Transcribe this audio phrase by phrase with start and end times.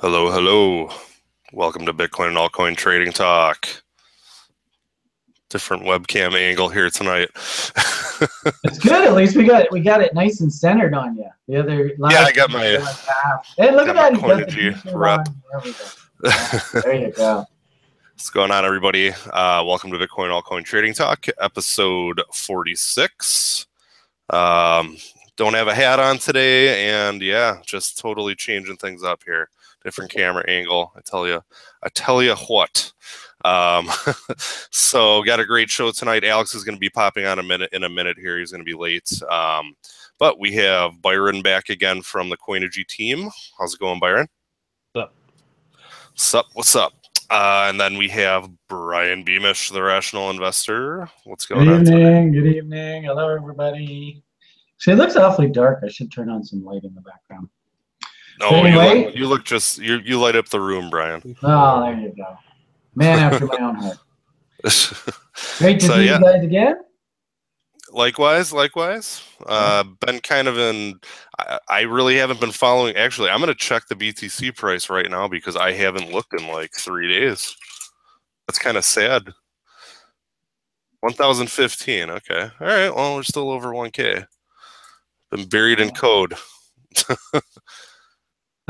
[0.00, 0.90] Hello, hello.
[1.52, 3.68] Welcome to Bitcoin and Altcoin Trading Talk.
[5.48, 7.28] Different webcam angle here tonight.
[8.64, 9.06] It's good.
[9.08, 11.26] At least we got we got it nice and centered on you.
[11.48, 12.76] The other Yeah, I got my-
[13.56, 14.12] Hey, look at that.
[14.12, 15.26] my He got the Coinigy rep.
[15.50, 16.80] There we go.
[16.82, 17.46] There you go.
[18.12, 19.08] What's going on, everybody?
[19.32, 23.66] Uh, welcome to Bitcoin Altcoin Trading Talk, episode 46.
[24.28, 24.98] Um,
[25.36, 29.48] don't have a hat on today, and yeah, just totally changing things up here.
[29.84, 30.92] Different camera angle.
[30.96, 31.42] I tell you,
[31.82, 32.92] I tell you what.
[33.44, 33.88] Um,
[34.70, 36.24] so got a great show tonight.
[36.24, 38.38] Alex is going to be popping on a minute in a minute here.
[38.38, 39.10] He's going to be late.
[39.30, 39.74] Um,
[40.18, 43.30] but we have Byron back again from the Coinigy team.
[43.58, 44.28] How's it going, Byron?
[44.94, 45.14] Sup?
[46.14, 46.46] Sup?
[46.52, 46.92] What's up?
[47.30, 51.08] Uh, and then we have Brian Beamish, the rational investor.
[51.24, 51.96] What's Good going on today?
[51.96, 52.32] evening.
[52.32, 53.04] Good evening.
[53.04, 54.22] Hello, everybody.
[54.78, 55.80] See, it looks awfully dark.
[55.84, 57.48] I should turn on some light in the background.
[58.42, 59.04] Oh, you Anyway.
[59.06, 61.36] look, you look just you you light up the room, Brian.
[61.42, 62.36] Oh, there you go.
[62.94, 63.98] Man after my own heart.
[65.58, 66.18] Great to So, see yeah.
[66.18, 66.76] you guys again.
[67.92, 69.22] likewise, likewise.
[69.46, 70.98] Uh, been kind of in.
[71.38, 72.96] I, I really haven't been following.
[72.96, 76.46] Actually, I'm going to check the BTC price right now because I haven't looked in
[76.48, 77.56] like three days.
[78.46, 79.32] That's kind of sad.
[81.00, 82.10] 1015.
[82.10, 82.50] Okay.
[82.60, 82.94] All right.
[82.94, 84.26] Well, we're still over 1K.
[85.30, 86.34] Been buried in code.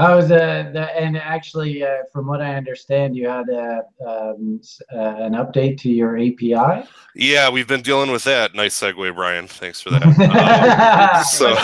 [0.00, 4.62] I was uh, the, and actually, uh, from what I understand, you had a, um,
[4.90, 6.88] uh, an update to your API.
[7.14, 8.54] Yeah, we've been dealing with that.
[8.54, 9.46] Nice segue, Brian.
[9.46, 10.00] Thanks for that.
[11.20, 11.54] Um, so,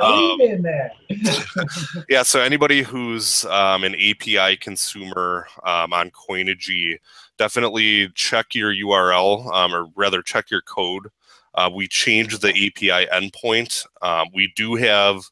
[0.00, 0.92] Well, um, there.
[2.08, 6.98] yeah, so anybody who's um, an API consumer um, on Coinigy,
[7.36, 11.08] definitely check your URL, um, or rather check your code.
[11.54, 13.84] Uh, we changed the API endpoint.
[14.02, 15.22] Um, we do have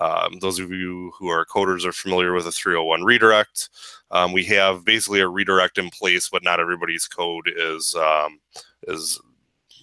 [0.00, 3.68] um, those of you who are coders are familiar with a 301 redirect.
[4.10, 8.40] Um, we have basically a redirect in place, but not everybody's code is um,
[8.88, 9.20] is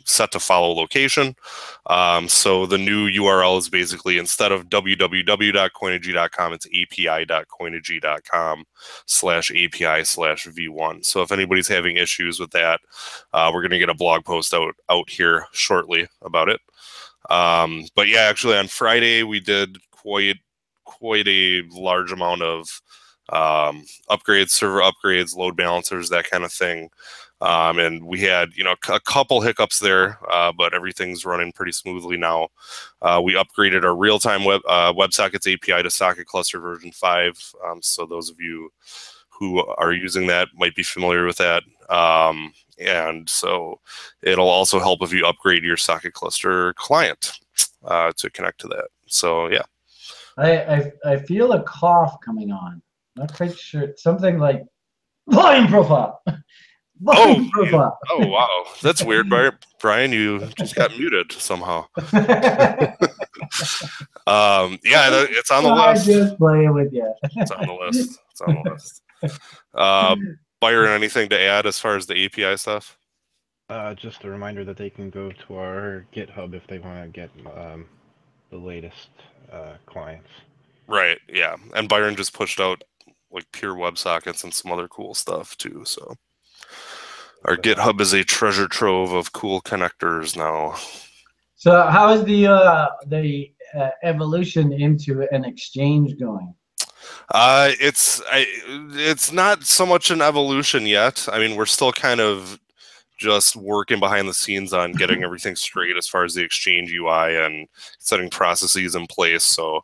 [0.06, 1.36] set to follow location.
[1.88, 8.66] Um, so the new URL is basically instead of www.coinigy.com, it's api.coinigy.com
[9.06, 11.06] slash API slash V1.
[11.06, 12.80] So if anybody's having issues with that,
[13.34, 16.62] uh, we're going to get a blog post out, out here shortly about it.
[17.30, 20.38] Um, but yeah, actually on Friday we did quite
[20.86, 22.82] quite a large amount of
[23.30, 26.90] um, upgrades, server upgrades, load balancers, that kind of thing.
[27.42, 31.74] Um, and we had, you know, a couple hiccups there, uh, but everything's running pretty
[31.74, 32.48] smoothly now.
[33.02, 37.38] Uh, we upgraded our real-time web uh, WebSockets API to Socket Cluster version five.
[37.66, 38.72] Um, so those of you
[39.30, 41.64] who are using that might be familiar with that.
[41.90, 43.82] Um, and so
[44.24, 47.34] it'll also help if you upgrade your Socket Cluster client
[47.84, 48.88] uh, to connect to that.
[49.06, 49.64] So yeah,
[50.38, 52.82] I, I I feel a cough coming on.
[53.16, 53.94] Not quite sure.
[53.98, 54.64] Something like
[55.30, 56.22] volume profile.
[57.00, 57.98] Volume you- profile.
[58.10, 59.30] Oh wow, that's weird,
[59.82, 60.12] Brian.
[60.12, 61.86] You just got muted somehow.
[64.28, 66.06] Um, yeah, it's on the I'm list.
[66.06, 67.14] just playing with you.
[67.38, 68.20] It's on the list.
[68.32, 69.02] It's on the list.
[69.74, 72.98] Um, Byron, anything to add as far as the API stuff?
[73.70, 77.08] Uh, just a reminder that they can go to our GitHub if they want to
[77.10, 77.86] get um,
[78.50, 79.10] the latest
[79.52, 80.30] uh, clients.
[80.88, 81.20] Right.
[81.28, 82.84] Yeah, and Byron just pushed out
[83.32, 85.84] like pure WebSockets and some other cool stuff too.
[85.86, 86.16] So
[87.46, 90.76] our GitHub is a treasure trove of cool connectors now.
[91.56, 96.54] So how is the uh, the uh, evolution into an exchange going?
[97.34, 98.46] Uh, it's I,
[98.94, 101.28] it's not so much an evolution yet.
[101.32, 102.60] I mean, we're still kind of
[103.18, 107.36] just working behind the scenes on getting everything straight as far as the exchange UI
[107.38, 107.68] and
[108.00, 109.44] setting processes in place.
[109.44, 109.84] So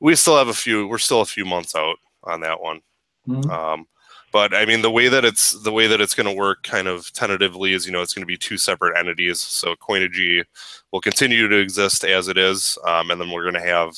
[0.00, 0.88] we still have a few.
[0.88, 2.80] We're still a few months out on that one.
[3.26, 3.50] Hmm?
[3.50, 3.86] Um,
[4.32, 6.88] but I mean, the way that it's the way that it's going to work, kind
[6.88, 9.40] of tentatively, is you know it's going to be two separate entities.
[9.40, 10.42] So Coinigy
[10.90, 13.94] will continue to exist as it is, um, and then we're going to have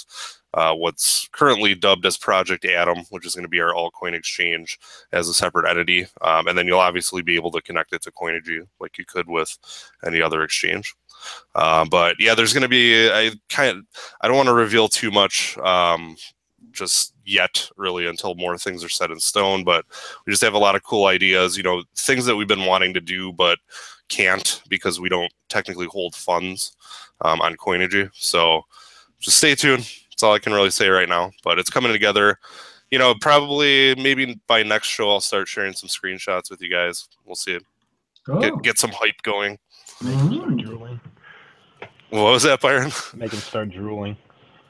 [0.54, 4.78] uh, what's currently dubbed as Project Atom, which is going to be our altcoin exchange
[5.12, 8.12] as a separate entity, um, and then you'll obviously be able to connect it to
[8.12, 9.56] Coinigy like you could with
[10.04, 10.94] any other exchange.
[11.54, 13.84] Uh, but yeah, there's going to be I kind of
[14.20, 15.58] I don't want to reveal too much.
[15.58, 16.16] Um,
[16.70, 19.84] just yet really until more things are set in stone but
[20.26, 22.92] we just have a lot of cool ideas you know things that we've been wanting
[22.92, 23.58] to do but
[24.08, 26.76] can't because we don't technically hold funds
[27.20, 28.62] um, on coinigy so
[29.20, 29.88] just stay tuned
[30.24, 32.38] all i can really say right now but it's coming together
[32.90, 37.08] you know probably maybe by next show i'll start sharing some screenshots with you guys
[37.24, 37.58] we'll see
[38.26, 38.40] Cool.
[38.40, 38.56] get, oh.
[38.56, 39.58] get some hype going
[40.02, 40.64] Make them start mm.
[40.64, 41.00] drooling.
[42.10, 44.16] what was that byron Make them start drooling.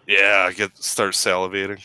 [0.07, 1.81] Yeah, get start salivating.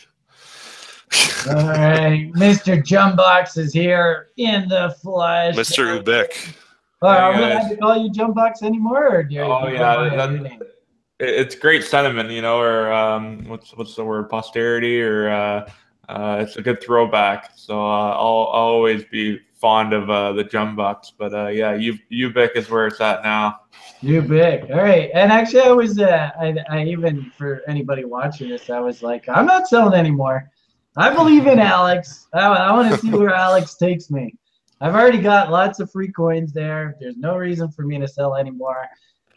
[1.48, 2.82] All right, Mr.
[2.82, 5.56] Jumbucks is here in the flesh.
[5.56, 6.02] Mr.
[6.02, 6.54] Ubiq.
[7.02, 7.52] Oh, are we Hey, guys.
[7.64, 9.08] allowed to call you Jumbucks anymore?
[9.16, 10.60] Or do you Oh, yeah, go that- your name?
[10.62, 10.76] It-
[11.22, 15.70] It's great sentiment, you know, or um, what's what's the word, posterity, or uh,
[16.08, 17.52] uh, it's a good throwback.
[17.54, 21.98] So uh, I'll, I'll always be fond of uh, the Jumbucks, but uh, yeah, U-
[22.10, 23.60] Ubiq is where it's at now.
[24.00, 24.70] You big.
[24.70, 25.10] All right.
[25.12, 29.44] And actually, I was, I, I even, for anybody watching this, I was like, I'm
[29.44, 30.50] not selling anymore.
[30.96, 32.28] I believe in Alex.
[32.32, 34.34] I, I want to see where Alex takes me.
[34.80, 36.96] I've already got lots of free coins there.
[36.98, 38.88] There's no reason for me to sell anymore.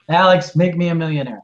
[0.07, 1.41] Alex, make me a millionaire.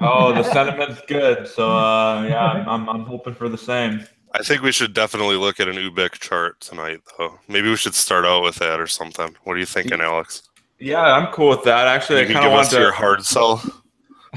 [0.00, 1.46] Oh, the sentiment's good.
[1.48, 4.06] So uh, yeah, I'm, I'm, I'm hoping for the same.
[4.34, 7.38] I think we should definitely look at an Ubiq chart tonight, though.
[7.48, 9.34] Maybe we should start out with that or something.
[9.44, 10.42] What are you thinking, Alex?
[10.78, 11.88] Yeah, I'm cool with that.
[11.88, 12.78] Actually, I You can kind of want to.
[12.78, 13.62] your hard sell.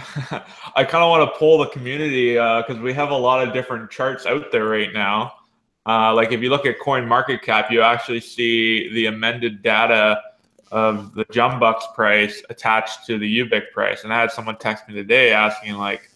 [0.76, 3.92] I kind of want to pull the community because we have a lot of different
[3.92, 5.34] charts out there right now.
[5.86, 10.22] Uh, like if you look at Coin Market Cap, you actually see the amended data
[10.72, 14.04] of the Jumbucks price attached to the Ubiq price.
[14.04, 16.10] And I had someone text me today asking like,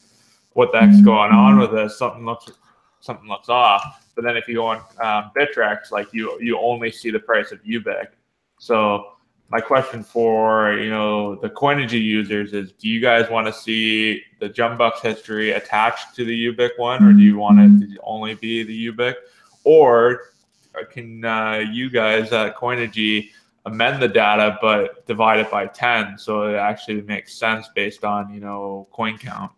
[0.53, 1.97] "What the heck's going on with this?
[1.97, 2.49] Something looks
[3.01, 6.91] something looks off." But then if you go on um, Bittrex, like you you only
[6.91, 8.07] see the price of Ubiq.
[8.57, 9.11] So
[9.49, 14.23] my question for you know the Coinigy users is: Do you guys want to see
[14.39, 18.35] the Jumbucks history attached to the Ubiq one, or do you want it to only
[18.35, 19.15] be the Ubiq,
[19.65, 20.21] or
[20.91, 23.31] can uh, you guys at Coinigy
[23.65, 28.33] amend the data but divide it by ten so it actually makes sense based on
[28.33, 29.51] you know coin count?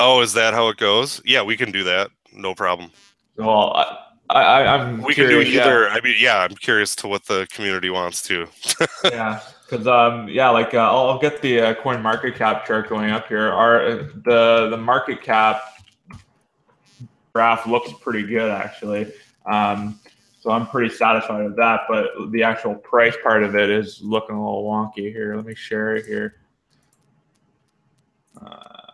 [0.00, 1.20] Oh, is that how it goes?
[1.24, 2.10] Yeah, we can do that.
[2.32, 2.92] No problem.
[3.36, 3.72] Well,
[4.30, 5.62] I, I, I'm We can do curious, yeah.
[5.62, 5.88] either.
[5.88, 8.46] I mean, yeah, I'm curious to what the community wants to.
[9.04, 12.88] yeah because um yeah like uh, I'll, I'll get the uh, coin market cap chart
[12.88, 15.62] going up here our uh, the the market cap
[17.32, 19.12] graph looks pretty good actually
[19.46, 19.98] um
[20.40, 24.34] so i'm pretty satisfied with that but the actual price part of it is looking
[24.36, 26.36] a little wonky here let me share it here
[28.44, 28.92] uh,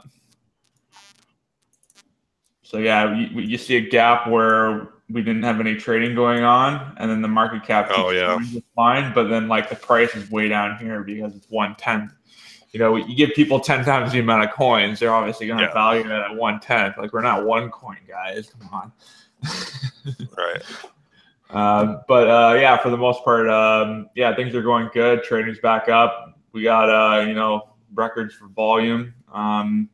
[2.62, 6.94] so yeah you, you see a gap where we didn't have any trading going on
[6.98, 8.38] and then the market cap Oh, yeah.
[8.74, 12.10] fine but then like the price is way down here because it's one tenth.
[12.72, 15.64] you know you give people 10 times the amount of coins they're obviously going to
[15.66, 15.74] Yeah.
[15.74, 16.96] value it at one tenth.
[16.96, 18.92] like we're not one coin guys come on
[20.36, 20.62] Right.
[21.54, 25.22] Um, but uh, yeah, for the most part, um, yeah, things are going good.
[25.22, 26.40] Trading's back up.
[26.52, 29.88] We got uh, you know records for volume, um,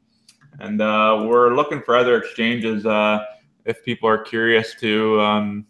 [0.59, 2.87] and uh, we're looking for other exchanges.
[2.87, 3.25] Uh,
[3.67, 5.67] if people are curious to, um,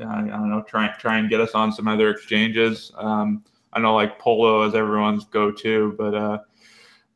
[0.00, 2.90] I don't know, try try and get us on some other exchanges.
[2.96, 6.38] Um, I know like Polo is everyone's go-to, but uh,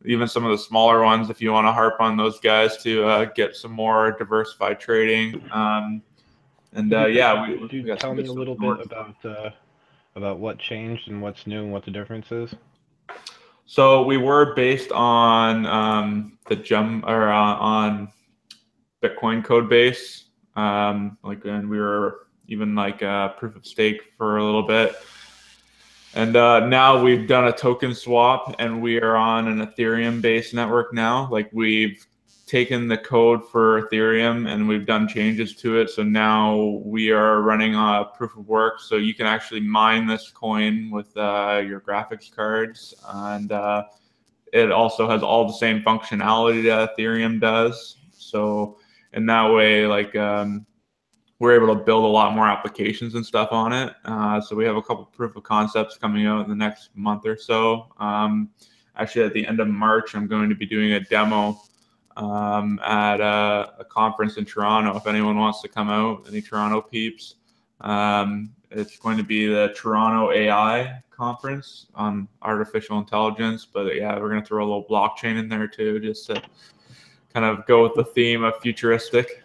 [0.05, 3.05] even some of the smaller ones, if you want to harp on those guys to
[3.05, 5.43] uh, get some more diversified trading.
[6.73, 9.51] And uh, yeah, we, Could we you got tell me a little bit about uh,
[10.15, 12.55] about what changed and what's new and what the difference is?
[13.67, 18.09] So we were based on um, the jump or uh, on
[19.03, 20.25] Bitcoin code base,
[20.57, 24.97] um, like, and we were even like uh, proof of stake for a little bit.
[26.15, 30.93] And uh, now we've done a token swap, and we are on an Ethereum-based network
[30.93, 31.29] now.
[31.31, 32.05] Like we've
[32.51, 35.89] taken the code for Ethereum and we've done changes to it.
[35.89, 38.81] So now we are running a proof of work.
[38.81, 43.85] So you can actually mine this coin with uh, your graphics cards, and uh,
[44.53, 47.99] it also has all the same functionality that Ethereum does.
[48.11, 48.79] So
[49.13, 50.67] in that way, like um,
[51.39, 53.95] we're able to build a lot more applications and stuff on it.
[54.05, 57.27] Uh, so we have a couple proof of concepts coming out in the next month
[57.27, 57.87] or so.
[58.01, 58.51] Um,
[58.97, 61.57] actually, at the end of March, I'm going to be doing a demo
[62.17, 64.97] um, at a, a conference in Toronto.
[64.97, 67.37] If anyone wants to come out, any Toronto peeps,
[67.81, 73.67] um, it's going to be the Toronto AI conference on artificial intelligence.
[73.67, 76.43] But yeah, we're going to throw a little blockchain in there too, just to
[77.33, 79.43] kind of go with the theme of futuristic.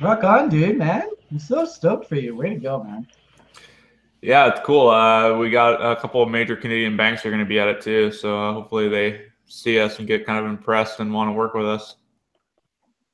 [0.00, 1.08] Rock on, dude, man.
[1.30, 2.36] I'm so stoked for you.
[2.36, 3.06] Way to go, man.
[4.22, 4.88] Yeah, it's cool.
[4.88, 7.80] Uh, we got a couple of major Canadian banks are going to be at it
[7.80, 11.54] too, so hopefully they see us and get kind of impressed and want to work
[11.54, 11.96] with us.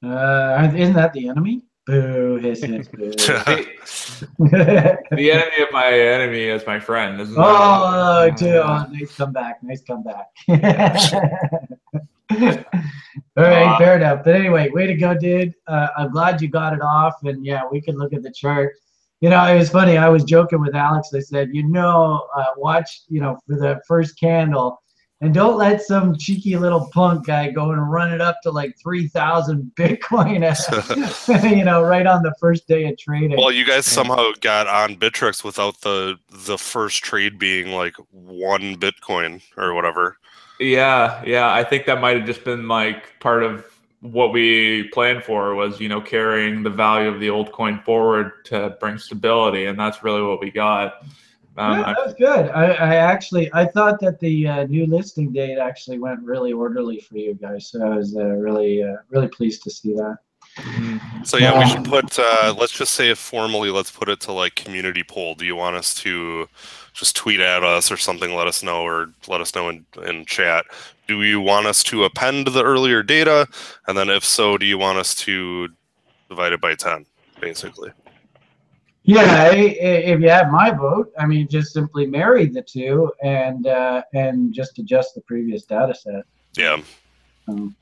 [0.04, 1.62] Uh, isn't that the enemy?
[1.86, 3.10] Boo, hiss, hiss, boo.
[4.38, 7.20] the enemy of my enemy is my friend.
[7.20, 9.62] Isn't that- oh, dude, oh, nice comeback.
[9.62, 10.26] Nice comeback.
[13.36, 14.24] All right, Uh, fair enough.
[14.24, 15.54] But anyway, way to go, dude.
[15.66, 17.14] Uh, I'm glad you got it off.
[17.24, 18.74] And yeah, we can look at the chart.
[19.20, 19.96] You know, it was funny.
[19.96, 21.10] I was joking with Alex.
[21.14, 24.81] I said, you know, uh, watch, you know, for the first candle,
[25.22, 28.76] And don't let some cheeky little punk guy go and run it up to like
[28.76, 30.42] 3,000 Bitcoin,
[31.56, 33.38] you know, right on the first day of trading.
[33.38, 38.74] Well, you guys somehow got on Bittrex without the the first trade being like one
[38.76, 40.18] Bitcoin or whatever.
[40.58, 41.54] Yeah, yeah.
[41.54, 43.64] I think that might have just been like part of
[44.00, 48.44] what we planned for was, you know, carrying the value of the old coin forward
[48.46, 51.04] to bring stability, and that's really what we got.
[51.56, 52.48] Um, yeah, that was good.
[52.50, 56.98] I, I, actually I thought that the uh, new listing date actually went really orderly
[57.00, 57.68] for you guys.
[57.68, 60.16] So I was uh, really uh, really pleased to see that.
[60.56, 61.24] Mm-hmm.
[61.24, 62.18] So yeah, we should put.
[62.18, 63.70] Uh, let's just say formally.
[63.70, 65.34] Let's put it to like community poll.
[65.34, 66.48] Do you want us to
[66.92, 68.34] just tweet at us or something?
[68.34, 70.64] Let us know or let us know in, in chat.
[71.06, 73.46] Do you want us to append the earlier data?
[73.86, 75.68] And then if so, do you want us to
[76.28, 77.06] divide it by ten,
[77.40, 77.90] basically?
[79.04, 84.02] Yeah, if you have my vote, I mean, just simply marry the two and uh,
[84.14, 86.24] and just adjust the previous data set.
[86.56, 86.80] Yeah.
[87.48, 87.74] Um,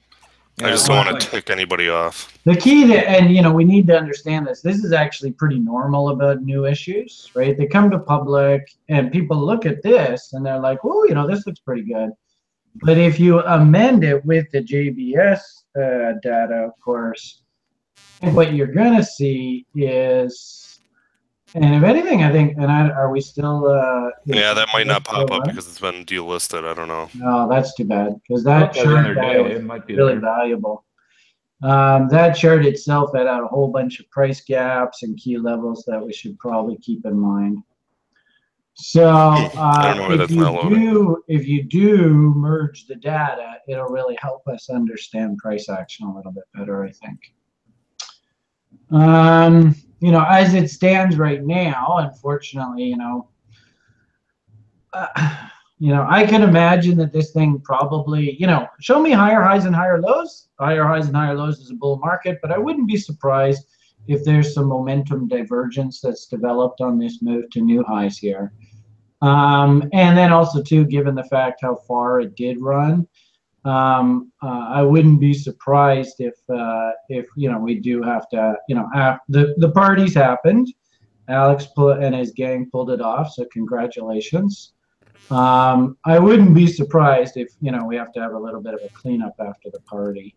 [0.62, 2.38] I just don't want to tick anybody off.
[2.44, 4.60] The key to, and you know, we need to understand this.
[4.60, 7.56] This is actually pretty normal about new issues, right?
[7.56, 11.26] They come to public and people look at this and they're like, oh, you know,
[11.26, 12.10] this looks pretty good.
[12.82, 15.40] But if you amend it with the JBS
[15.76, 17.42] uh, data, of course,
[18.20, 20.69] what you're going to see is
[21.54, 23.66] and if anything, I think, and I, are we still?
[23.66, 26.64] Uh, yeah, that might not pop up because it's been delisted.
[26.64, 27.08] I don't know.
[27.14, 30.20] No, that's too bad because that chart it might be really there.
[30.20, 30.84] valuable.
[31.62, 35.84] Um, that chart itself had out a whole bunch of price gaps and key levels
[35.86, 37.58] that we should probably keep in mind.
[38.74, 44.70] So uh, if you do if you do merge the data, it'll really help us
[44.70, 47.18] understand price action a little bit better, I think.
[48.90, 53.28] Um, you know, as it stands right now, unfortunately, you know,
[54.92, 55.36] uh,
[55.78, 59.64] you know, I can imagine that this thing probably, you know, show me higher highs
[59.64, 60.48] and higher lows.
[60.58, 63.66] Higher highs and higher lows is a bull market, but I wouldn't be surprised
[64.06, 68.52] if there's some momentum divergence that's developed on this move to new highs here.
[69.22, 73.06] Um, and then also too, given the fact how far it did run,
[73.64, 78.56] um, uh, I wouldn't be surprised if uh, if you know we do have to
[78.68, 80.72] you know have, the the parties happened.
[81.28, 84.72] Alex and his gang pulled it off, so congratulations.
[85.30, 88.74] Um, I wouldn't be surprised if you know we have to have a little bit
[88.74, 90.34] of a cleanup after the party.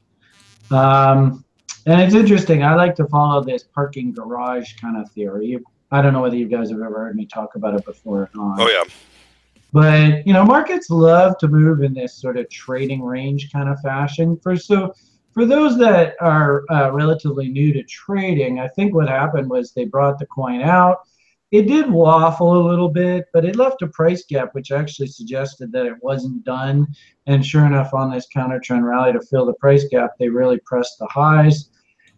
[0.70, 1.44] Um,
[1.86, 2.64] and it's interesting.
[2.64, 5.58] I like to follow this parking garage kind of theory.
[5.92, 8.30] I don't know whether you guys have ever heard me talk about it before or
[8.34, 8.60] not.
[8.60, 8.84] Oh yeah.
[9.74, 13.80] But you know, markets love to move in this sort of trading range kind of
[13.82, 14.40] fashion.
[14.42, 14.94] For so
[15.34, 19.86] for those that are uh, relatively new to trading, I think what happened was they
[19.86, 21.00] brought the coin out.
[21.52, 25.72] It did waffle a little bit, but it left a price gap, which actually suggested
[25.72, 26.88] that it wasn't done.
[27.26, 30.60] And sure enough, on this counter trend rally to fill the price gap, they really
[30.66, 31.70] pressed the highs.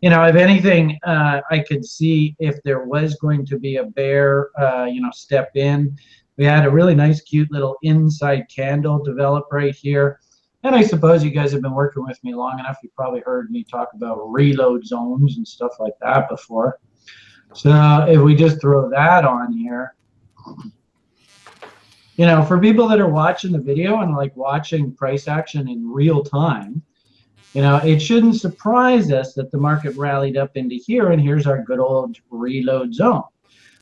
[0.01, 3.85] You know, if anything, uh, I could see if there was going to be a
[3.85, 5.97] bear, uh, you know, step in
[6.37, 10.19] we had a really nice, cute little inside candle develop right here.
[10.63, 12.77] And I suppose you guys have been working with me long enough.
[12.81, 16.79] You probably heard me talk about reload zones and stuff like that before.
[17.53, 19.95] So if we just throw that on here,
[22.17, 25.89] you know, for people that are watching the video and like watching price action in
[25.89, 26.81] real time,
[27.53, 31.47] you know, it shouldn't surprise us that the market rallied up into here and here's
[31.47, 33.23] our good old reload zone.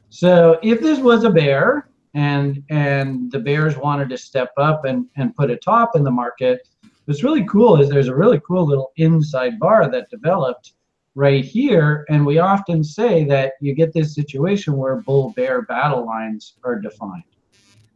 [0.09, 5.07] So if this was a bear, and and the bears wanted to step up and
[5.15, 6.67] and put a top in the market.
[7.05, 10.73] What's really cool is there's a really cool little inside bar that developed
[11.15, 12.05] right here.
[12.09, 16.79] And we often say that you get this situation where bull bear battle lines are
[16.79, 17.23] defined.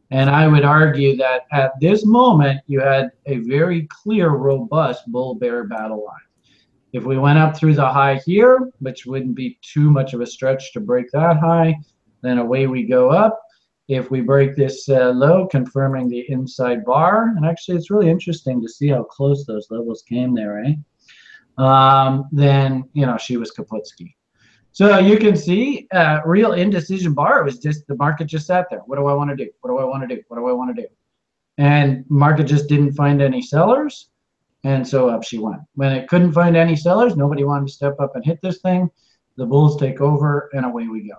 [0.09, 5.35] And i would argue that at this moment you had a very clear robust bull
[5.35, 6.15] bear battle line.
[6.93, 10.25] If we went up through the high here which wouldn't be too much of a
[10.25, 11.75] stretch to break that high
[12.21, 13.39] then away we go up
[13.87, 18.61] if we break this uh, low, confirming the inside bar, and actually it's really interesting
[18.61, 20.73] to see how close those levels came there, eh?
[21.57, 24.13] Um, then, you know, she was Kaputski.
[24.71, 28.67] So you can see uh, real indecision bar it was just the market just sat
[28.69, 28.81] there.
[28.85, 29.49] What do I want to do?
[29.61, 30.21] What do I want to do?
[30.27, 30.87] What do I want to do?
[31.57, 34.09] And market just didn't find any sellers.
[34.63, 35.61] And so up she went.
[35.73, 38.89] When it couldn't find any sellers, nobody wanted to step up and hit this thing.
[39.37, 41.15] The bulls take over and away we go.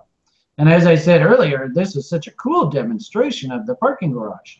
[0.59, 4.57] And as I said earlier, this is such a cool demonstration of the parking garage.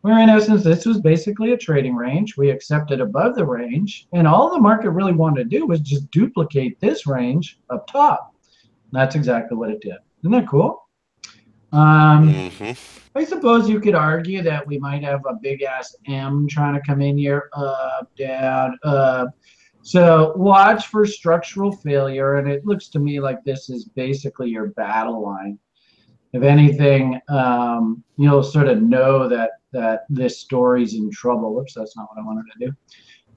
[0.00, 2.38] Where in essence, this was basically a trading range.
[2.38, 6.10] We accepted above the range, and all the market really wanted to do was just
[6.10, 8.34] duplicate this range up top.
[8.92, 9.96] That's exactly what it did.
[10.22, 10.88] Isn't that cool?
[11.70, 12.72] Um, hmm
[13.14, 16.80] I suppose you could argue that we might have a big ass M trying to
[16.86, 19.28] come in here, up, down, up.
[19.86, 24.70] So watch for structural failure, and it looks to me like this is basically your
[24.70, 25.60] battle line.
[26.32, 31.54] If anything, um, you'll sort of know that that this story's in trouble.
[31.54, 32.72] Whoops, that's not what I wanted to do.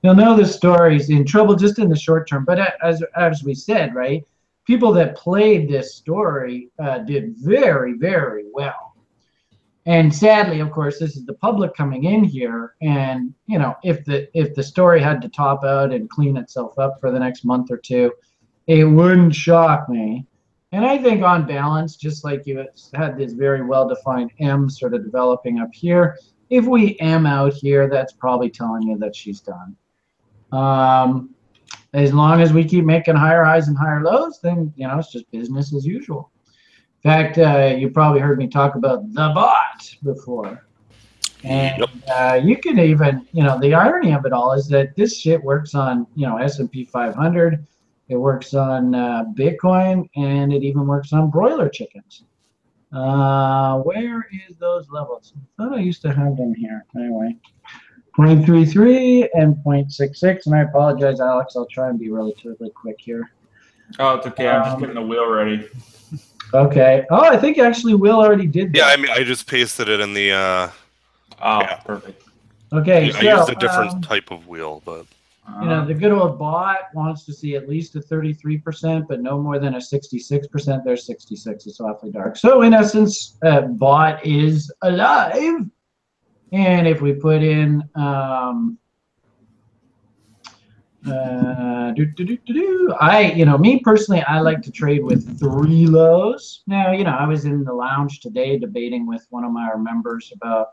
[0.02, 2.46] You'll know the story's in trouble just in the short term.
[2.46, 4.24] But as as we said, right,
[4.66, 8.89] people that played this story uh, did very very well.
[9.90, 14.06] And sadly, of course, this is the public coming in here, and you know, if
[14.06, 17.44] the if the story had to top out and clean itself up for the next
[17.44, 18.14] month or two,
[18.68, 20.28] it wouldn't shock me.
[20.72, 25.04] And I think on balance, just like you had this very well-defined M sort of
[25.04, 26.20] developing up here,
[26.52, 29.76] if we M out here, that's probably telling you that she's done.
[30.52, 31.34] Um,
[31.96, 35.12] as long as we keep making higher highs and higher lows, then you know it's
[35.12, 36.30] just business as usual.
[37.04, 40.66] In fact, uh, you probably heard me talk about the bot before.
[41.46, 41.90] And Yep.
[42.14, 45.42] uh, you can even, you know, the irony of it all is that this shit
[45.42, 47.66] works on, you know, S&P 500.
[48.10, 52.24] It works on uh, Bitcoin, and it even works on broiler chickens.
[52.92, 55.34] Uh, where is those levels?
[55.38, 56.86] I thought I used to have them here.
[56.98, 57.38] Anyway,
[58.18, 60.48] 0.33 and 0.66.
[60.48, 61.56] And I apologize, Alex.
[61.56, 63.32] I'll try and be relatively quick here.
[64.00, 64.50] Oh, it's okay.
[64.50, 65.66] I'm just Um, getting the wheel ready.
[66.54, 67.06] Okay.
[67.12, 68.78] Oh, I think actually Will already did that.
[68.78, 70.32] Yeah, I mean, I just pasted it in the.
[70.32, 70.72] Uh,
[71.42, 71.76] Oh, yeah.
[71.78, 72.24] perfect.
[72.72, 75.06] Okay, I so used a different um, type of wheel, but
[75.62, 79.42] you know the good old bot wants to see at least a 33%, but no
[79.42, 80.84] more than a 66%.
[80.84, 81.66] There's 66.
[81.66, 82.38] It's awfully dark.
[82.38, 85.66] So in essence, uh, bot is alive.
[86.52, 88.78] And if we put in um,
[91.08, 92.96] uh, do, do, do, do, do.
[93.00, 96.62] I, you know, me personally, I like to trade with three lows.
[96.68, 100.32] Now, you know, I was in the lounge today debating with one of my members
[100.36, 100.70] about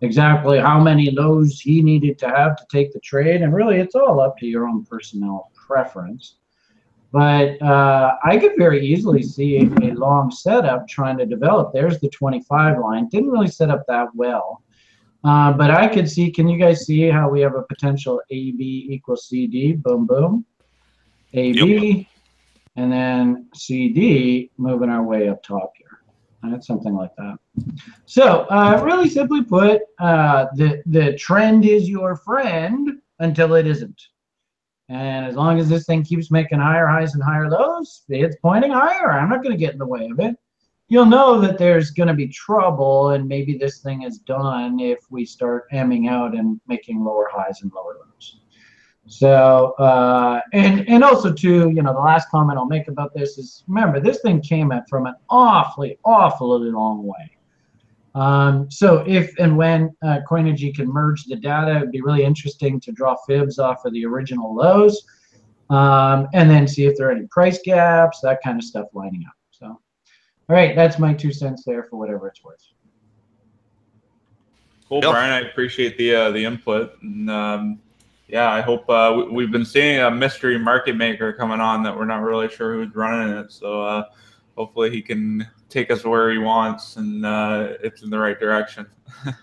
[0.00, 3.42] exactly how many lows he needed to have to take the trade.
[3.42, 6.36] And really, it's all up to your own personal preference.
[7.14, 11.72] But uh, I could very easily see a long setup trying to develop.
[11.72, 13.08] There's the 25 line.
[13.08, 14.63] Didn't really set up that well.
[15.24, 18.88] Uh, but I could see, can you guys see how we have a potential AB
[18.90, 19.72] equals CD?
[19.72, 20.44] Boom, boom.
[21.32, 22.08] AB,
[22.76, 25.88] and then CD moving our way up top here.
[26.42, 27.38] That's something like that.
[28.04, 34.00] So, uh, really simply put, uh, the, the trend is your friend until it isn't.
[34.90, 38.72] And as long as this thing keeps making higher highs and higher lows, it's pointing
[38.72, 39.12] higher.
[39.12, 40.36] I'm not going to get in the way of it.
[40.88, 44.98] You'll know that there's going to be trouble, and maybe this thing is done if
[45.10, 48.40] we start emming out and making lower highs and lower lows.
[49.06, 53.36] So, uh, and and also too, you know, the last comment I'll make about this
[53.38, 57.36] is remember this thing came at from an awfully, awfully long way.
[58.14, 62.92] Um, so if and when uh, can merge the data, it'd be really interesting to
[62.92, 65.04] draw fibs off of the original lows,
[65.70, 69.24] um, and then see if there are any price gaps, that kind of stuff lining
[69.26, 69.34] up.
[70.46, 72.60] So, all right, that's my two cents there for whatever it's worth.
[74.88, 75.10] Cool, Yep.
[75.10, 75.32] Brian.
[75.32, 77.80] I appreciate the uh, the input, and um,
[78.28, 81.96] yeah, I hope uh, we, we've been seeing a mystery market maker coming on that
[81.96, 83.52] we're not really sure who's running it.
[83.52, 84.04] So uh,
[84.56, 88.86] hopefully he can take us where he wants, and uh, it's in the right direction.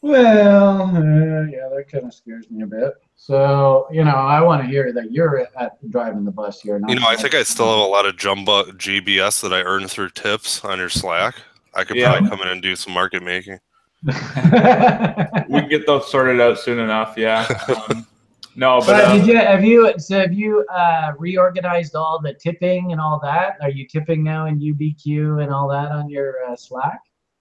[0.00, 2.94] Well, uh, yeah, that kind of scares me a bit.
[3.20, 6.78] So, you know, I want to hear that you're at driving the bus here.
[6.78, 9.62] not you know, I think I still have a lot of jumbo GBS that I
[9.62, 11.34] earned through tips on your Slack.
[11.74, 12.12] I could Yeah.
[12.12, 13.58] probably come in and do some market making.
[14.06, 17.14] we can get those sorted out soon enough.
[17.16, 17.46] Yeah.
[17.90, 18.06] Um,
[18.54, 22.34] no, but But uh, did you have you so have you uh, reorganized all the
[22.34, 23.56] tipping and all that?
[23.60, 27.00] Are you tipping now in UBQ and all that on your uh, Slack?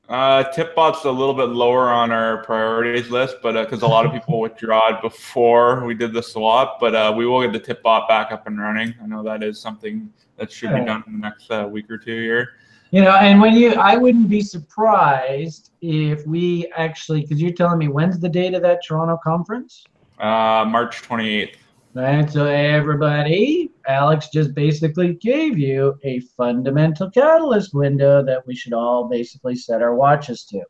[0.09, 4.13] Uh, Tipbot's a little bit lower on our priorities list, but because a lot of
[4.13, 8.31] people withdrawed before we did the swap, but uh, we will get the Tipbot back
[8.31, 8.95] up and running.
[9.03, 11.97] I know that is something that should be done in the next uh, week or
[11.97, 12.53] two here.
[12.91, 17.77] You know, and when you, I wouldn't be surprised if we actually, because you're telling
[17.77, 19.83] me when's the date of that Toronto conference?
[20.19, 21.55] Uh, March 28th.
[21.97, 28.73] Right, so everybody, Alex just basically gave you a fundamental catalyst window that we should
[28.73, 30.61] all basically set our watches to.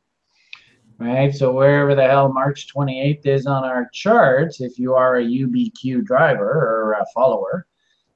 [0.99, 5.21] Right, so wherever the hell March 28th is on our charts, if you are a
[5.21, 7.67] UBQ driver or a follower,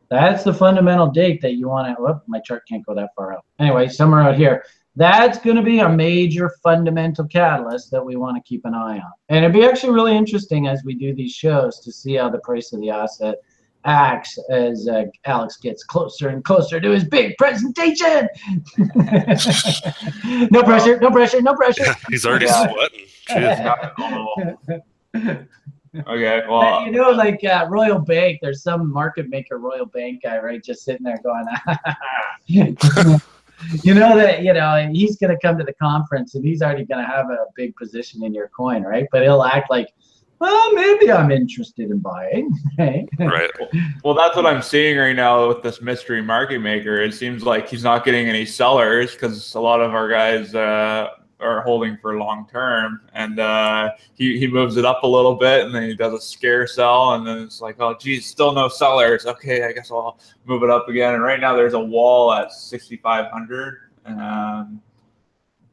[0.09, 2.01] that's the fundamental date that you want to.
[2.01, 3.43] Whoop, my chart can't go that far out.
[3.59, 4.63] Anyway, somewhere out here.
[4.95, 8.97] That's going to be a major fundamental catalyst that we want to keep an eye
[8.97, 9.11] on.
[9.29, 12.39] And it'd be actually really interesting as we do these shows to see how the
[12.39, 13.35] price of the asset
[13.85, 18.27] acts as uh, Alex gets closer and closer to his big presentation.
[20.51, 21.95] no pressure, no pressure, no pressure.
[22.09, 23.05] He's already sweating.
[23.29, 24.81] Jeez.
[26.07, 30.23] okay, But well, you know, like uh, Royal Bank, there's some market maker Royal Bank
[30.23, 30.63] guy, right?
[30.63, 31.45] Just sitting there going,
[33.83, 37.05] you know that you know, he's gonna come to the conference and he's already gonna
[37.05, 39.07] have a big position in your coin, right?
[39.11, 39.87] But he'll act like,
[40.39, 42.51] well, maybe I'm interested in buying.
[42.79, 43.07] Right?
[43.19, 43.51] Right.
[44.03, 46.99] well, that's what I'm seeing right now with this mystery market maker.
[46.99, 51.09] It seems like he's not getting any sellers because a lot of our guys uh,
[51.41, 55.65] are holding for long term, and uh, he he moves it up a little bit,
[55.65, 58.67] and then he does a scare sell, and then it's like, oh, geez, still no
[58.67, 59.25] sellers.
[59.25, 61.13] Okay, I guess I'll move it up again.
[61.13, 63.77] And right now there's a wall at 6,500.
[64.05, 64.81] Um,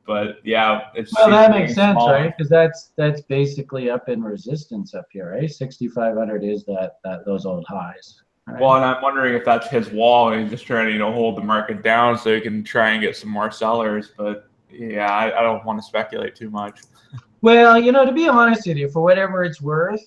[0.09, 2.35] but yeah, it's Well, that makes sense, right?
[2.35, 5.51] Because that's that's basically up in resistance up here, right?
[5.51, 8.23] 6,500 is that that those old highs.
[8.47, 8.59] right?
[8.59, 11.13] Well, and I'm wondering if that's his wall, and he's just trying to, you know,
[11.13, 14.13] hold the market down so he can try and get some more sellers.
[14.17, 16.81] But yeah, I, I don't want to speculate too much.
[17.41, 20.05] Well, you know, to be honest with you, for whatever it's worth,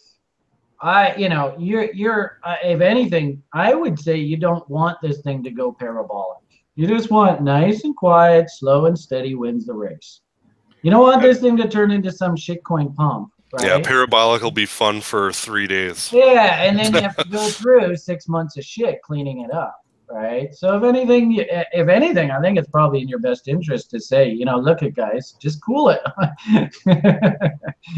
[0.82, 5.22] I, you know, you're, you're, uh, if anything, I would say you don't want this
[5.22, 6.40] thing to go parabolic.
[6.76, 10.20] You just want nice and quiet, slow and steady wins the race.
[10.82, 13.68] You don't want this thing to turn into some shitcoin pump, right?
[13.68, 16.12] Yeah, parabolic will be fun for three days.
[16.12, 19.81] Yeah, and then you have to go through six months of shit cleaning it up,
[20.12, 20.54] right?
[20.54, 24.30] So if anything, if anything, I think it's probably in your best interest to say,
[24.30, 26.02] you know, look at guys, just cool it.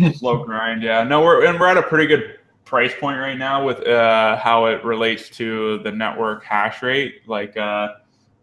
[0.15, 1.03] Slow grind, yeah.
[1.03, 4.65] No, we're and we're at a pretty good price point right now with uh, how
[4.65, 7.89] it relates to the network hash rate, like uh,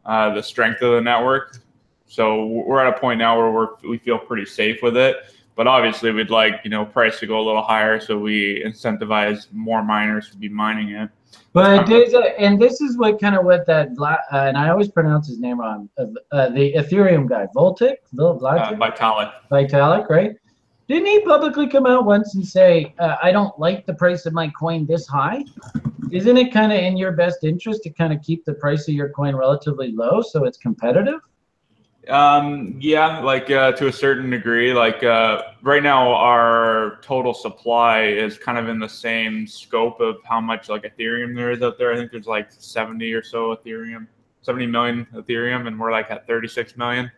[0.05, 1.59] uh, the strength of the network.
[2.07, 5.17] So we're at a point now where we're we feel pretty safe with it.
[5.57, 9.47] But obviously, we'd like you know price to go a little higher, so we incentivize
[9.53, 11.11] more miners to be mining it.
[11.53, 14.69] But there's a, and this is what kind of what that Vla- uh, and I
[14.71, 15.89] always pronounce his name wrong.
[15.99, 19.29] Uh, uh, the Ethereum guy, Voltic, Uh, Vitalik.
[19.51, 20.37] Vitalik, right?
[20.89, 24.33] Didn't he publicly come out once and say, uh, "I don't like the price of
[24.33, 25.45] my coin this high"?
[26.13, 28.95] Isn't it kind of in your best interest to kind of keep the price of
[28.95, 31.21] your coin relatively low so it's competitive?
[32.11, 34.75] Um, yeah, like uh, to a certain degree.
[34.75, 40.17] Like uh, right now, our total supply is kind of in the same scope of
[40.25, 41.93] how much like Ethereum there is out there.
[41.93, 44.07] I think there's like 70 or so Ethereum,
[44.43, 47.11] 70 million Ethereum, and we're like at 36 million.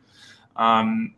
[0.57, 1.15] Um,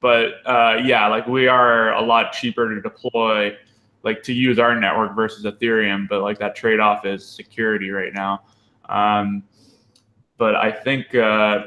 [0.00, 3.56] but uh, yeah, like we are a lot cheaper to deploy,
[4.04, 6.08] like to use our network versus Ethereum.
[6.08, 8.42] But like that trade off is security right now.
[8.88, 9.42] Um,
[10.38, 11.14] but I think.
[11.14, 11.66] Uh,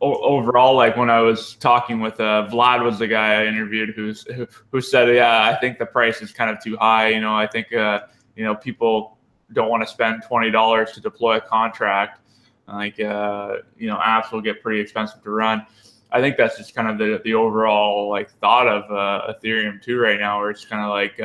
[0.00, 4.22] overall, like when I was talking with uh, Vlad was the guy I interviewed who's
[4.24, 7.08] who, who said, yeah, I think the price is kind of too high.
[7.08, 8.00] You know, I think uh,
[8.36, 9.18] you know people
[9.52, 12.20] don't want to spend twenty dollars to deploy a contract.
[12.68, 15.66] Like uh, you know, apps will get pretty expensive to run.
[16.12, 19.98] I think that's just kind of the the overall like thought of uh, Ethereum too
[19.98, 21.20] right now, where it's kind of like.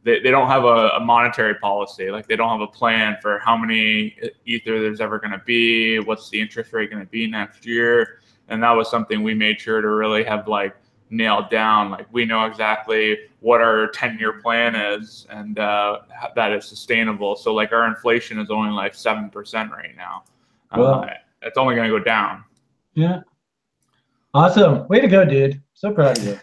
[0.00, 2.10] Uh, they, they don't have a, a monetary policy.
[2.10, 5.98] Like they don't have a plan for how many ether there's ever going to be,
[5.98, 9.60] what's the interest rate going to be next year, and that was something we made
[9.60, 10.76] sure to really have like
[11.10, 11.90] nailed down.
[11.90, 16.00] Like we know exactly what our 10 year plan is, and uh,
[16.34, 17.36] that is sustainable.
[17.36, 20.24] So like our inflation is only like seven percent right now.
[20.74, 21.02] Wow.
[21.02, 22.44] Uh, it's only going to go down.
[22.94, 23.20] Yeah.
[24.34, 24.86] Awesome.
[24.88, 25.60] Way to go, dude.
[25.74, 26.38] So proud of you.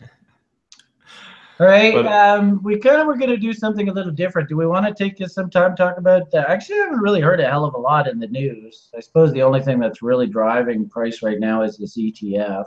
[1.60, 1.94] All right.
[1.94, 4.50] But- um, we kind of were going to do something a little different.
[4.50, 6.34] Do we want to take just some time to talk about?
[6.34, 8.90] Uh, actually, I haven't really heard a hell of a lot in the news.
[8.96, 12.66] I suppose the only thing that's really driving price right now is this ETF.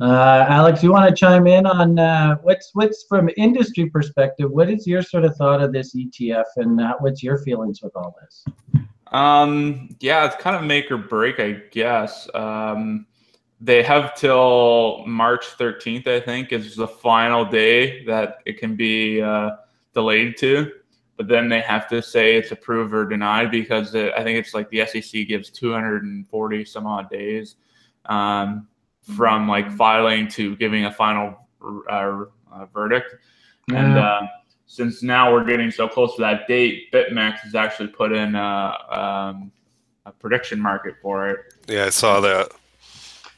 [0.00, 4.50] Uh, Alex, you want to chime in on uh, what's what's from industry perspective?
[4.50, 7.94] What is your sort of thought of this ETF, and uh, what's your feelings with
[7.94, 8.44] all this?
[9.12, 12.28] Um, yeah, it's kind of make or break, I guess.
[12.34, 13.06] Um,
[13.64, 19.22] they have till March 13th, I think, is the final day that it can be
[19.22, 19.52] uh,
[19.94, 20.70] delayed to.
[21.16, 24.52] But then they have to say it's approved or denied because it, I think it's
[24.52, 27.56] like the SEC gives 240 some odd days
[28.04, 28.68] um,
[29.00, 33.14] from like filing to giving a final uh, uh, verdict.
[33.68, 34.04] And Yeah.
[34.04, 34.26] uh,
[34.66, 38.76] since now we're getting so close to that date, BitMEX has actually put in a,
[38.90, 39.52] um,
[40.04, 41.38] a prediction market for it.
[41.66, 42.50] Yeah, I saw that.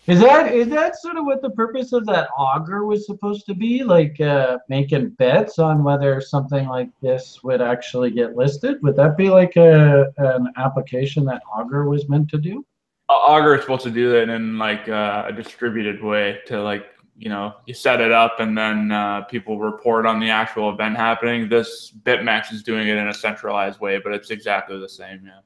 [0.07, 3.55] Is that is that sort of what the purpose of that Augur was supposed to
[3.55, 3.83] be?
[3.83, 8.81] Like uh, making bets on whether something like this would actually get listed?
[8.83, 12.64] Would that be like a an application that Augur was meant to do?
[13.09, 17.29] Augur is supposed to do that in like uh, a distributed way to like you
[17.29, 21.49] know you set it up and then uh, people report on the actual event happening.
[21.49, 25.23] This BitMEX is doing it in a centralized way, but it's exactly the same.
[25.27, 25.40] Yeah.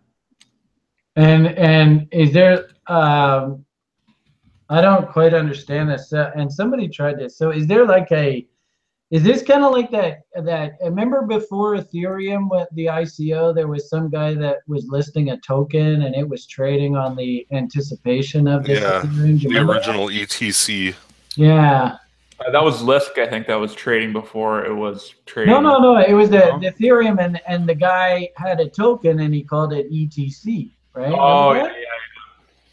[1.16, 2.68] And and is there?
[2.86, 3.64] Um,
[4.70, 6.12] I don't quite understand this.
[6.12, 7.36] Uh, and somebody tried this.
[7.36, 8.46] So is there like a?
[9.10, 10.20] Is this kind of like that?
[10.36, 15.38] That remember before Ethereum with the ICO, there was some guy that was listing a
[15.38, 18.80] token and it was trading on the anticipation of this.
[18.80, 19.42] Yeah, Ethereum.
[19.42, 20.94] The remember original ETC.
[21.34, 21.96] Yeah.
[22.38, 25.52] Uh, that was Lisk, I think, that was trading before it was trading.
[25.52, 25.98] No, no, no.
[25.98, 29.72] It was the, the Ethereum, and and the guy had a token and he called
[29.72, 31.12] it ETC, right?
[31.12, 31.99] Oh, yeah, yeah.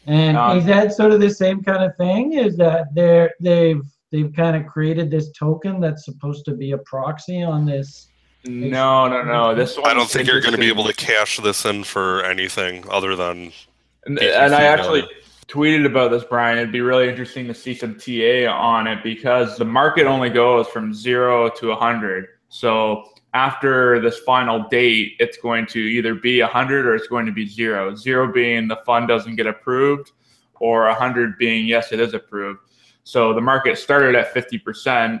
[0.08, 2.32] And Uh, is that sort of the same kind of thing?
[2.32, 6.78] Is that they're they've they've kind of created this token that's supposed to be a
[6.78, 8.08] proxy on this?
[8.46, 9.54] No, no, no.
[9.54, 12.84] This I don't think you're going to be able to cash this in for anything
[12.90, 13.52] other than
[14.06, 15.04] And, and I actually
[15.46, 16.56] tweeted about this, Brian.
[16.56, 20.68] It'd be really interesting to see some TA on it because the market only goes
[20.68, 22.28] from zero to a 100.
[22.48, 27.32] So after this final date, it's going to either be 100 or it's going to
[27.32, 27.94] be zero.
[27.94, 30.12] Zero being the fund doesn't get approved,
[30.60, 32.60] or 100 being yes, it is approved.
[33.04, 35.20] So the market started at 50%.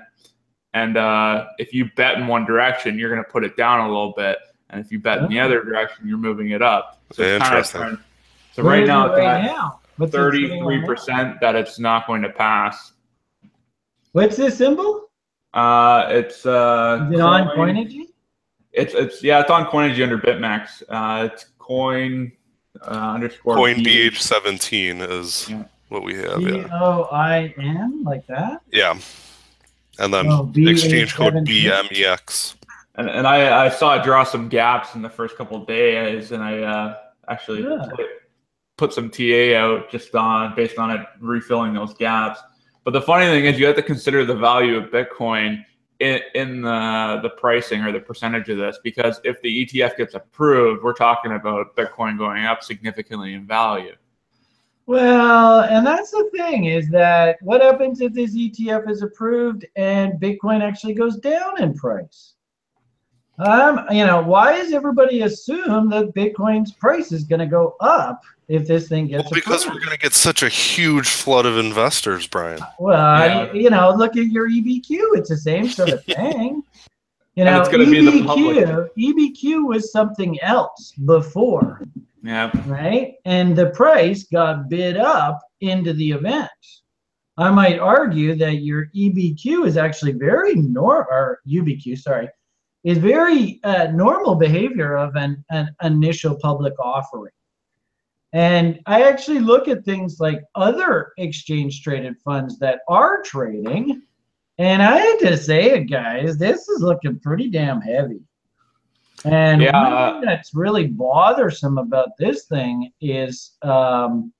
[0.74, 3.88] And uh, if you bet in one direction, you're going to put it down a
[3.88, 4.38] little bit.
[4.70, 7.00] And if you bet in the other direction, you're moving it up.
[7.12, 8.04] So it's kind of Interesting.
[8.52, 10.86] so Where right now, it's right at now, What's it sitting on thirty-three now?
[10.86, 12.92] percent that it's not going to pass.
[14.12, 15.07] What's this symbol?
[15.58, 18.02] Uh, it's uh, Is it on coin- Coinigy?
[18.72, 20.82] It's it's yeah, it's on Coinigy under BitMEX.
[20.88, 22.30] Uh, it's coin
[22.82, 24.08] uh, underscore Coin B.
[24.10, 25.64] BH17 is Yeah.
[25.88, 26.38] what we have.
[26.38, 26.68] B Yeah.
[26.72, 28.60] O I N like that.
[28.72, 28.96] Yeah.
[29.98, 31.88] And then Oh, exchange code BH17.
[31.88, 32.54] BMEX.
[32.94, 36.30] And and I I saw it draw some gaps in the first couple of days,
[36.32, 36.96] and I uh,
[37.28, 37.84] actually Yeah.
[37.96, 38.06] put,
[38.76, 42.38] put some TA out just on based on it refilling those gaps.
[42.88, 45.62] But the funny thing is, you have to consider the value of Bitcoin
[46.00, 50.14] in, in the the pricing or the percentage of this, because if the ETF gets
[50.14, 53.94] approved, we're talking about Bitcoin going up significantly in value.
[54.86, 60.14] Well, and that's the thing is that what happens if this ETF is approved and
[60.14, 62.36] Bitcoin actually goes down in price?
[63.38, 68.20] Um, you know, why does everybody assume that Bitcoin's price is going to go up
[68.48, 71.56] if this thing gets Well, because we're going to get such a huge flood of
[71.58, 72.60] investors, Brian.
[72.80, 73.52] Well, Yeah.
[73.52, 76.62] you, you know, look at your EBQ; it's the same sort of thing.
[77.36, 81.80] You know, it's gonna be the EBQ, EBQ was something else before.
[82.24, 82.50] Yeah.
[82.66, 83.14] right?
[83.26, 86.50] And the price got bid up into the event.
[87.36, 92.28] I might argue that your EBQ is actually very nor or UBQ, sorry,
[92.84, 97.32] is very uh, normal behavior of an, an initial public offering.
[98.32, 104.02] And I actually look at things like other exchange traded funds that are trading.
[104.58, 108.20] And I had to say it, guys, this is looking pretty damn heavy.
[109.24, 114.32] And Yeah, one uh, thing that's really bothersome about this thing is um,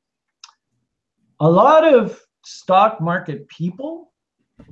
[1.40, 4.12] a lot of stock market people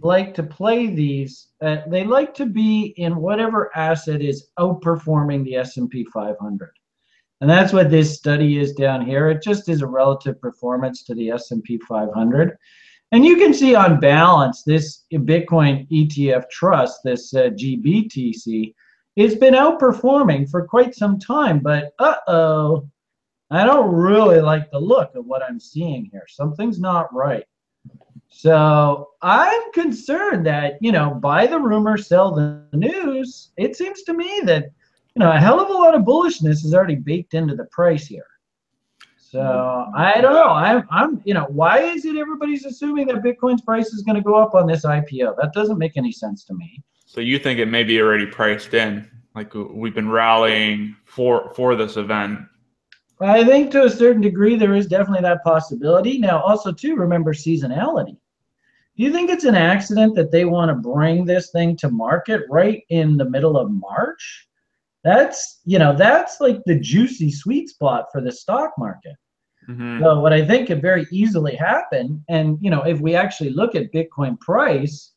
[0.02, 1.48] like to play these.
[1.62, 6.70] Uh, they like to be in whatever asset is outperforming the S&P 500.
[7.40, 9.28] And that's what this study is down here.
[9.28, 12.56] It just is a relative performance to the S&P 500.
[13.12, 18.74] And you can see on balance, this Bitcoin ETF trust, this uh, GBTC,
[19.16, 21.60] it's been outperforming for quite some time.
[21.60, 22.88] But uh-oh,
[23.50, 26.26] I don't really like the look of what I'm seeing here.
[26.28, 27.44] Something's not right.
[28.38, 33.52] So I'm concerned that, you know, buy the rumor, sell the news.
[33.56, 34.64] It seems to me that,
[35.14, 38.06] you know, a hell of a lot of bullishness is already baked into the price
[38.06, 38.26] here.
[39.16, 40.50] So I don't know.
[40.50, 44.22] I'm, I'm, you know, why is it everybody's assuming that Bitcoin's price is going to
[44.22, 45.36] go up on this IPO?
[45.40, 46.82] That doesn't make any sense to me.
[47.06, 49.10] So you think it may be already priced in?
[49.34, 52.40] Like we've been rallying for for this event.
[53.18, 56.18] I think to a certain degree there is definitely that possibility.
[56.18, 58.18] Now, also too, remember seasonality.
[58.96, 62.42] Do you think it's an accident that they want to bring this thing to market
[62.48, 64.48] right in the middle of March?
[65.04, 69.14] That's you know that's like the juicy sweet spot for the stock market.
[69.68, 70.00] Mhm.
[70.00, 73.74] So what I think could very easily happen, and you know, if we actually look
[73.74, 75.12] at Bitcoin price,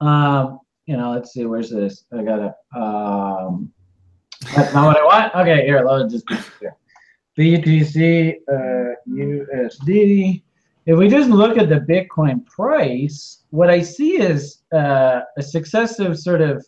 [0.00, 2.04] um, you know, let's see, where's this?
[2.12, 2.78] I got it.
[2.78, 3.72] Um,
[4.54, 5.34] that's not what I want.
[5.34, 6.76] Okay, here, let me just clear.
[7.36, 10.42] BTC uh, USD.
[10.86, 16.18] If we just look at the Bitcoin price, what I see is uh, a successive
[16.18, 16.66] sort of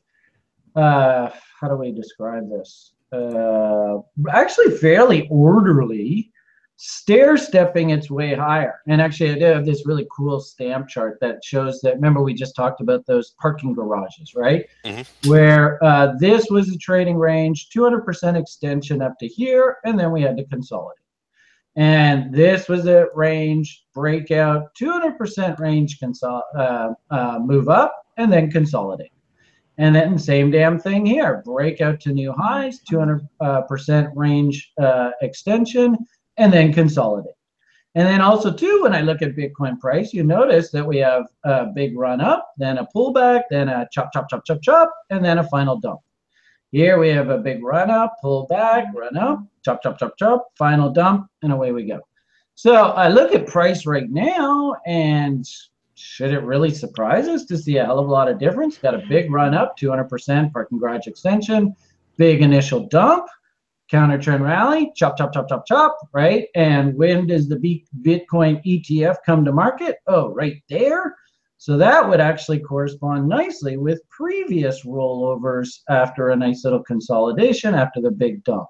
[0.74, 2.92] uh, how do we describe this?
[3.12, 3.98] Uh,
[4.30, 6.30] actually, fairly orderly
[6.76, 8.80] stair stepping its way higher.
[8.86, 11.94] And actually, I do have this really cool stamp chart that shows that.
[11.94, 14.66] Remember, we just talked about those parking garages, right?
[14.84, 15.06] Mhm.
[15.26, 20.22] Where uh, this was a trading range, 200% extension up to here, and then we
[20.22, 20.98] had to consolidate.
[21.76, 28.50] And this was a range breakout, 200% range consol- uh, uh, move up, and then
[28.50, 29.10] consolidate.
[29.78, 35.96] And then same damn thing here, breakout to new highs, 200% range uh, extension,
[36.36, 37.32] and then consolidate.
[37.94, 41.24] And then also too, when I look at Bitcoin price, you notice that we have
[41.44, 45.24] a big run up, then a pullback, then a chop, chop, chop, chop, chop, and
[45.24, 46.00] then a final dump.
[46.72, 50.48] Here we have a big run up, pull back, run up, chop, chop, chop, chop,
[50.58, 52.05] final dump, and away we go.
[52.56, 55.46] So I look at price right now, and
[55.94, 58.78] should it really surprise us to see a hell of a lot of difference?
[58.78, 61.76] Got a big run up, 200% parking garage extension,
[62.16, 63.26] big initial dump,
[63.90, 66.48] counter trend rally, chop, chop, chop, chop, chop, right?
[66.54, 67.56] And when does the
[68.02, 69.96] Bitcoin ETF come to market?
[70.06, 71.14] Oh, right there.
[71.58, 78.00] So that would actually correspond nicely with previous rollovers after a nice little consolidation after
[78.00, 78.68] the big dump.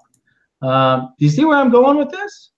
[0.61, 2.51] Um, do you see where I'm going with this?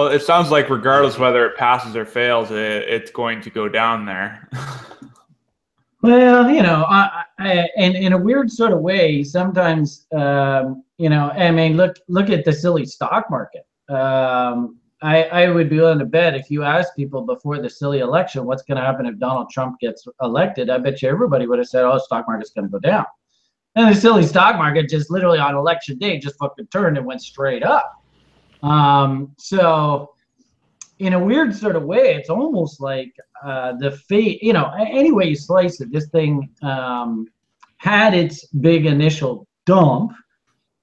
[0.00, 2.56] Well, it sounds like regardless whether it passes or fails, it,
[2.88, 4.48] it's going to go down there.
[6.02, 11.10] Well, you know, I, I, in in a weird sort of way, sometimes, um, you
[11.10, 13.66] know, I mean, look look at the silly stock market.
[13.90, 17.98] Um, I I would be willing to bet if you asked people before the silly
[17.98, 21.58] election, what's going to happen if Donald Trump gets elected, I bet you everybody would
[21.58, 23.04] have said, oh, the stock market's going to go down.
[23.74, 27.20] And the silly stock market just literally on election day just fucking turned and went
[27.20, 28.00] straight up.
[28.62, 30.12] Um, so
[30.98, 35.12] in a weird sort of way, it's almost like uh, the fate, you know, any
[35.12, 37.26] way you slice it, this thing um,
[37.78, 40.12] had its big initial dump.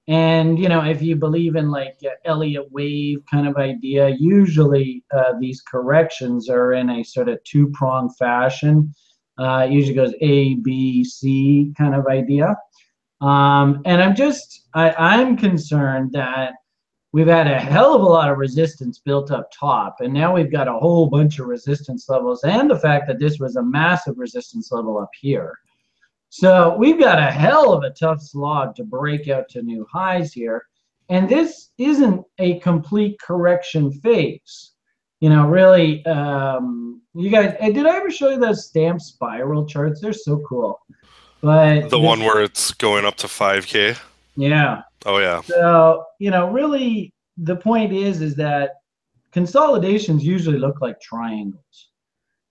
[0.08, 5.04] And, you know, if you believe in like uh, Elliott wave kind of idea, usually
[5.14, 8.92] uh, these corrections are in a sort of two pronged fashion.
[9.38, 12.56] Uh, usually goes A, B, C kind of idea.
[13.20, 16.54] Um, and I'm just, I, I'm concerned that
[17.12, 20.52] we've had a hell of a lot of resistance built up top and now we've
[20.52, 24.18] got a whole bunch of resistance levels and the fact that this was a massive
[24.18, 25.58] resistance level up here.
[26.30, 30.32] So we've got a hell of a tough slog to break out to new highs
[30.32, 30.66] here
[31.08, 34.72] and this isn't a complete correction phase.
[35.20, 39.66] You know really um you guys eh, did i ever show you those stamp spiral
[39.66, 40.00] charts?
[40.00, 40.78] They're so cool.
[41.40, 43.98] But The one where it's going up to 5K.
[44.36, 45.40] yeah Oh yeah.
[45.42, 48.72] so, you know, really the point is is that
[49.32, 51.90] consolidations usually look like triangles.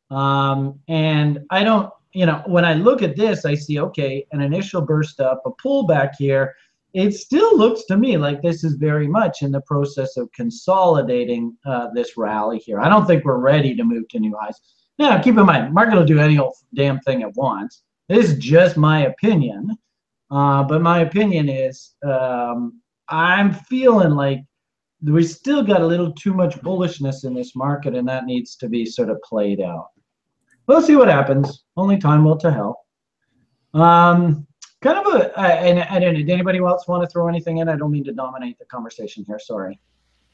[0.10, 4.42] Um, and I don't, you know, when I look at this, I see okay, an
[4.42, 6.56] initial burst up, a pullback here.
[6.94, 11.56] It still looks to me like this is very much in the process of consolidating
[11.66, 12.80] uh, this rally here.
[12.80, 14.60] I don't think we're ready to move to new highs.
[14.98, 17.84] Now, keep in mind, market will do any old damn thing it wants.
[18.10, 19.78] This is just my opinion.
[20.30, 24.44] Uh, but my opinion is um, I'm feeling like
[25.04, 28.68] we still got a little too much bullishness in this market, and that needs to
[28.68, 29.90] be sort of played out.
[30.66, 31.64] We'll see what happens.
[31.78, 32.86] Only time will tell.
[33.74, 34.46] Um,
[34.82, 36.20] kind of a, uh, and I don't know.
[36.20, 37.70] Did anybody else want to throw anything in?
[37.70, 39.40] I don't mean to dominate the conversation here.
[39.40, 39.80] Sorry.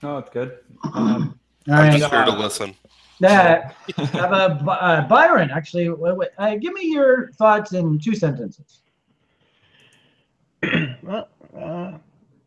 [0.02, 0.60] no, it's good.
[0.94, 2.00] Um, I'm right.
[2.00, 2.76] just here to listen.
[3.20, 5.52] That have a uh, Byron.
[5.52, 8.82] Actually, wait, wait, uh, give me your thoughts in two sentences.
[11.04, 11.98] well, uh,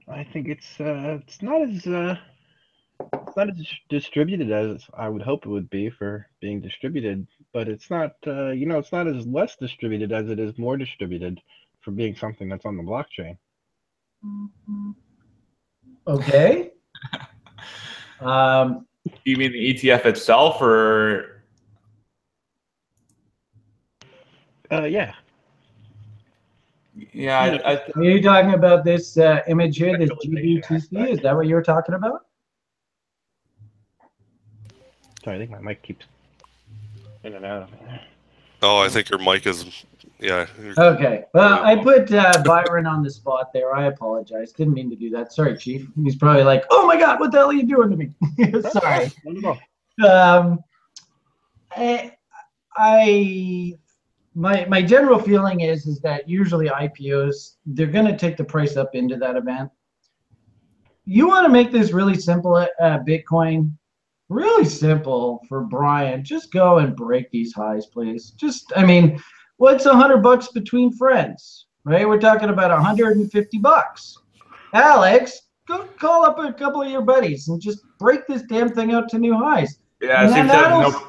[0.08, 2.16] I think it's uh, it's not as uh,
[3.00, 7.68] it's not as distributed as I would hope it would be for being distributed, but
[7.68, 11.40] it's not uh, you know it's not as less distributed as it is more distributed
[11.80, 13.36] for being something that's on the blockchain.
[16.06, 16.70] Okay.
[18.18, 18.86] Um,
[19.24, 21.42] you mean the ETF itself, or
[24.72, 25.14] Uh, yeah,
[27.12, 27.40] yeah?
[27.40, 31.10] I, I, Are you talking about this uh, image here, this GBTC?
[31.10, 32.26] Is that what you were talking about?
[35.26, 36.06] sorry, I think my mic keeps
[37.24, 37.64] in and out.
[37.64, 37.78] Of me.
[38.62, 39.84] Oh, I think your mic is.
[40.20, 40.46] Yeah.
[40.78, 41.24] Okay.
[41.34, 43.74] Well, I put uh, Byron on the spot there.
[43.74, 44.52] I apologize.
[44.52, 45.32] Didn't mean to do that.
[45.32, 45.88] Sorry, Chief.
[46.02, 48.10] He's probably like, "Oh my God, what the hell are you doing to me?"
[48.70, 49.10] Sorry.
[49.24, 49.58] Not at all.
[50.08, 50.60] Um,
[51.72, 52.12] I,
[52.76, 53.74] I,
[54.36, 58.76] my my general feeling is is that usually IPOs they're going to take the price
[58.76, 59.70] up into that event.
[61.06, 63.72] You want to make this really simple at uh, Bitcoin,
[64.28, 66.22] really simple for Brian.
[66.22, 68.30] Just go and break these highs, please.
[68.32, 69.22] Just, I mean,
[69.58, 72.06] what's a hundred bucks between friends, right?
[72.06, 74.18] We're talking about 150 bucks.
[74.74, 78.92] Alex, go call up a couple of your buddies and just break this damn thing
[78.92, 79.78] out to new highs.
[80.02, 81.06] Yeah, it seems to have that'll- no,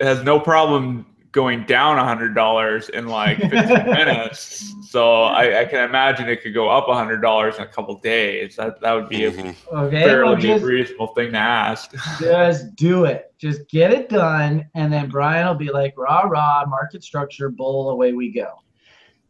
[0.00, 3.52] it has no problem going down hundred dollars in like 15
[3.84, 4.74] minutes.
[4.88, 8.56] So I, I can imagine it could go up hundred dollars in a couple days.
[8.56, 9.28] That that would be a.
[9.28, 11.94] Okay, well, fairly just, reasonable thing to ask.
[12.18, 13.32] just do it.
[13.38, 17.90] Just get it done, and then Brian will be like, "Rah rah, market structure, bull,
[17.90, 18.48] away we go."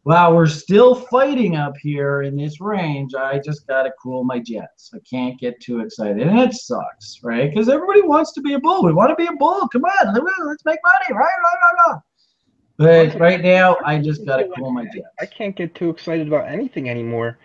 [0.09, 4.89] While we're still fighting up here in this range, I just gotta cool my jets.
[4.91, 7.47] I can't get too excited, and it sucks, right?
[7.47, 8.83] Because everybody wants to be a bull.
[8.83, 9.67] We want to be a bull.
[9.67, 11.29] Come on, let- let's make money, right?
[11.43, 11.99] Rah, rah, rah.
[12.77, 15.05] But right now, I just gotta cool my jets.
[15.21, 17.37] I can't get too excited about anything anymore,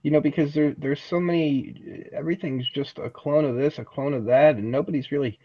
[0.00, 2.08] you know, because there there's so many.
[2.14, 5.38] Everything's just a clone of this, a clone of that, and nobody's really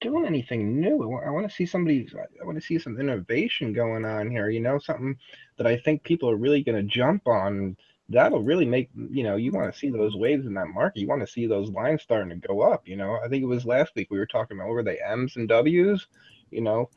[0.00, 1.18] doing anything new.
[1.18, 2.08] I want to see somebody.
[2.40, 4.50] I want to see some innovation going on here.
[4.50, 5.16] You know, something
[5.56, 7.76] that I think people are really going to jump on.
[8.08, 9.36] That'll really make you know.
[9.36, 11.00] You want to see those waves in that market.
[11.00, 12.86] You want to see those lines starting to go up.
[12.86, 15.00] You know, I think it was last week we were talking about what were they
[15.00, 16.06] M's and W's.
[16.50, 16.88] You know,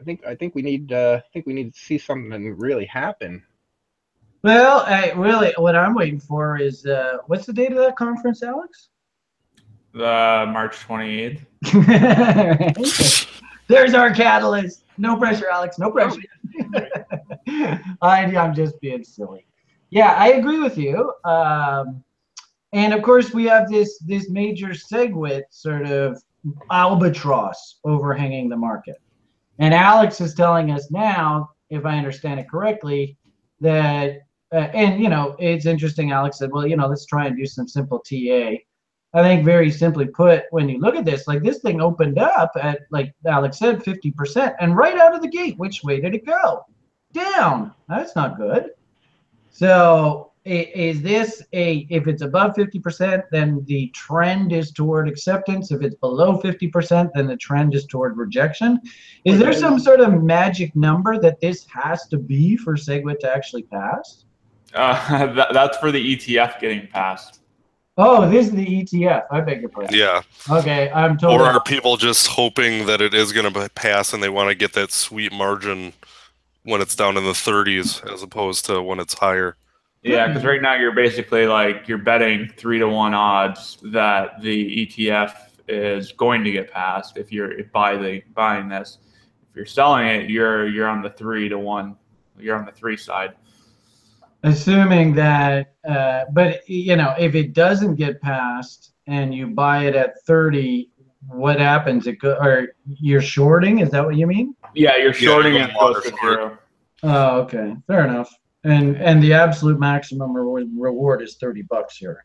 [0.00, 2.86] I think I think we need uh, I think we need to see something really
[2.86, 3.42] happen.
[4.42, 8.42] Well, I, really, what I'm waiting for is uh, what's the date of that conference,
[8.42, 8.88] Alex?
[9.98, 11.40] The March 28th.
[13.68, 14.84] There's our catalyst.
[14.96, 15.76] No pressure, Alex.
[15.80, 16.20] No pressure.
[18.00, 19.44] I, I'm just being silly.
[19.90, 21.12] Yeah, I agree with you.
[21.24, 22.04] Um,
[22.72, 26.22] and of course, we have this this major SegWit sort of
[26.70, 29.00] albatross overhanging the market.
[29.58, 33.16] And Alex is telling us now, if I understand it correctly,
[33.60, 34.20] that
[34.52, 36.12] uh, and you know it's interesting.
[36.12, 38.58] Alex said, "Well, you know, let's try and do some simple TA."
[39.14, 42.52] I think very simply put, when you look at this, like this thing opened up
[42.60, 46.26] at, like Alex said, 50%, and right out of the gate, which way did it
[46.26, 46.64] go?
[47.12, 47.72] Down.
[47.88, 48.70] That's not good.
[49.50, 55.70] So is this a, if it's above 50%, then the trend is toward acceptance.
[55.70, 58.78] If it's below 50%, then the trend is toward rejection.
[59.24, 63.34] Is there some sort of magic number that this has to be for SegWit to
[63.34, 64.24] actually pass?
[64.74, 67.40] Uh, that, that's for the ETF getting passed.
[68.00, 69.24] Oh, this is the ETF.
[69.32, 69.92] I beg your pardon.
[69.92, 70.22] Yeah.
[70.48, 71.40] Okay, I'm totally.
[71.40, 74.54] Or are people just hoping that it is going to pass and they want to
[74.54, 75.92] get that sweet margin
[76.62, 79.56] when it's down in the 30s as opposed to when it's higher?
[80.04, 80.48] Yeah, because hmm.
[80.48, 85.34] right now you're basically like you're betting three to one odds that the ETF
[85.66, 88.98] is going to get passed if you're if buy the buying this.
[89.50, 91.96] If you're selling it, you're you're on the three to one.
[92.38, 93.34] You're on the three side.
[94.42, 99.96] Assuming that uh, but you know if it doesn't get passed and you buy it
[99.96, 100.90] at 30
[101.30, 102.06] what happens?
[102.06, 103.80] It go or you're shorting?
[103.80, 104.54] Is that what you mean?
[104.74, 106.62] Yeah, you're shorting you it go goes to short.
[107.02, 107.76] oh okay.
[107.86, 108.34] Fair enough.
[108.64, 112.24] And and the absolute maximum reward, reward is 30 bucks here.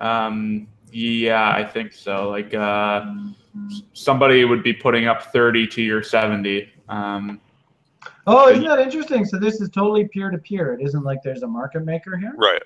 [0.00, 2.28] Um, yeah, I think so.
[2.28, 3.06] Like uh,
[3.92, 6.70] somebody would be putting up thirty to your seventy.
[6.88, 7.40] Um,
[8.26, 11.84] oh isn't that interesting so this is totally peer-to-peer it isn't like there's a market
[11.84, 12.62] maker here Right.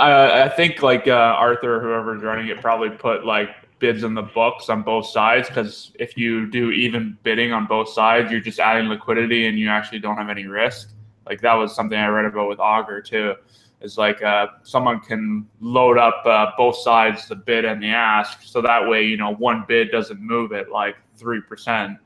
[0.00, 4.22] I, I think like uh, Arthur, whoever's running it, probably put like bids in the
[4.22, 8.58] books on both sides because if you do even bidding on both sides, you're just
[8.60, 10.90] adding liquidity and you actually don't have any risk.
[11.26, 13.34] Like that was something I read about with Augur too.
[13.80, 18.40] Is like uh, someone can load up uh, both sides, the bid and the ask,
[18.42, 21.98] so that way you know one bid doesn't move it like three percent.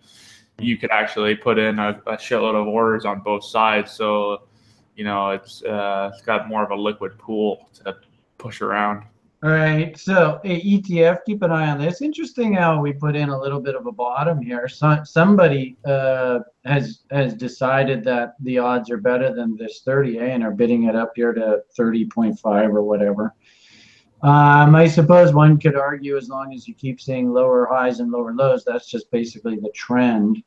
[0.61, 4.43] You could actually put in a, a shitload of orders on both sides, so
[4.97, 7.97] you know it's uh, it's got more of a liquid pool to
[8.39, 9.05] push around.
[9.45, 12.03] All right, so ETF, keep an eye on this.
[12.03, 14.67] Interesting how we put in a little bit of a bottom here.
[14.67, 20.43] So, somebody uh, has has decided that the odds are better than this 30A and
[20.43, 23.37] are bidding it up here to 30.5 or whatever.
[24.23, 28.11] Um, I suppose one could argue as long as you keep seeing lower highs and
[28.11, 30.43] lower lows, that's just basically the trend.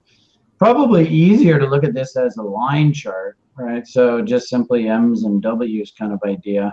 [0.62, 3.88] Probably easier to look at this as a line chart, right?
[3.88, 6.72] So just simply M's and W's kind of idea.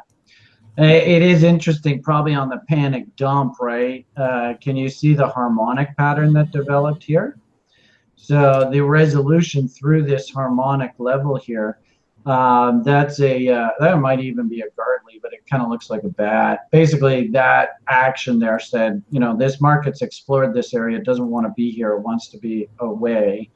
[0.78, 4.04] Uh, It is interesting, probably on the panic dump, right?
[4.14, 7.38] Uh, can you see the harmonic pattern that developed here?
[8.14, 11.78] So the resolution through this harmonic level here,
[12.26, 15.88] um, that's a uh, that might even be a Gartley, but it kind of looks
[15.88, 16.68] like a bat.
[16.70, 21.52] Basically, that action there said, you know, this market's explored this area, doesn't want to
[21.56, 23.48] be here, wants to be away.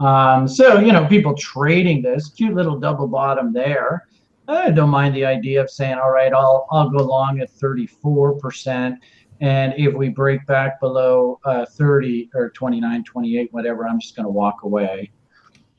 [0.00, 4.06] Um, so you know, people trading this cute little double bottom there.
[4.46, 8.96] I don't mind the idea of saying, all right, I'll I'll go long at 34%.
[9.40, 14.24] And if we break back below uh, 30 or 29, 28, whatever, I'm just going
[14.24, 15.10] to walk away.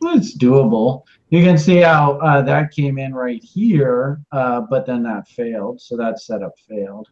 [0.03, 1.03] it's doable.
[1.30, 5.82] You can see how uh, that came in right here, uh, but then that failed.
[5.82, 7.07] So that setup failed.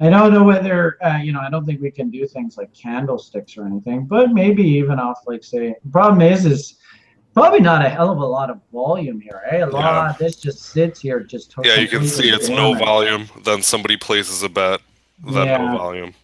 [0.00, 2.72] I don't know whether, uh, you know, I don't think we can do things like
[2.72, 6.78] candlesticks or anything, but maybe even off, like, say, problem is, is
[7.34, 9.58] probably not a hell of a lot of volume here, eh?
[9.58, 13.28] A lot, this just sits here, just Yeah, you can see it's no volume.
[13.44, 14.80] Then somebody places a bet.
[15.22, 15.58] Then Yeah.
[15.58, 16.14] no volume.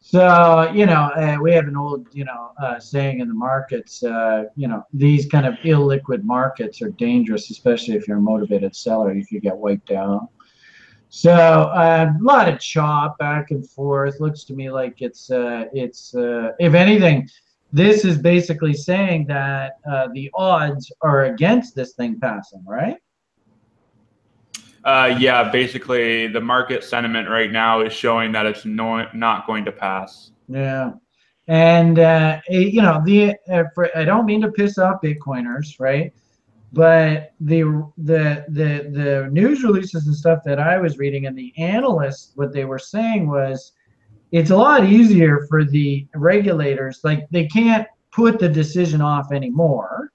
[0.00, 4.04] So, you know, uh, we have an old, you know, uh, saying in the markets,
[4.04, 8.76] uh, you know, these kind of illiquid markets are dangerous, especially if you're a motivated
[8.76, 9.12] seller.
[9.12, 10.28] You could get wiped out.
[11.16, 14.18] So uh, a lot of chop back and forth.
[14.18, 17.28] Looks to me like it's, uh, it's, uh, if anything,
[17.72, 22.96] this is basically saying that uh, the odds are against this thing passing, right?
[24.82, 29.64] Uh, yeah, basically, the market sentiment right now is showing that it's no, not going
[29.66, 30.32] to pass.
[30.48, 30.94] Yeah.
[31.46, 35.78] And, uh, eh, you know, the, uh, for, I don't mean to piss off Bitcoiners,
[35.78, 36.12] right?
[36.74, 37.62] But the,
[37.96, 42.52] the, the, the news releases and stuff that I was reading and the analysts, what
[42.52, 43.72] they were saying was
[44.32, 47.00] it's a lot easier for the regulators.
[47.04, 50.10] Like they can't put the decision off anymore,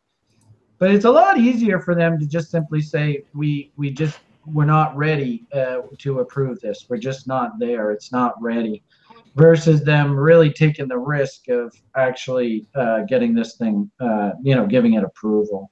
[0.80, 4.66] but it's a lot easier for them to just simply say, we, we just, we're
[4.66, 6.88] not ready uh, to approve this.
[6.90, 7.92] We're just not there.
[7.92, 8.84] It's not ready
[9.36, 14.66] versus them really taking the risk of actually uh, getting this thing, uh, you know,
[14.66, 15.72] giving it approval.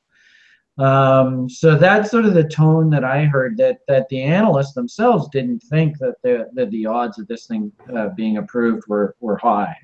[0.78, 5.28] Um, so that's sort of the tone that I heard that that the analysts themselves
[5.30, 9.38] didn't think that the that the odds of this thing uh, being approved were were
[9.38, 9.76] high.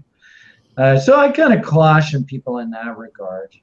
[0.77, 3.55] Uh, so I kind of caution people in that regard.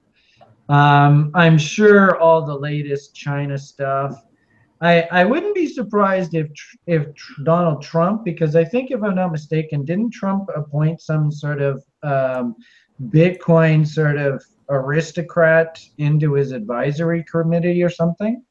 [0.68, 4.24] Um, I'm sure all the latest China stuff.
[4.80, 6.48] I, I wouldn't be surprised if
[6.86, 7.06] if
[7.44, 11.84] Donald Trump, because I think if I'm not mistaken, didn't Trump appoint some sort of
[12.02, 12.56] um,
[13.08, 18.42] Bitcoin sort of aristocrat into his advisory committee or something?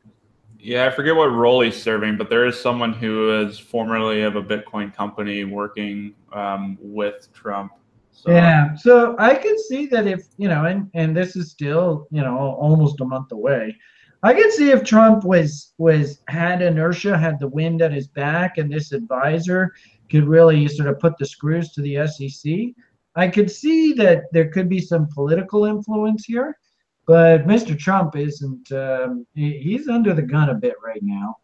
[0.59, 4.36] Yeah, I forget what role he's serving, but there is someone who is formerly of
[4.36, 7.72] a Bitcoin company working um, with Trump.
[8.11, 12.07] So, Yeah, so I can see that if you know, and and this is still
[12.11, 13.78] you know almost a month away.
[14.22, 18.57] I could see if Trump was was had inertia, had the wind at his back,
[18.57, 19.74] and this advisor
[20.11, 22.76] could really sort of put the screws to the SEC.
[23.20, 26.57] I could see that there could be some political influence here,
[27.05, 27.78] but Mr.
[27.78, 28.72] Trump isn't.
[28.72, 31.36] Um, he's under the gun a bit right now.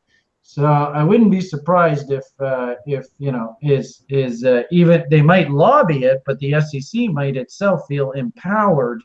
[0.41, 5.21] So I wouldn't be surprised if uh, if you know is is uh, even they
[5.21, 9.01] might lobby it, but the SEC might itself feel empowered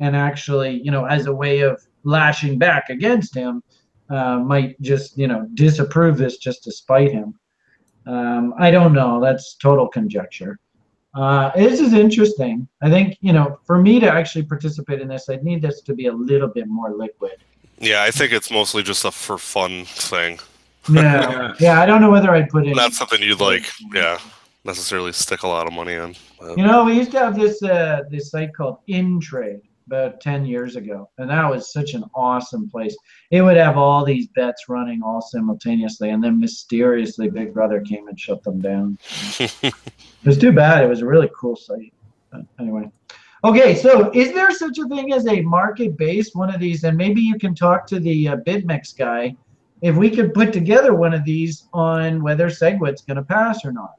[0.00, 3.62] and actually you know as a way of lashing back against him
[4.10, 7.34] uh, might just you know disapprove this just to spite him.
[8.06, 9.20] Um, I don't know.
[9.22, 10.58] That's total conjecture.
[11.14, 12.68] Uh, this is interesting.
[12.82, 15.94] I think you know for me to actually participate in this, I'd need this to
[15.94, 17.32] be a little bit more liquid.
[17.78, 20.38] Yeah, I think it's mostly just a for fun thing.
[20.88, 21.80] Yeah, yeah.
[21.80, 22.72] I don't know whether I'd put in.
[22.74, 24.18] Not something you'd like, yeah,
[24.64, 26.14] necessarily stick a lot of money in.
[26.38, 30.44] but- You know, we used to have this uh, this site called InTrade about ten
[30.44, 32.96] years ago, and that was such an awesome place.
[33.30, 38.06] It would have all these bets running all simultaneously, and then mysteriously, Big Brother came
[38.08, 38.98] and shut them down.
[40.22, 40.84] It was too bad.
[40.84, 41.94] It was a really cool site.
[42.30, 42.90] But anyway.
[43.42, 46.84] Okay, so is there such a thing as a market-based one of these?
[46.84, 49.34] And maybe you can talk to the uh, BitMEX guy
[49.80, 53.72] if we could put together one of these on whether SegWit's going to pass or
[53.72, 53.94] not.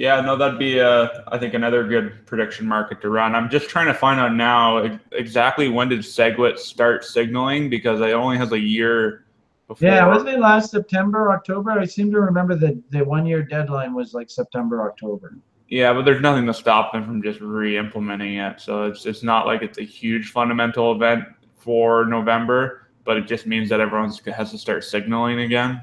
[0.00, 3.34] Yeah, no, that'd be, uh, I think, another good prediction market to run.
[3.34, 8.12] I'm just trying to find out now exactly when did SegWit start signaling because it
[8.12, 9.26] only has a year
[9.68, 9.86] before.
[9.86, 11.72] Yeah, wasn't it last September, October?
[11.72, 15.36] I seem to remember that the one-year deadline was like September, October.
[15.68, 18.58] Yeah, but there's nothing to stop them from just re-implementing it.
[18.58, 21.24] So it's it's not like it's a huge fundamental event
[21.58, 25.82] for November, but it just means that everyone has to start signaling again.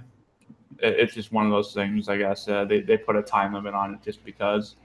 [0.80, 2.48] It, it's just one of those things, I guess.
[2.48, 4.76] Uh, they they put a time limit on it just because.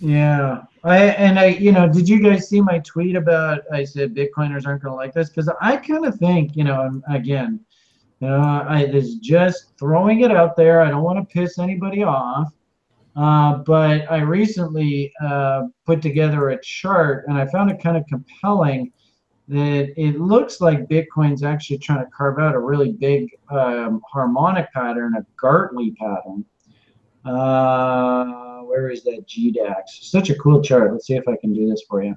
[0.00, 3.62] Yeah, I and I, you know, did you guys see my tweet about?
[3.72, 7.02] I said Bitcoiners aren't going to like this because I kind of think, you know,
[7.10, 7.60] again,
[8.20, 10.82] you know, I is just throwing it out there.
[10.82, 12.52] I don't want to piss anybody off,
[13.16, 18.04] uh, but I recently uh, put together a chart and I found it kind of
[18.06, 18.92] compelling
[19.48, 24.70] that it looks like Bitcoin's actually trying to carve out a really big um, harmonic
[24.72, 26.44] pattern, a Gartley pattern.
[27.24, 30.02] Uh, where is that GDAX?
[30.02, 30.92] Such a cool chart.
[30.92, 32.14] Let's see if I can do this for you.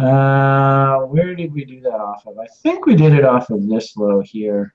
[0.00, 2.38] Uh, where did we do that off of?
[2.38, 4.74] I think we did it off of this low here.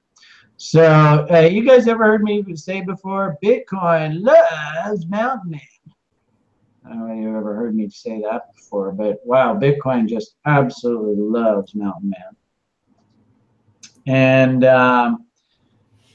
[0.58, 3.38] So, uh, you guys ever heard me say before?
[3.44, 5.60] Bitcoin loves mountain.
[6.86, 10.36] I don't know if you've ever heard me say that before, but wow, Bitcoin just
[10.46, 12.36] absolutely loves Mountain Man.
[14.08, 15.26] And um,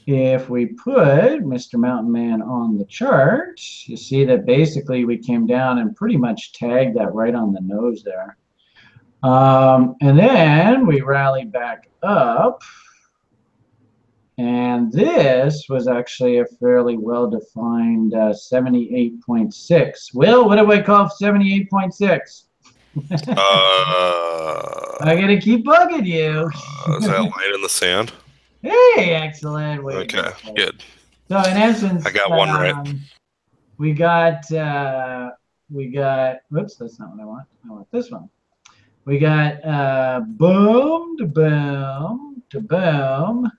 [0.07, 1.75] if we put Mr.
[1.75, 6.53] Mountain Man on the chart, you see that basically we came down and pretty much
[6.53, 8.37] tagged that right on the nose there.
[9.23, 12.63] Um, and then we rallied back up.
[14.37, 20.13] And this was actually a fairly well-defined uh, 78.6.
[20.13, 22.43] Will, what do I call 78.6?
[23.29, 23.35] Uh,
[25.01, 26.49] I gotta keep bugging you.
[26.87, 28.13] uh, is that line in the sand?
[28.61, 29.83] Hey, excellent.
[29.83, 30.83] Wait, Okay, good.
[31.29, 32.75] So in essence, I got one right.
[32.75, 33.01] um,
[33.77, 35.31] We got uh,
[35.69, 36.37] we got.
[36.49, 37.47] Whoops, that's not what I want.
[37.65, 38.29] I want this one.
[39.05, 43.51] We got uh, boom to boom to boom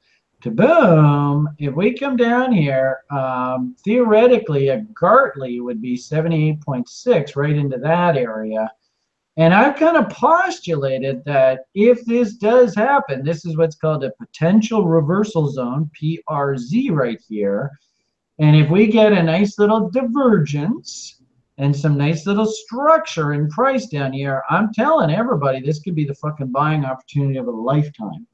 [0.42, 1.48] to boom.
[1.58, 8.16] If we come down here, um, theoretically, a Gartley would be 78.6 right into that
[8.16, 8.70] area.
[9.36, 14.12] And I've kind of postulated that if this does happen, this is what's called a
[14.12, 17.70] potential reversal zone, PRZ right here.
[18.38, 21.22] And if we get a nice little divergence
[21.56, 26.04] and some nice little structure in price down here, I'm telling everybody this could be
[26.04, 28.26] the fucking buying opportunity of a lifetime.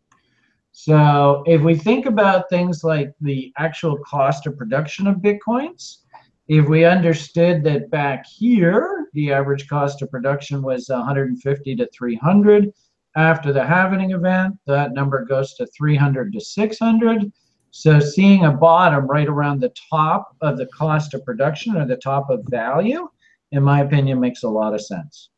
[0.81, 6.03] So if we think about things like the actual cost of production of Bitcoins,
[6.47, 12.73] if we understood that back here, the average cost of production was 150 to 300,
[13.17, 17.33] after the halving event, that number goes to 300 to 600.
[17.73, 21.97] So seeing a bottom right around the top of the cost of production or the
[21.97, 23.09] top of value,
[23.51, 25.31] in my opinion, makes a lot of sense.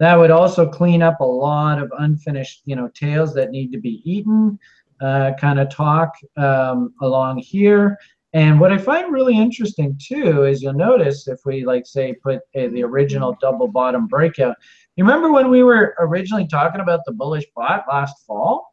[0.00, 3.78] That would also clean up a lot of unfinished, you know, tails that need to
[3.78, 4.58] be eaten,
[5.02, 7.98] uh, kind of talk um, along here.
[8.34, 12.38] And what I find really interesting too is you'll notice if we like say put
[12.56, 14.56] uh, the original double bottom breakout.
[14.96, 18.72] You remember when we were originally talking about the bullish bot last fall?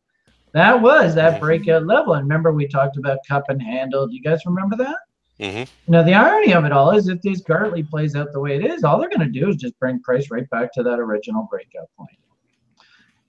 [0.54, 2.14] That was that breakout level.
[2.14, 4.08] And remember we talked about cup and handle.
[4.08, 4.98] Do you guys remember that?
[5.40, 8.56] hmm Now the irony of it all is if this Gartley plays out the way
[8.56, 11.00] it is, all they're going to do is just bring price right back to that
[11.00, 12.18] original breakout point.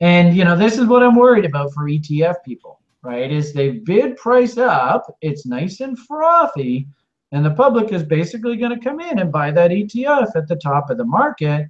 [0.01, 3.31] And you know this is what I'm worried about for ETF people, right?
[3.31, 6.87] Is they bid price up, it's nice and frothy,
[7.33, 10.57] and the public is basically going to come in and buy that ETF at the
[10.57, 11.69] top of the market.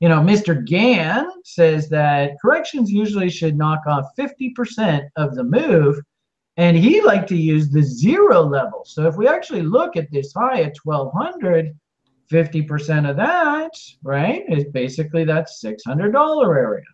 [0.00, 0.64] You know, Mr.
[0.64, 6.00] Gann says that corrections usually should knock off 50% of the move
[6.56, 8.82] and he liked to use the zero level.
[8.84, 11.74] So if we actually look at this high at 1200,
[12.30, 13.70] 50% of that,
[14.02, 16.84] right, is basically that $600 area.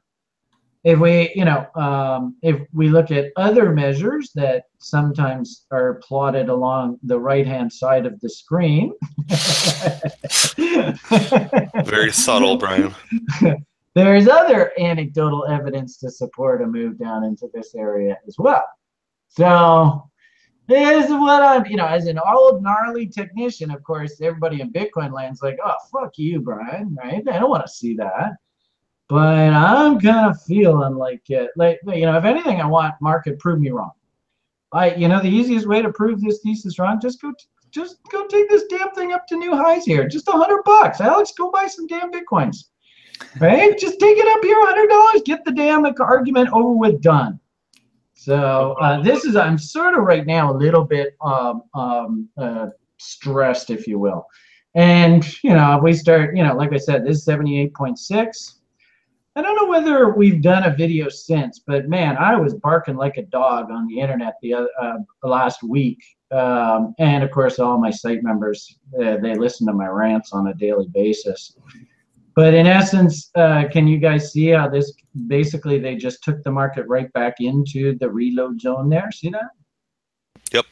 [0.84, 6.50] If we, you know, um, if we look at other measures that sometimes are plotted
[6.50, 8.92] along the right-hand side of the screen.
[11.86, 12.94] Very subtle, Brian.
[13.94, 18.64] There's other anecdotal evidence to support a move down into this area as well.
[19.28, 20.10] So
[20.66, 24.72] this is what I'm, you know, as an old gnarly technician, of course, everybody in
[24.72, 27.22] Bitcoin land's like, oh, fuck you, Brian, right?
[27.28, 28.32] I don't want to see that.
[29.08, 31.50] But I'm kind of feeling like it.
[31.56, 33.92] Like, you know, if anything, I want market prove me wrong.
[34.72, 37.32] I, you know, the easiest way to prove this thesis wrong, just go,
[37.70, 40.08] just go take this damn thing up to new highs here.
[40.08, 41.00] Just a hundred bucks.
[41.00, 42.64] Alex, go buy some damn Bitcoins.
[43.38, 43.78] Right?
[43.78, 45.22] Just take it up here, hundred dollars.
[45.24, 47.38] Get the damn argument over with, done.
[48.14, 52.68] So uh, this is I'm sort of right now a little bit um, um, uh,
[52.98, 54.26] stressed, if you will.
[54.74, 58.54] And you know, if we start, you know, like I said, this is 78.6.
[59.36, 63.16] I don't know whether we've done a video since, but man, I was barking like
[63.16, 65.98] a dog on the internet the other, uh, last week.
[66.30, 70.48] Um, and of course, all my site members uh, they listen to my rants on
[70.48, 71.56] a daily basis.
[72.36, 74.92] But in essence, uh, can you guys see how this
[75.26, 79.10] basically they just took the market right back into the reload zone there?
[79.12, 79.50] See that?
[80.52, 80.66] Yep.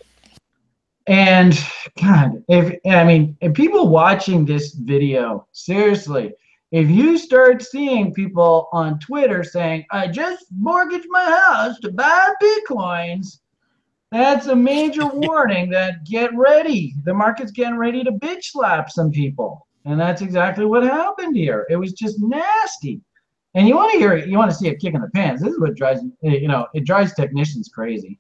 [1.09, 1.67] And
[2.01, 6.33] God, if I mean, if people watching this video, seriously,
[6.73, 12.31] if you start seeing people on Twitter saying, I just mortgaged my house to buy
[12.43, 13.41] Bitcoins,
[14.11, 16.95] that's a major warning that get ready.
[17.05, 19.67] The market's getting ready to bitch slap some people.
[19.85, 21.67] And that's exactly what happened here.
[21.69, 23.03] It was just nasty.
[23.55, 25.43] And you want to hear it, you want to see a kick in the pants.
[25.43, 28.19] This is what drives, eh, you know, it drives technicians crazy.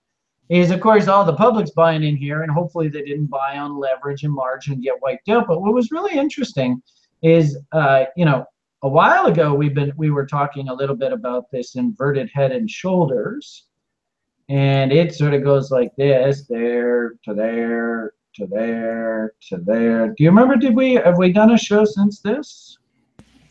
[0.50, 3.78] Is of course all the public's buying in here, and hopefully they didn't buy on
[3.78, 5.46] leverage and margin and get wiped out.
[5.46, 6.82] But what was really interesting
[7.22, 8.44] is, uh, you know,
[8.82, 12.52] a while ago we've been we were talking a little bit about this inverted head
[12.52, 13.66] and shoulders,
[14.48, 20.08] and it sort of goes like this, there to there, to there to there.
[20.08, 20.56] Do you remember?
[20.56, 22.78] Did we have we done a show since this?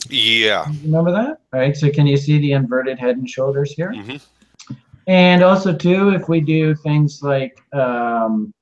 [0.09, 0.65] Yeah.
[0.83, 1.39] Remember that?
[1.53, 1.75] All right.
[1.75, 3.93] So can you see the inverted head and shoulders here?
[3.93, 4.17] hmm
[5.07, 8.53] And also too, if we do things like um,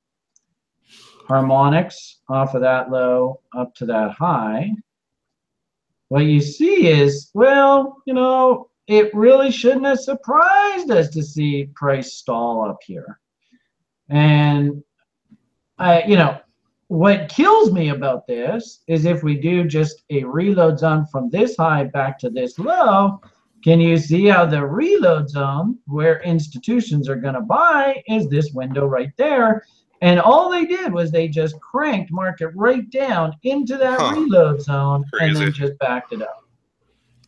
[1.26, 4.70] harmonics off of that low up to that high,
[6.10, 11.70] what you see is, well, you know, it really shouldn't have surprised us to see
[11.76, 13.20] price stall up here.
[14.08, 14.82] And
[15.78, 16.40] I, you know,
[16.88, 21.56] what kills me about this is if we do just a reload zone from this
[21.56, 23.20] high back to this low,
[23.62, 28.50] can you see how the reload zone where institutions are going to buy is this
[28.50, 29.64] window right there?
[30.02, 34.14] And all they did was they just cranked market right down into that Huh.
[34.14, 36.44] reload zone and then just backed it up.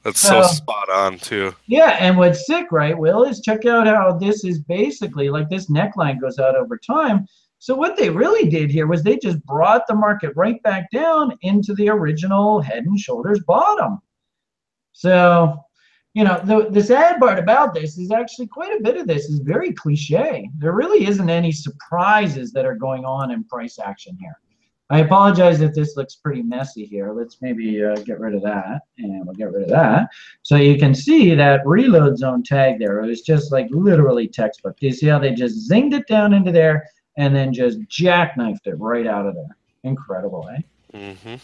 [0.02, 1.54] That's so Uh, spot on too.
[1.66, 5.70] Yeah, and what's sick, right, Will, is check out how this is basically like this
[5.70, 7.26] neckline goes out over time.
[7.58, 11.36] So what they really did here was they just brought the market right back down
[11.42, 14.00] into the original head and shoulders bottom.
[14.92, 15.62] So,
[16.14, 19.30] you know, the, the sad part about this is actually quite a bit of this
[19.30, 20.48] is very cliche.
[20.58, 24.38] There really isn't any surprises that are going on in price action here.
[24.90, 27.12] I apologize if this looks pretty messy here.
[27.12, 30.08] Let's maybe uh, get rid of that, and we'll get rid of that.
[30.42, 33.00] So you can see that reload zone tag there.
[33.00, 34.78] It was just like literally textbook.
[34.78, 36.84] Do you see how they just zinged it down into there
[37.16, 39.56] and then just jackknifed it right out of there?
[39.82, 41.14] Incredible, eh?
[41.14, 41.36] hmm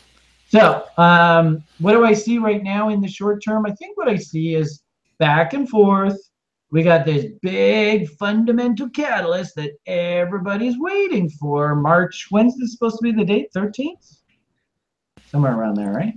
[0.48, 3.66] So, um, what do I see right now in the short term?
[3.66, 4.82] I think what I see is
[5.18, 6.18] back and forth.
[6.70, 11.74] We got this big fundamental catalyst that everybody's waiting for.
[11.74, 13.48] March, when's this supposed to be the date?
[13.54, 14.20] 13th?
[15.30, 16.14] Somewhere around there, right?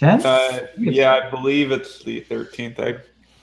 [0.00, 0.24] 10th?
[0.24, 2.78] Uh, yeah, I believe it's the 13th.
[2.78, 2.92] I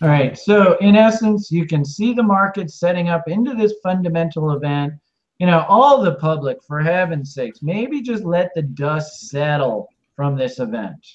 [0.02, 0.38] All right.
[0.38, 4.94] So in essence, you can see the market setting up into this fundamental event.
[5.40, 10.36] You know, all the public, for heaven's sakes, maybe just let the dust settle from
[10.36, 11.08] this event.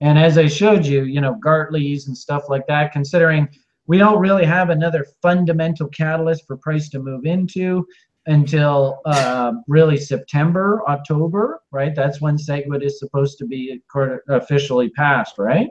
[0.00, 3.48] And as I showed you, you know, Gartley's and stuff like that, considering
[3.88, 7.84] we don't really have another fundamental catalyst for price to move into
[8.26, 11.96] until uh, really September, October, right?
[11.96, 13.82] That's when SegWit is supposed to be
[14.28, 15.70] officially passed, right?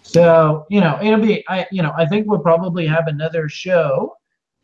[0.00, 4.16] So, you know, it'll be, I, you know, I think we'll probably have another show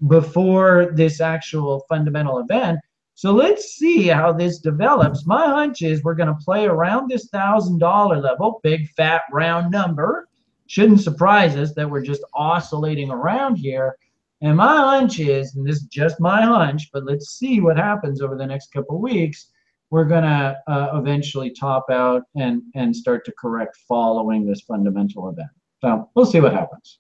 [0.07, 2.81] before this actual fundamental event.
[3.17, 5.27] So let's see how this develops.
[5.27, 9.71] My hunch is we're going to play around this thousand dollar level, big fat round
[9.71, 10.29] number.
[10.67, 13.97] Shouldn't surprise us that we're just oscillating around here.
[14.41, 18.21] And my hunch is, and this is just my hunch, but let's see what happens
[18.21, 19.51] over the next couple weeks.
[19.91, 25.51] We're gonna uh, eventually top out and and start to correct following this fundamental event.
[25.81, 26.99] So we'll see what happens.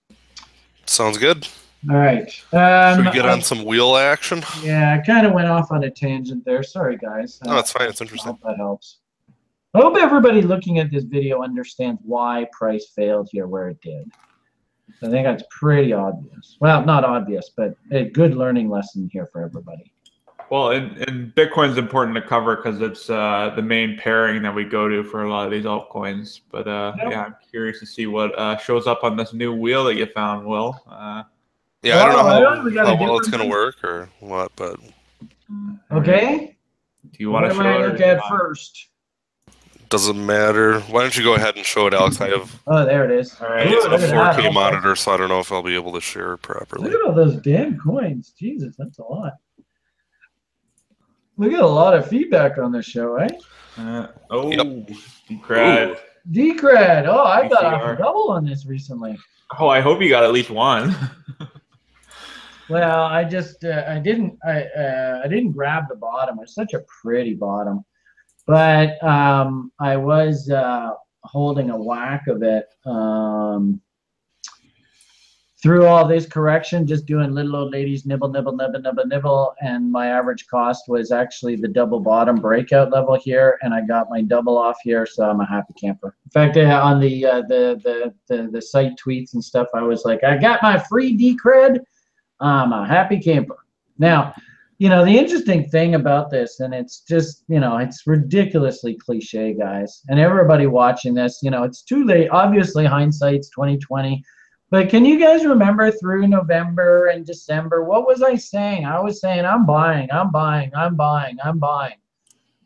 [0.86, 1.48] Sounds good.
[1.90, 2.30] All right.
[2.30, 4.42] Should Um, we get I- on some wheel action?
[4.62, 6.62] yeah, I kind of went off on a tangent there.
[6.62, 7.40] Sorry, guys.
[7.44, 7.88] No, it's fine.
[7.88, 8.32] It's I interesting.
[8.32, 8.98] hope that helps.
[9.74, 14.10] I hope everybody looking at this video understands why price failed here where it did.
[15.02, 16.56] I think that's pretty obvious.
[16.60, 19.90] Well, not obvious, but a good learning lesson here for everybody.
[20.50, 24.62] well, and, and Bitcoin's important to cover because it's uh, the main pairing that we
[24.64, 26.40] go to for a lot of these altcoins.
[26.52, 27.10] But uh, Yep.
[27.10, 30.06] yeah, I'm curious to see what uh, shows up on this new wheel that you
[30.06, 30.80] found, Will.
[31.84, 34.80] Yeah, I don't know how, we how well it's gonna work or what, but
[35.92, 36.56] Okay?
[37.10, 37.80] do you want what to am show I it?
[37.82, 38.88] or look at first?
[39.90, 40.80] doesn't matter.
[40.80, 42.20] Why don't you go ahead and show it, Alex?
[42.22, 43.38] I have Oh, there it is.
[43.40, 43.66] All right.
[43.66, 44.50] Ooh, it's look a 4K Okay.
[44.50, 46.84] monitor, so I don't know if I'll be able to share it properly.
[46.90, 48.32] Look at all those damn coins.
[48.36, 49.34] Jesus, that's a lot.
[51.36, 53.28] We get a lot of feedback on this show, eh?
[53.78, 54.88] Uh, oh, Yep.
[55.28, 55.98] Decred.
[56.30, 57.06] Decred.
[57.06, 59.18] Oh, I got a double on this recently.
[59.60, 60.96] Oh, I hope you got at least one.
[62.68, 66.38] Well, I just uh, I didn't I uh, I didn't grab the bottom.
[66.40, 67.84] It's such a pretty bottom,
[68.46, 70.92] but um, I was uh,
[71.24, 73.82] holding a whack of it um,
[75.62, 79.92] through all this correction, just doing little old ladies nibble nibble nibble nibble nibble, and
[79.92, 84.22] my average cost was actually the double bottom breakout level here, and I got my
[84.22, 86.16] double off here, so I'm a happy camper.
[86.24, 89.82] In fact, uh, on the, uh, the the the the site tweets and stuff, I
[89.82, 91.80] was like, I got my free decred.
[92.44, 93.64] I'm a happy camper.
[93.98, 94.34] Now,
[94.78, 99.54] you know, the interesting thing about this, and it's just, you know, it's ridiculously cliche,
[99.54, 100.02] guys.
[100.08, 102.28] And everybody watching this, you know, it's too late.
[102.30, 104.22] Obviously, hindsight's 2020.
[104.70, 107.84] But can you guys remember through November and December?
[107.84, 108.84] What was I saying?
[108.84, 111.96] I was saying, I'm buying, I'm buying, I'm buying, I'm buying.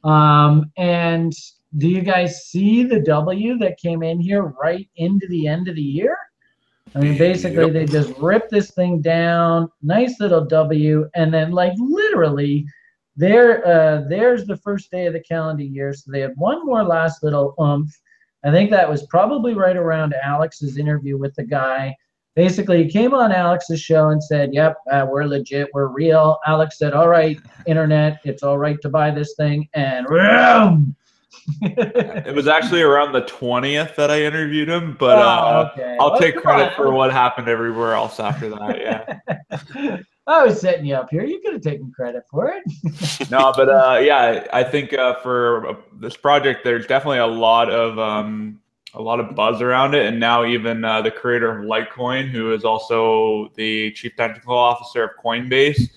[0.03, 1.33] Um, and
[1.77, 5.77] do you guys see the W that came in here right into the end of
[5.77, 6.17] the year?
[6.95, 7.73] I mean, basically, Yep.
[7.73, 12.67] they just rip this thing down, nice little W, and then, like, literally
[13.17, 15.93] there, uh, there's the first day of the calendar year.
[15.93, 17.91] So they had one more last little oomph.
[18.45, 21.97] I think that was probably right around Alex's interview with the guy.
[22.37, 26.79] Basically, he came on Alex's show and said, "Yep, uh, we're legit, we're real." Alex
[26.79, 27.37] said, "All right,
[27.67, 30.95] internet, it's all right to buy this thing," and boom.
[31.63, 35.97] It was actually around the 20th that I interviewed him, but Oh, uh, okay.
[36.01, 36.75] I'll Well, take credit on.
[36.75, 38.79] for what happened everywhere else after that.
[38.81, 39.99] Yeah.
[40.27, 41.25] I was setting you up here.
[41.25, 43.31] You could have taken credit for it.
[43.31, 47.71] no, but uh, yeah, I think uh, for uh, this project, there's definitely a lot
[47.71, 48.61] of um,
[48.93, 52.53] a lot of buzz around it, and now even uh, the creator of Litecoin, who
[52.53, 55.89] is also the chief technical officer of Coinbase,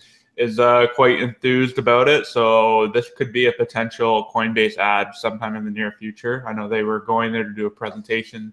[0.41, 2.25] is uh, quite enthused about it.
[2.25, 6.43] So this could be a potential Coinbase ad sometime in the near future.
[6.47, 8.51] I know they were going there to do a presentation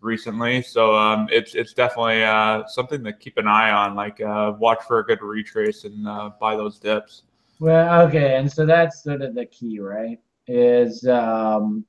[0.00, 3.96] recently, so um, it's it's definitely uh, something to keep an eye on.
[3.96, 7.24] Like uh, watch for a good retrace and uh, buy those dips.
[7.58, 10.18] Well, okay, and so that's sort of the key, right?
[10.46, 11.84] Is um,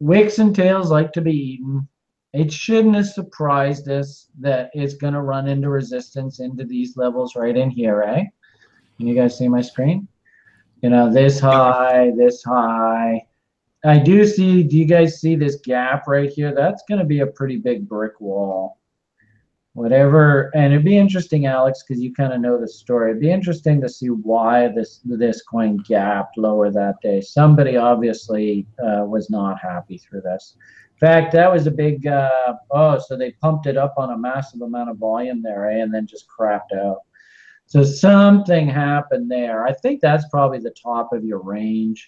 [0.00, 1.88] wicks and tails like to be eaten.
[2.32, 7.36] It shouldn't have surprised us that it's going to run into resistance into these levels
[7.36, 8.26] right in here, right?
[8.98, 10.08] Can you guys see my screen?
[10.82, 13.26] You know, this high, this high.
[13.84, 16.54] I do see, do you guys see this gap right here?
[16.54, 18.78] That's going to be a pretty big brick wall.
[19.74, 23.10] Whatever, and it'd be interesting, Alex, because you kind of know the story.
[23.10, 27.22] It'd be interesting to see why this this coin gapped lower that day.
[27.22, 30.56] Somebody obviously uh, was not happy through this.
[30.92, 32.06] In fact, that was a big.
[32.06, 35.78] Uh, oh, so they pumped it up on a massive amount of volume there, eh,
[35.78, 36.98] and then just crapped out.
[37.72, 39.64] So something happened there.
[39.64, 42.06] I think that's probably the top of your range.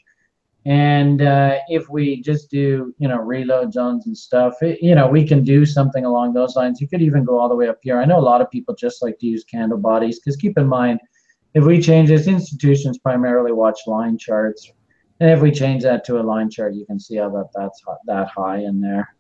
[0.66, 5.08] And uh, if we just do, you know, reload zones and stuff, it, you know,
[5.08, 6.82] we can do something along those lines.
[6.82, 7.98] You could even go all the way up here.
[7.98, 10.66] I know a lot of people just like to use candle bodies because keep in
[10.66, 11.00] mind,
[11.54, 14.70] if we change this, institutions primarily watch line charts.
[15.20, 17.82] And if we change that to a line chart, you can see how that that's
[18.04, 19.16] that high in there.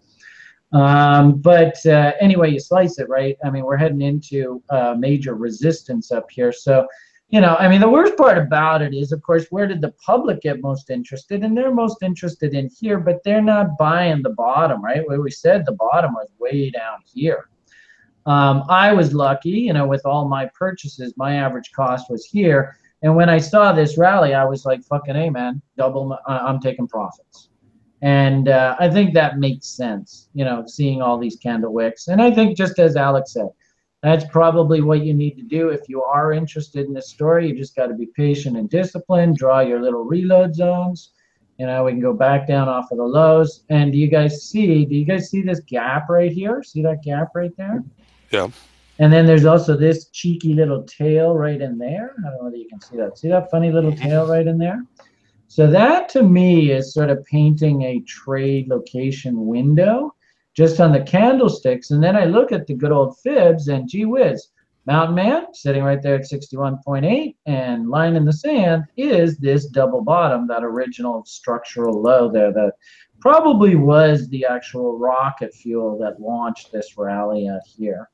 [0.74, 3.36] Um, but uh, anyway, you slice it, right?
[3.44, 6.50] I mean, we're heading into uh, major resistance up here.
[6.52, 6.86] So,
[7.28, 9.92] you know, I mean, the worst part about it is, of course, where did the
[10.04, 11.44] public get most interested?
[11.44, 15.06] And they're most interested in here, but they're not buying the bottom, right?
[15.06, 17.48] Where we said the bottom was way down here.
[18.26, 22.76] Um, I was lucky, you know, with all my purchases, my average cost was here.
[23.02, 26.58] And when I saw this rally, I was like, fucking hey, man, double, my, I'm
[26.58, 27.50] taking profits.
[28.04, 32.08] And uh, I think that makes sense, you know, seeing all these candle wicks.
[32.08, 33.48] And I think, just as Alex said,
[34.02, 37.48] that's probably what you need to do if you are interested in this story.
[37.48, 41.12] You just got to be patient and disciplined, draw your little reload zones.
[41.58, 43.64] You know, we can go back down off of the lows.
[43.70, 46.62] And do you guys see, do you guys see this gap right here?
[46.62, 47.82] See that gap right there?
[48.30, 48.48] Yeah.
[48.98, 52.12] And then there's also this cheeky little tail right in there.
[52.18, 53.16] I don't know whether you can see that.
[53.16, 54.02] See that funny little Mhm.
[54.02, 54.84] tail right in there?
[55.48, 60.14] So that to me is sort of painting a trade location window
[60.54, 61.90] just on the candlesticks.
[61.90, 64.48] And then I look at the good old fibs and gee whiz,
[64.86, 70.02] Mountain Man sitting right there at 61.8 and line in the sand is this double
[70.02, 72.72] bottom, that original structural low there that
[73.20, 78.10] probably was the actual rocket fuel that launched this rally out here.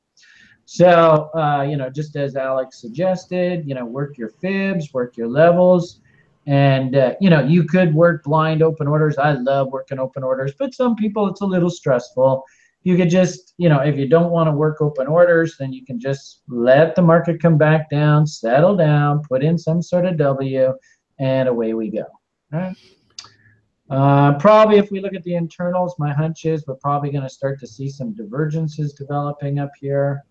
[0.65, 5.27] So, uh, you know, just as Alex suggested, you know, work your fibs, work your
[5.27, 6.00] levels.
[6.47, 9.17] And, uh, you know, you could work blind open orders.
[9.17, 12.43] I love working open orders, but some people it's a little stressful.
[12.83, 15.85] You could just, you know, if you don't want to work open orders, then you
[15.85, 20.17] can just let the market come back down, settle down, put in some sort of
[20.17, 20.73] W,
[21.19, 22.05] and away we go.
[22.51, 22.75] Right.
[23.91, 27.29] Uh, probably if we look at the internals, my hunch is we're probably going to
[27.29, 30.23] start to see some divergences developing up here.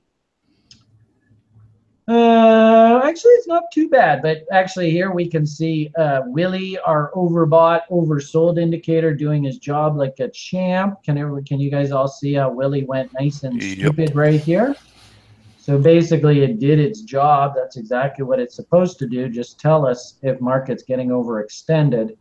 [2.11, 7.13] Uh, actually, it's not too bad, but actually here we can see uh, Willie, our
[7.15, 10.97] overbought, oversold indicator, doing his job like a champ.
[11.05, 13.77] Can everyone, can you guys all see how Willie went nice and Yep.
[13.77, 14.75] stupid right here?
[15.57, 17.53] So basically, it did its job.
[17.55, 19.29] That's exactly what it's supposed to do.
[19.29, 22.17] Just tell us if market's getting overextended.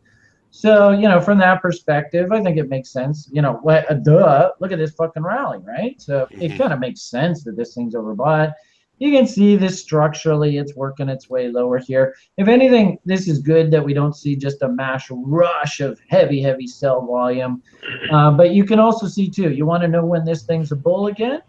[0.52, 3.28] So you know, from that perspective, I think it makes sense.
[3.32, 3.90] You know, what?
[3.90, 4.50] Uh, duh!
[4.60, 6.00] Look at this fucking rally, right?
[6.00, 6.58] So it Mhm.
[6.58, 8.52] kind of makes sense that this thing's overbought.
[9.00, 12.14] You can see this structurally, it's working its way lower here.
[12.36, 16.42] If anything, this is good that we don't see just a mass rush of heavy,
[16.42, 17.62] heavy sell volume.
[18.12, 20.76] Uh, but you can also see too, you want to know when this thing's a
[20.76, 21.40] bull again?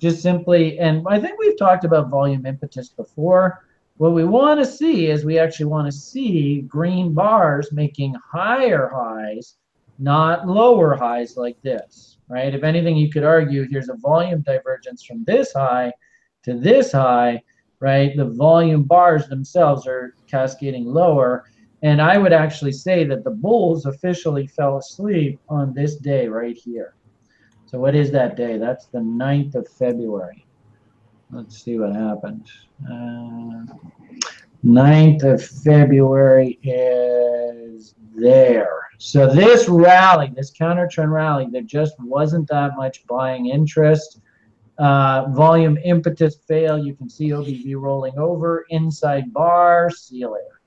[0.00, 3.66] Just simply, and I think we've talked about volume impetus before.
[3.98, 8.90] What we want to see is we actually want to see green bars making higher
[8.92, 9.56] highs,
[9.98, 12.54] not lower highs like this, right?
[12.54, 15.92] If anything, you could argue here's a volume divergence from this high
[16.44, 17.42] to this high,
[17.80, 18.16] right?
[18.16, 21.44] The volume bars themselves are cascading lower.
[21.82, 26.56] And I would actually say that the bulls officially fell asleep on this day right
[26.56, 26.94] here.
[27.66, 28.56] So what is that day?
[28.56, 30.46] That's the 9th of February.
[31.30, 32.48] Let's see what happened.
[32.88, 33.66] Uh,
[34.64, 38.80] 9th of February is there.
[38.98, 44.20] So this rally, this counter trend rally, there just wasn't that much buying interest.
[44.78, 46.76] Uh, volume impetus fail.
[46.76, 49.88] You can see OBV rolling over inside bar.
[49.90, 50.60] See you later.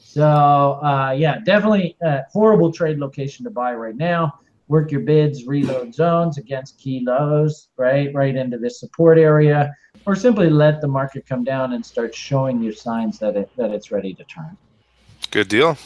[0.00, 4.40] So uh, yeah, definitely a horrible trade location to buy right now.
[4.66, 9.72] Work your bids, reload zones against key lows, right, right into this support area,
[10.06, 13.70] or simply let the market come down and start showing you signs that it that
[13.70, 14.56] it's ready to turn.
[15.30, 15.78] Good deal.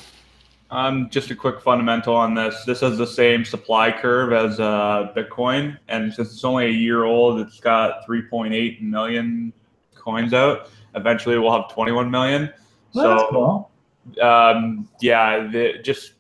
[0.73, 2.65] Um, just a quick fundamental on this.
[2.65, 7.05] This has the same supply curve as uh, Bitcoin, and since it's only a year
[7.05, 9.53] old, it's got 3.8 million
[9.95, 10.71] coins out.
[10.95, 12.51] Eventually, we'll have 21 million.
[12.95, 13.71] Well, so, cool.
[14.27, 16.15] um, yeah, the, just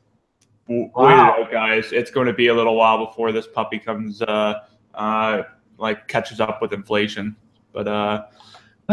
[0.69, 0.91] Wow.
[0.95, 1.93] wait it out, guys.
[1.93, 4.61] It's going to be a little while before this puppy comes, uh,
[4.95, 5.43] uh,
[5.79, 7.37] like catches up with inflation.
[7.73, 8.25] But uh,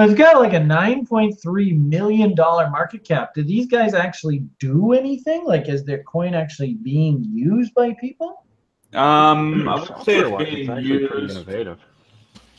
[0.02, 3.34] It's got like a $9.3 million market cap.
[3.34, 5.44] Do these guys actually do anything?
[5.46, 8.46] Like, is their coin actually being used by people?
[8.94, 11.36] um, I would say Software-wise, it's being pretty used.
[11.36, 11.80] innovative.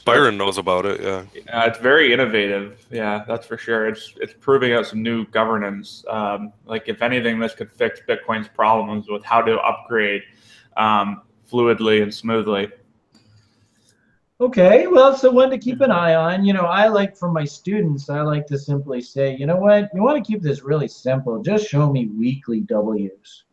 [0.05, 1.01] Byron knows about it.
[1.01, 1.25] Yeah.
[1.53, 2.87] Uh, it's very innovative.
[2.91, 3.87] Yeah, that's for sure.
[3.87, 6.05] It's it's proving out some new governance.
[6.09, 10.23] Um, like if anything, this could fix Bitcoin's problems with how to upgrade
[10.77, 12.71] um, fluidly and smoothly.
[14.41, 16.47] Okay, well, so one to keep an eye on.
[16.47, 19.91] You know, I like for my students, I like to simply say, you know what,
[19.93, 21.43] you want to keep this really simple.
[21.43, 23.45] Just show me weekly W's.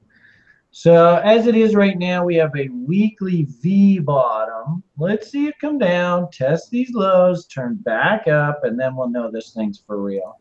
[0.71, 4.81] So as it is right now, we have a weekly V bottom.
[4.97, 9.29] Let's see it come down, test these lows, turn back up, and then we'll know
[9.29, 10.39] this thing's for real.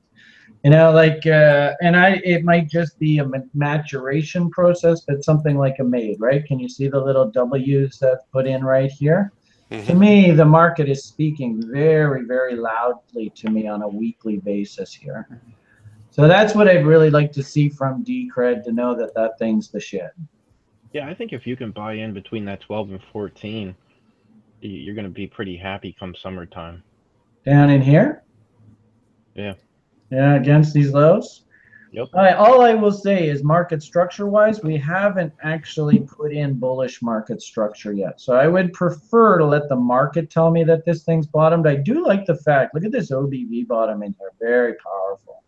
[0.63, 5.59] You know, like, uh, and I, it might just be a maturation process, but something
[5.59, 6.45] like a MAID, right?
[6.45, 9.33] Can you see the little W's that's put in right here?
[9.71, 9.99] To Mhm.
[9.99, 15.41] me, the market is speaking very, very loudly to me on a weekly basis here.
[16.11, 19.69] So that's what I'd really like to see from Decred to know that that thing's
[19.69, 20.13] the shit.
[20.93, 23.75] Yeah, I think if you can buy in between that 12 and 14,
[24.61, 26.83] you're going to be pretty happy come summertime.
[27.45, 28.23] Down in here?
[29.35, 29.55] Yeah.
[30.11, 31.46] Yeah, against these lows?
[31.97, 32.09] Yep.
[32.13, 36.59] All right, all I will say is market structure wise, we haven't actually put in
[36.59, 38.21] bullish market structure yet.
[38.21, 41.67] So I would prefer to let the market tell me that this thing's bottomed.
[41.67, 45.43] I do like the fact, look at this OBV bottom in here, very powerful.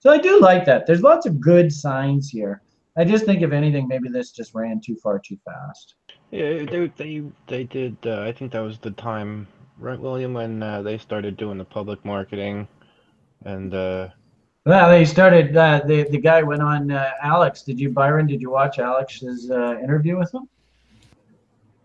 [0.00, 0.84] So I do like that.
[0.84, 2.62] There's lots of good signs here.
[2.96, 5.94] I just think if anything, maybe this just ran too far too fast.
[6.32, 7.96] Yeah, they they they did.
[8.04, 9.46] Uh, I think that was the time,
[9.78, 12.66] right, William, when uh, they started doing the public marketing,
[13.44, 14.08] and uh,
[14.66, 15.56] Well, they started.
[15.56, 16.90] Uh, the the guy went on.
[16.90, 18.26] Uh, Alex, did you Byron?
[18.26, 20.48] Did you watch Alex's uh, interview with him?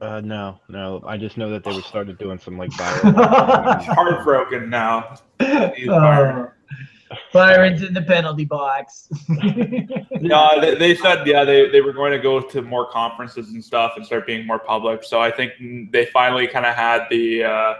[0.02, 3.16] uh, no, no, I just know that they were started doing some like viral.
[3.16, 3.94] marketing.
[3.96, 5.16] Heartbroken now.
[5.42, 6.52] Oh, Byron.
[7.34, 9.10] Byron's in the penalty box.
[10.22, 13.64] No, they, they said yeah they, they were going to go to more conferences and
[13.64, 15.02] stuff and start being more public.
[15.04, 15.54] So I think
[15.92, 17.74] they finally kind of had the uh,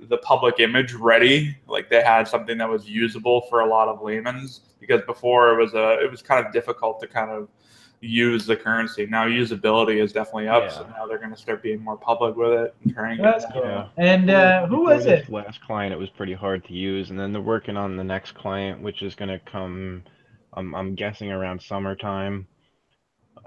[0.00, 1.56] the public image ready.
[1.66, 5.62] Like they had something that was usable for a lot of laymen's because before it
[5.62, 7.48] was a it was kind of difficult to kind of
[8.00, 9.06] use the currency.
[9.06, 12.52] Now usability is definitely up, so now they're going to start being more public with
[12.52, 13.50] it and turning That's it.
[13.52, 13.62] cool.
[13.64, 13.88] Yeah.
[13.96, 15.28] And uh, who was it?
[15.28, 18.32] Last client, it was pretty hard to use, and then they're working on the next
[18.36, 20.04] client, which is going to come.
[20.54, 22.46] I'm I'm guessing around summertime.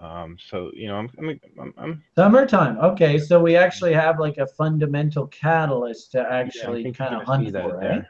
[0.02, 2.78] Um, so you know, I'm I'm, I'm, I'm Summertime.
[2.80, 7.28] Okay, so we actually have like a fundamental catalyst to actually think you're kind of
[7.28, 8.04] hunt that for, right?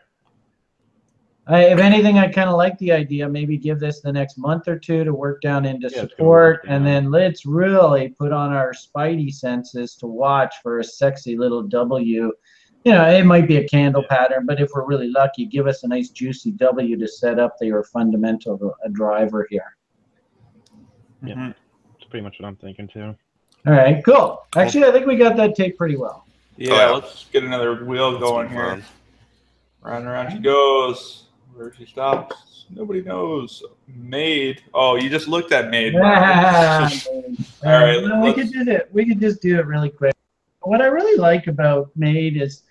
[1.47, 3.27] I, if anything, I kind of like the idea.
[3.27, 6.65] Maybe give this the next month or two to work down into Yeah, support, work
[6.67, 11.63] and then let's really put on our spidey senses to watch for a sexy little
[11.63, 12.31] W.
[12.85, 15.83] You know, it might be a candle pattern, but if we're really lucky, give us
[15.83, 19.75] a nice juicy W to set up your fundamental a driver here.
[21.23, 21.35] Yeah.
[21.35, 21.55] Mhm.
[22.11, 23.15] That's pretty much what I'm thinking too.
[23.65, 24.43] All right, cool.
[24.57, 26.25] Actually, I think we got that tape pretty well.
[26.57, 26.89] Yeah, Oh, yeah.
[26.91, 28.63] let's get another wheel Let's going here.
[28.63, 28.83] on.
[29.81, 31.23] Round and around she goes.
[31.55, 33.63] Where she stops, nobody knows.
[33.87, 34.61] MAID.
[34.73, 35.95] Oh, you just looked at MAID.
[36.03, 36.91] Ah,
[37.63, 38.89] All right, Uh, we could do it.
[38.91, 40.13] We could just do it really quick.
[40.63, 42.63] What I really like about MAID is,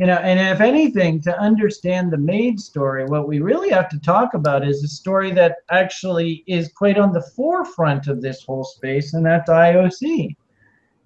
[0.00, 4.00] you know, and if anything, to understand the MAID story, what we really have to
[4.00, 8.64] talk about is a story that actually is quite on the forefront of this whole
[8.64, 10.34] space, and that's IOC.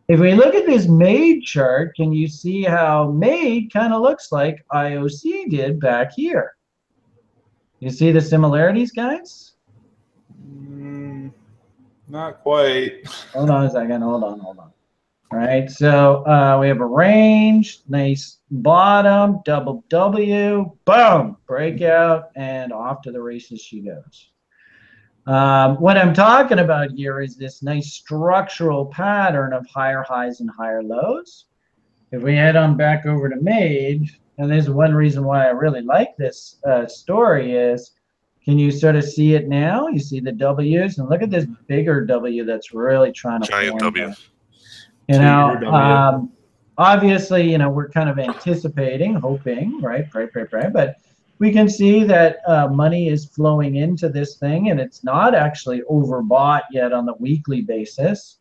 [0.06, 4.30] If we look at this MAID chart, can you see how MAID kind of looks
[4.30, 6.54] like IOC did back here?
[7.80, 9.54] You see the similarities, guys?
[10.48, 11.32] Mm,
[12.06, 13.08] not quite.
[13.32, 14.02] Hold on a second.
[14.02, 14.38] Hold on.
[14.38, 14.70] Hold on.
[15.32, 15.68] All right.
[15.70, 23.12] So uh, we have a range, nice bottom, double W, boom, breakout, and off to
[23.12, 24.30] the races she goes.
[25.26, 30.50] Um, what I'm talking about here is this nice structural pattern of higher highs and
[30.50, 31.46] higher lows.
[32.12, 35.80] If we head on back over to MAID, and there's one reason why I really
[35.80, 37.92] like this uh, story is,
[38.44, 39.88] can you sort of see it now?
[39.88, 43.80] You see the W's, and look at this bigger W that's really trying to Giant
[43.80, 44.12] W.
[45.08, 46.32] You know, um,
[46.78, 50.10] obviously, you know, we're kind of anticipating, hoping, right?
[50.10, 50.70] Pray, pray, pray.
[50.72, 50.96] But
[51.38, 55.82] we can see that uh, money is flowing into this thing, and it's not actually
[55.90, 58.38] overbought yet on the weekly basis.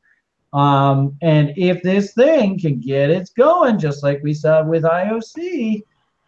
[0.54, 5.84] Um, and if this thing can get its going, just like we saw with IOC,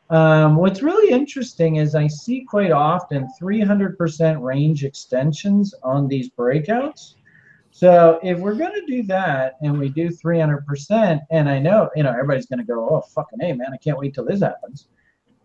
[0.10, 7.16] um, what's really interesting is I see quite often 300% range extensions on these breakouts.
[7.76, 12.04] So if we're going to do that and we do 300%, and I know, you
[12.04, 14.88] know, everybody's going to go, oh, fucking hey, man, I can't wait till this happens.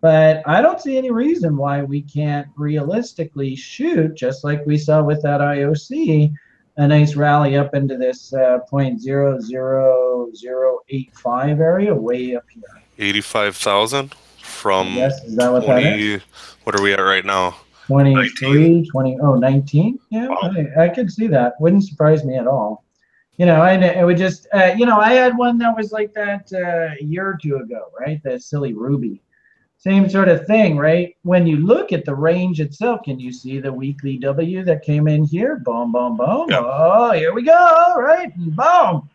[0.00, 5.02] But I don't see any reason why we can't realistically shoot, just like we saw
[5.02, 6.32] with that IOC,
[6.76, 12.62] a nice rally up into this uh, 0.00085 area way up here.
[12.96, 16.22] 85,000 from yes, is that what that is?
[16.62, 17.56] What are we at right now?
[17.90, 19.98] 23, 20, oh, 19?
[20.10, 20.36] Yeah, Wow.
[20.76, 21.54] I, I could see that.
[21.60, 22.84] Wouldn't surprise me at all.
[23.36, 26.12] You know, I, it would just, uh, you know, I had one that was like
[26.14, 28.22] that uh, a year or two ago, right?
[28.22, 29.22] That silly Ruby.
[29.78, 31.16] Same sort of thing, right?
[31.22, 35.08] When you look at the range itself, can you see the weekly W that came
[35.08, 35.56] in here?
[35.64, 36.50] Boom, boom, boom.
[36.50, 36.60] Yeah.
[36.62, 38.30] Oh, here we go, right?
[38.36, 39.08] And boom,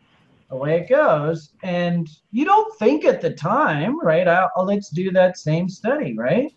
[0.49, 1.51] away it goes.
[1.61, 4.27] And you don't think at the time, right?
[4.27, 6.51] I'll, I'll- let's do that same study, right?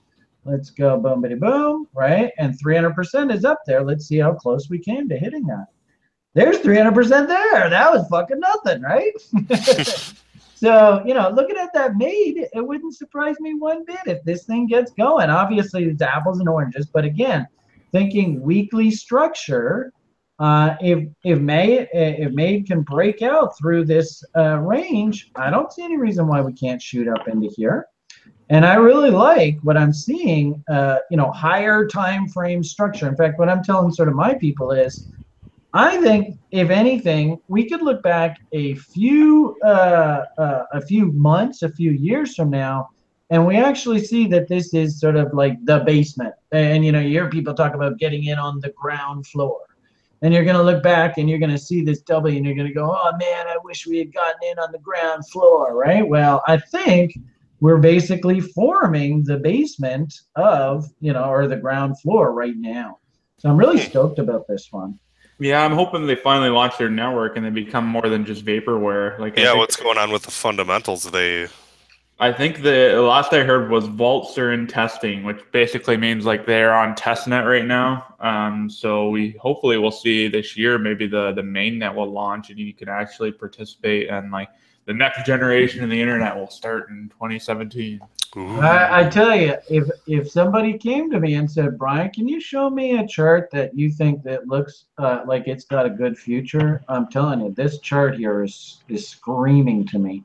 [0.48, 2.32] Let's go boom, bitty boom, right?
[2.38, 3.84] And 300% is up there.
[3.84, 5.66] Let's see how close we came to hitting that.
[6.34, 7.68] There's 300% there.
[7.68, 9.12] That was fucking nothing, right?
[10.54, 14.44] so, you know, looking at that MAID, it wouldn't surprise me one bit if this
[14.44, 15.28] thing gets going.
[15.28, 17.46] Obviously, it's apples and oranges, but again,
[17.92, 19.92] thinking weekly structure,
[20.38, 25.72] uh, if if May if May can break out through this uh, range, I don't
[25.72, 27.86] see any reason why we can't shoot up into here.
[28.50, 33.06] And I really like what I'm seeing, uh, you know, higher time frame structure.
[33.06, 35.08] In fact, what I'm telling sort of my people is,
[35.74, 41.62] I think if anything, we could look back a few uh, uh, a few months,
[41.62, 42.88] a few years from now,
[43.28, 46.34] and we actually see that this is sort of like the basement.
[46.52, 49.60] And you know, you hear people talk about getting in on the ground floor.
[50.22, 52.90] And you're gonna look back and you're gonna see this W and you're gonna go,
[52.90, 56.06] oh man, I wish we had gotten in on the ground floor, right?
[56.06, 57.12] Well, I think
[57.60, 62.98] we're basically forming the basement of, you know, or the ground floor right now.
[63.38, 63.90] So I'm really hmm.
[63.90, 64.98] stoked about this one.
[65.40, 69.18] Yeah, I'm hoping they finally launch their network and they become more than just vaporware.
[69.18, 71.04] Like, Yeah, think- what's going on with the fundamentals?
[71.04, 71.48] They
[72.20, 76.26] I think the the last I heard was vaults are in testing, which basically means
[76.26, 78.16] like they're on testnet right now.
[78.18, 82.50] Um, so we hopefully we'll see this year maybe the the main net will launch
[82.50, 84.48] and you can actually participate and like
[84.86, 88.00] the next generation of the internet will start in 2017.
[88.36, 92.40] I, I tell you, if if somebody came to me and said, Brian, can you
[92.40, 96.18] show me a chart that you think that looks uh, like it's got a good
[96.18, 96.82] future?
[96.88, 100.24] I'm telling you, this chart here is is screaming to me.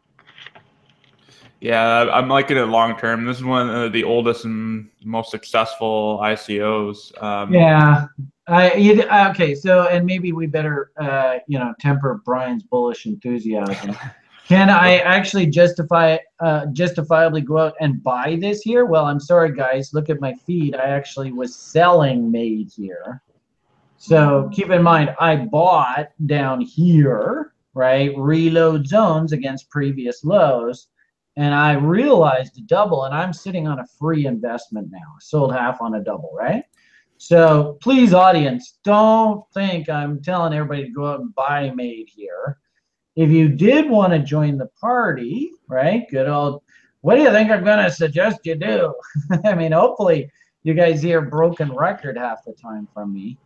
[1.64, 3.24] Yeah, I'm liking it long term.
[3.24, 7.24] This is one of the oldest and most successful ICOs.
[7.24, 8.08] Um, Yeah.
[8.48, 9.56] I you, okay.
[9.56, 13.96] So and maybe we better uh, you know temper Brian's bullish enthusiasm.
[14.50, 18.84] Can I actually justify uh, justifiably go out and buy this here?
[18.84, 19.94] Well, I'm sorry, guys.
[19.94, 20.76] Look at my feed.
[20.76, 23.22] I actually was selling MAID here.
[23.96, 28.12] So keep in mind, I bought down here, right?
[28.18, 30.90] Reload zones against previous lows.
[31.36, 35.16] And I realized a double, and I'm sitting on a free investment now.
[35.20, 36.64] Sold half on a double, right?
[37.18, 42.60] So please, audience, don't think I'm telling everybody to go out and buy MAID here.
[43.16, 46.06] If you did want to join the party, right?
[46.10, 46.62] Good old,
[47.02, 48.94] what do you think I'm going to suggest you do?
[49.46, 50.30] I mean, hopefully
[50.64, 53.38] you guys hear broken record half the time from me.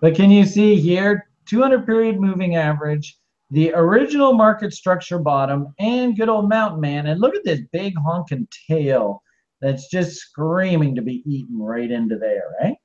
[0.00, 3.18] But can you see here, 200 period moving average,
[3.50, 7.06] the original market structure bottom, and good old mountain man.
[7.06, 9.22] And look at this big honking tail
[9.60, 12.76] that's just screaming to be eaten right into there, right?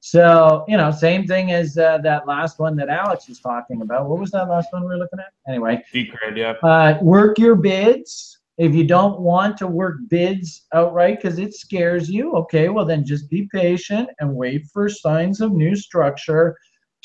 [0.00, 4.08] So, you know, same thing as uh, that last one that Alex was talking about.
[4.08, 5.32] What was that last one we were looking at?
[5.48, 6.52] Anyway, Decred, yeah.
[6.62, 8.38] uh, work your bids.
[8.58, 13.04] If you don't want to work bids outright because it scares you, okay, well then
[13.04, 16.56] just be patient and wait for signs of new structure.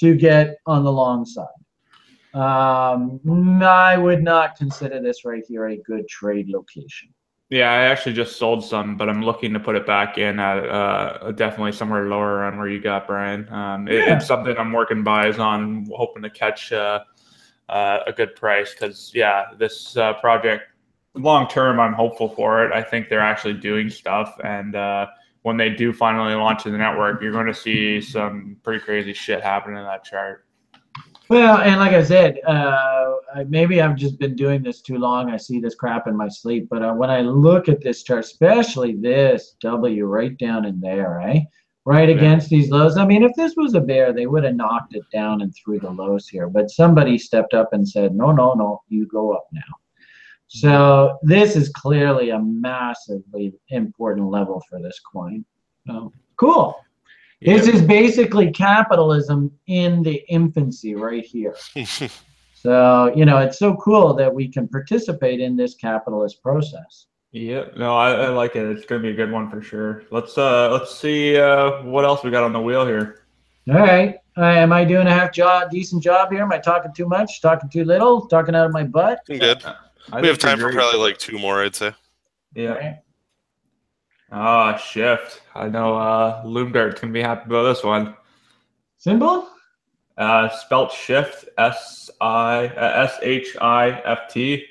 [0.02, 1.46] to get on the long side.
[2.34, 3.20] Um,
[3.62, 7.10] I would not consider this right here a good trade location.
[7.50, 10.70] Yeah, I actually just sold some, but I'm looking to put it back in at
[10.70, 13.52] uh, definitely somewhere lower on where you got Brian.
[13.52, 14.16] Um, it, Yeah.
[14.16, 17.02] It's something I'm working buys on, hoping to catch uh,
[17.68, 18.74] uh, a good price.
[18.74, 20.64] Because yeah, this uh, project
[21.14, 22.72] long term, I'm hopeful for it.
[22.72, 25.08] I think they're actually doing stuff, and uh,
[25.42, 29.12] when they do finally launch in the network, you're going to see some pretty crazy
[29.12, 30.46] shit happen in that chart.
[31.32, 33.14] Well, and like I said, uh,
[33.48, 35.32] maybe I've just been doing this too long.
[35.32, 36.68] I see this crap in my sleep.
[36.70, 41.22] But uh, when I look at this chart, especially this W right down in there,
[41.22, 41.40] eh?
[41.86, 42.16] Right Yeah.
[42.16, 42.98] against these lows.
[42.98, 45.80] I mean, if this was a bear, they would have knocked it down and through
[45.80, 46.50] the lows here.
[46.50, 49.62] But somebody stepped up and said, no, no, no, you go up now.
[50.50, 55.46] So this is clearly a massively important level for this coin.
[55.88, 56.76] So cool.
[57.42, 61.56] This is basically capitalism in the infancy right here.
[62.62, 67.08] So, you know, it's so cool that we can participate in this capitalist process.
[67.32, 68.70] Yeah, no, I, I like it.
[68.70, 70.04] It's gonna be a good one for sure.
[70.12, 73.24] Let's uh let's see uh what else we got on the wheel here.
[73.68, 74.18] All right.
[74.38, 76.44] Uh, am I doing a half job, decent job here?
[76.44, 79.22] Am I talking too much, talking too little, talking out of my butt?
[79.26, 79.64] Good.
[80.12, 81.94] I We have time for probably like two more, I'd say.
[82.54, 82.98] Yeah.
[84.32, 85.42] Ah, shift.
[85.54, 88.16] I know uh Loomdart's gonna be happy about this one.
[88.98, 89.50] Symbol?
[90.18, 94.66] Uh spelt shift S I uh, S H I F T.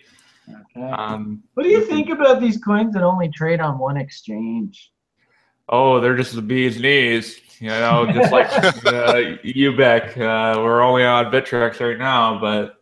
[0.48, 0.90] Okay.
[0.90, 4.92] Um what do you think about these coins that only trade on one exchange?
[5.68, 7.40] oh they're just the bee's knees.
[7.60, 10.16] You know, just like uh, Ubiq.
[10.16, 12.80] Uh, we're only on Bittrex right now, but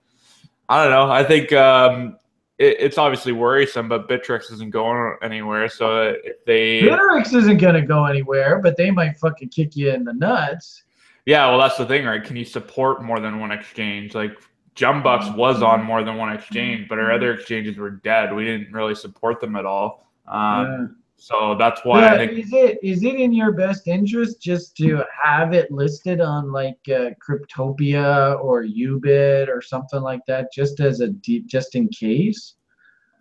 [0.68, 1.10] I don't know.
[1.10, 2.16] I think um,
[2.58, 5.68] it, it's obviously worrisome, but Bittrex isn't going anywhere.
[5.68, 9.90] So if they, Bittrex isn't going to go anywhere, but they might fucking kick you
[9.90, 10.82] in the nuts.
[11.24, 12.22] yeah, well, that's the thing, right?
[12.22, 14.14] Can you support more than one exchange?
[14.14, 14.32] Like
[14.74, 18.34] Jumbucks was on more than one exchange, but our other exchanges were dead.
[18.34, 20.06] We didn't really support them at all.
[20.26, 24.76] Um, So that's why I think is it is it in your best interest just
[24.76, 30.78] to have it listed on like uh, Cryptopia or YoBit or something like that, just
[30.78, 32.54] as a deep, just in case?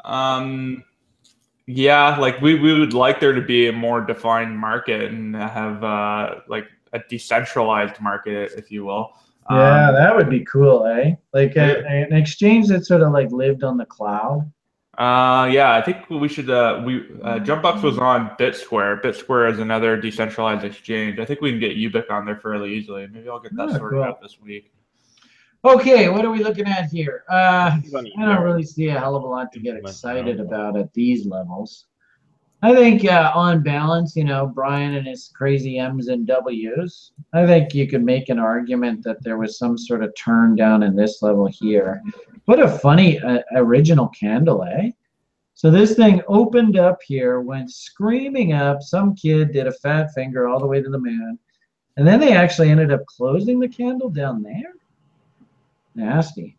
[0.05, 0.83] Um,
[1.65, 5.83] yeah, like we, we would like there to be a more defined market and have
[5.83, 9.11] uh, like a decentralized market, if you will.
[9.49, 11.15] Yeah, Um, that would be cool, eh?
[11.33, 12.05] Like a, Yeah.
[12.05, 14.49] an exchange that sort of like lived on the cloud.
[14.97, 16.49] Uh, yeah, I think we should.
[16.49, 18.99] Uh, we uh, Jumbucks was on BitSquare.
[19.03, 21.19] BitSquare is another decentralized exchange.
[21.19, 23.05] I think we can get Ubiq on there fairly easily.
[23.11, 24.03] Maybe I'll get that Oh, sorted cool.
[24.03, 24.71] out this week.
[25.63, 27.23] Okay, what are we looking at here?
[27.29, 30.91] Uh, I don't really see a hell of a lot to get excited about at
[30.93, 31.85] these levels.
[32.63, 37.45] I think uh, on balance, you know, Brian and his crazy M's and W's, I
[37.45, 40.95] think you could make an argument that there was some sort of turn down in
[40.95, 42.01] this level here.
[42.47, 44.91] What a funny uh, original candle, eh?
[45.53, 48.81] So this thing opened up here, went screaming up.
[48.81, 51.37] Some kid did a fat finger all the way to the moon.
[51.97, 54.75] And then they actually ended up closing the candle down there.
[55.93, 56.55] Nasty.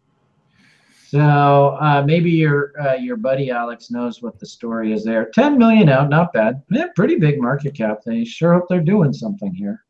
[1.07, 5.31] So uh, maybe your uh, your buddy Alex knows what the story is there.
[5.31, 6.63] 10 million out, not bad.
[6.97, 8.03] Pretty big market cap.
[8.05, 9.87] They sure hope they're doing something here.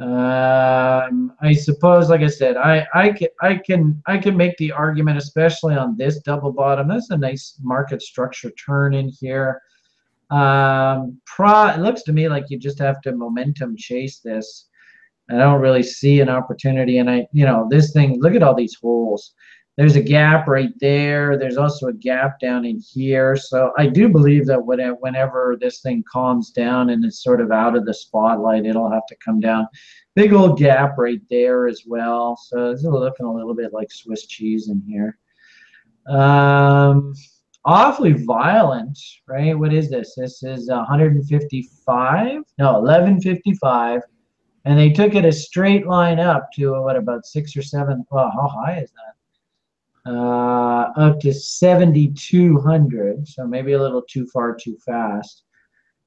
[0.00, 4.72] Um, I suppose, like I said, I I can I can I can make the
[4.72, 6.88] argument, especially on this double bottom.
[6.88, 9.60] That's a nice market structure turn in here.
[10.30, 14.68] Um, pro, it looks to me like you just have to momentum chase this.
[15.30, 18.18] I don't really see an opportunity, and I, you know, this thing.
[18.20, 19.34] Look at all these holes.
[19.76, 21.38] There's a gap right there.
[21.38, 23.36] There's also a gap down in here.
[23.36, 27.50] So I do believe that when- whenever this thing calms down and it's sort of
[27.50, 29.66] out of the spotlight, it'll have to come down.
[30.14, 32.36] Big old gap right there as well.
[32.36, 35.18] So it's looking a little bit like Swiss cheese in here.
[36.06, 37.14] Um,
[37.64, 39.58] awfully violent, right?
[39.58, 40.14] What is this?
[40.16, 42.42] This is 155.
[42.58, 44.02] No, 1155
[44.64, 48.30] and they took it a straight line up to what about six or seven well
[48.30, 49.14] how high is that
[50.04, 55.44] uh up to 7200 so maybe a little too far too fast.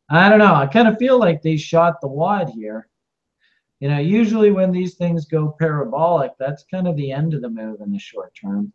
[0.09, 2.89] I don't know i kind of feel like they shot the wad here.
[3.79, 7.49] You know usually when these things go parabolic that's kind of the end of the
[7.49, 8.73] move in the short term.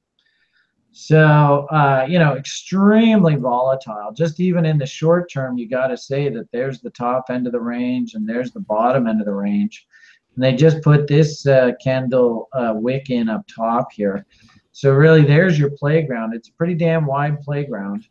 [0.93, 4.13] So uh, you know extremely volatile.
[4.13, 7.47] Just even in the short term you got to say that there's the top end
[7.47, 9.87] of the range and there's the bottom end of the range.
[10.35, 14.25] And they just put this uh, candle uh, wick in up top here
[14.73, 18.07] so really there's your playground it's a pretty damn wide playground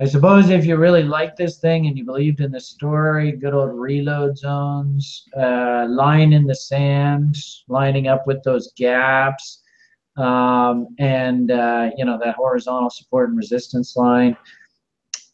[0.00, 3.54] I suppose if you really like this thing and you believed in the story, good
[3.54, 7.36] old reload zones, uh, line in the sand,
[7.68, 9.62] lining up with those gaps,
[10.16, 14.36] um, and uh, you know that horizontal support and resistance line.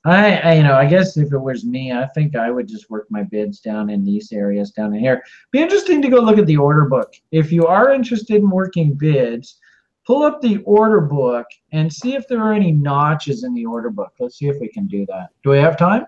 [0.04, 2.88] I, I, you know, I guess if it was me, I think I would just
[2.90, 5.22] work my bids down in these areas down in here.
[5.52, 7.14] Be interesting to go look at the order book.
[7.32, 9.58] If you are interested in working bids,
[10.10, 13.90] pull up the order book and see if there are any notches in the order
[13.90, 14.12] book.
[14.18, 15.28] Let's see if we can do that.
[15.44, 16.04] Do we have time?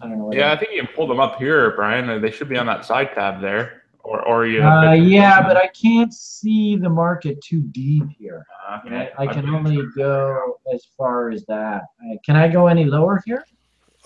[0.00, 0.30] I don't know.
[0.32, 2.22] Yeah, I think you can pull them up here, Brian.
[2.22, 3.82] They should be on that side tab there.
[4.04, 8.46] Or, or you uh, yeah, but I can't see the market too deep here.
[8.86, 9.10] Okay.
[9.18, 11.82] I, I can only go as far as that.
[12.00, 13.44] Uh, can I go any lower here?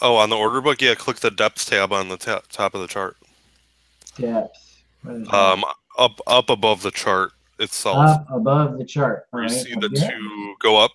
[0.00, 0.94] Oh, on the order book, yeah.
[0.94, 3.18] Click the depth tab on the top of the chart.
[4.16, 4.82] Depth.
[5.06, 5.62] Um,
[5.98, 7.98] up up above the chart itself.
[7.98, 9.26] Up above the chart.
[9.32, 9.50] All you right.
[9.50, 10.10] see the okay.
[10.10, 10.92] two go up.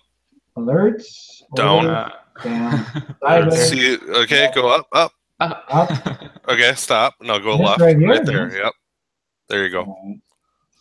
[0.56, 1.42] Alerts.
[1.54, 1.86] Down.
[1.86, 2.12] Order,
[2.42, 3.50] down.
[3.52, 5.12] see, okay, go up, up.
[5.40, 5.90] Up.
[6.48, 7.14] okay, stop.
[7.20, 7.80] No, go left.
[7.80, 8.56] Right, here, right there.
[8.56, 8.72] Yep.
[9.48, 10.20] There you go.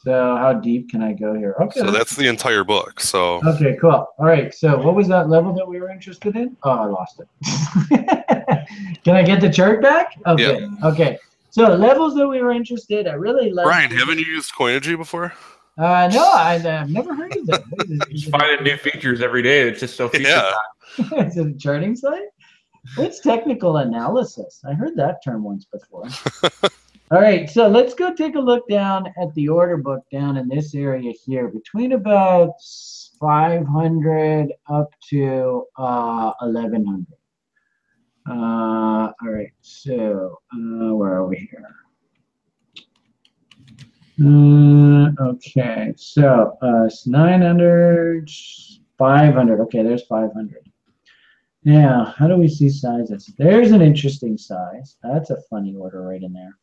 [0.03, 1.55] So how deep can I go here?
[1.59, 1.81] Okay.
[1.81, 2.99] So that's the entire book.
[2.99, 3.41] So.
[3.45, 4.07] Okay, cool.
[4.17, 4.53] All right.
[4.53, 6.55] So what was that level that we were interested in?
[6.63, 8.99] Oh, I lost it.
[9.03, 10.17] can I get the chart back?
[10.25, 10.61] Okay.
[10.61, 10.87] Yeah.
[10.87, 11.17] Okay.
[11.51, 13.07] So levels that we were interested.
[13.07, 13.65] I really love.
[13.65, 15.33] Brian, haven't you used Coinigy before?
[15.79, 18.07] Uh, no, I, have never heard of that.
[18.11, 19.61] Just finding new features every day.
[19.61, 20.51] It's just so feature yeah.
[21.25, 22.27] Is it a charting site?
[22.97, 24.61] It's technical analysis.
[24.69, 26.03] I heard that term once before.
[27.11, 30.49] All right, so let's go take a look down at the order book down in
[30.49, 32.51] this area here, between about
[33.19, 37.05] 500 up to uh, 1100.
[38.29, 41.73] Uh, all right, so uh, where are we here?
[45.19, 48.29] Okay, so uh, it's 900,
[48.97, 49.59] 500.
[49.61, 50.69] Okay, there's 500.
[51.65, 53.29] Now, how do we see sizes?
[53.37, 54.95] There's an interesting size.
[55.03, 56.57] That's a funny order right in there.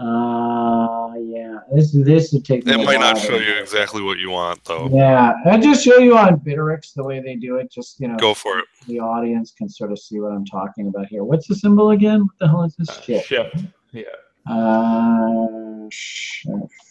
[0.00, 2.66] Uh, yeah, this this would take.
[2.66, 4.88] It might not show you exactly what you want, though.
[4.90, 7.70] Yeah, I just show you on Bittrex the way they do it.
[7.70, 8.64] Just you know, go for it.
[8.86, 11.22] The audience can sort of see what I'm talking about here.
[11.22, 12.20] What's the symbol again?
[12.20, 12.88] What the hell is this?
[12.88, 13.24] Uh, ship.
[13.24, 13.52] Ship.
[13.92, 14.04] Yeah.
[14.50, 16.89] Uh, shift.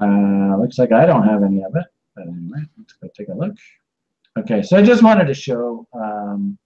[0.00, 3.34] Uh, looks like I don't have any of it, but anyway, let's go take a
[3.34, 3.54] look.
[4.38, 5.86] Okay, so I just wanted to show.
[5.94, 6.58] Um,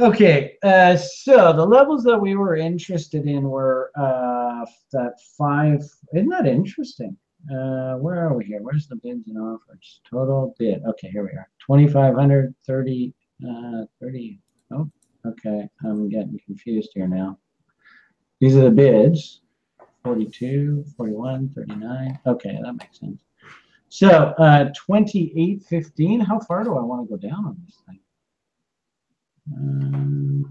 [0.00, 5.84] Okay, uh, so the levels that we were interested in were uh, that five.
[6.12, 7.16] Isn't that interesting?
[7.48, 8.58] Uh, where are we here?
[8.60, 10.00] Where's the bids and offers?
[10.10, 10.82] Total bid.
[10.84, 11.48] Okay, here we are.
[11.64, 13.14] 2,500, 30,
[13.48, 14.40] uh, 30.
[14.72, 14.90] Oh,
[15.26, 15.68] okay.
[15.84, 17.38] I'm getting confused here now.
[18.44, 19.40] These are the bids.
[20.02, 22.18] 42, 41, 39.
[22.26, 23.22] Okay, that makes sense.
[23.88, 24.06] So
[24.36, 26.20] uh, 2815.
[26.20, 28.00] How far do I want to go down on this thing?
[29.56, 30.44] Um,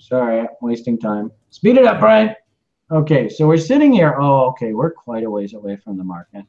[0.00, 1.30] sorry, I'm wasting time.
[1.50, 2.34] Speed it up, Brian.
[2.90, 4.16] Okay, so we're sitting here.
[4.18, 6.46] Oh, okay, we're quite a ways away from the market.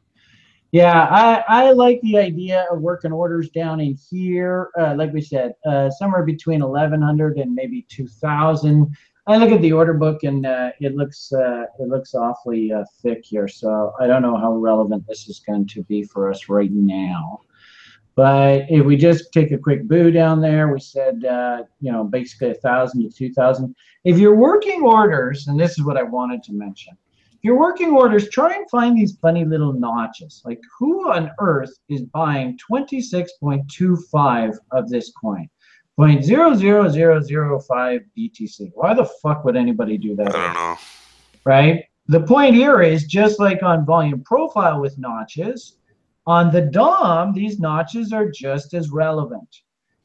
[0.71, 4.69] Yeah, I, I like the idea of working orders down in here.
[4.79, 8.95] Uh, like we said, uh, somewhere between 1100 and maybe 2000.
[9.29, 12.83] I look at the order book and uh, it looks uh, it looks awfully uh,
[13.03, 13.47] thick here.
[13.47, 17.41] So I don't know how relevant this is going to be for us right now.
[18.15, 22.03] But if we just take a quick boo down there, we said, uh, you know,
[22.03, 23.75] basically a thousand to two thousand.
[24.03, 26.97] If you're working orders, and this is what I wanted to mention,
[27.39, 30.41] if you're working orders, try and find these funny little notches.
[30.43, 35.47] Like who on earth is buying 26.25 of this coin?
[35.99, 38.71] 0.00005 BTC.
[38.73, 40.33] Why the fuck would anybody do that?
[40.35, 40.77] I don't know.
[41.43, 41.83] Right?
[42.07, 45.75] The point here is just like on volume profile with notches,
[46.25, 49.57] on the DOM, these notches are just as relevant.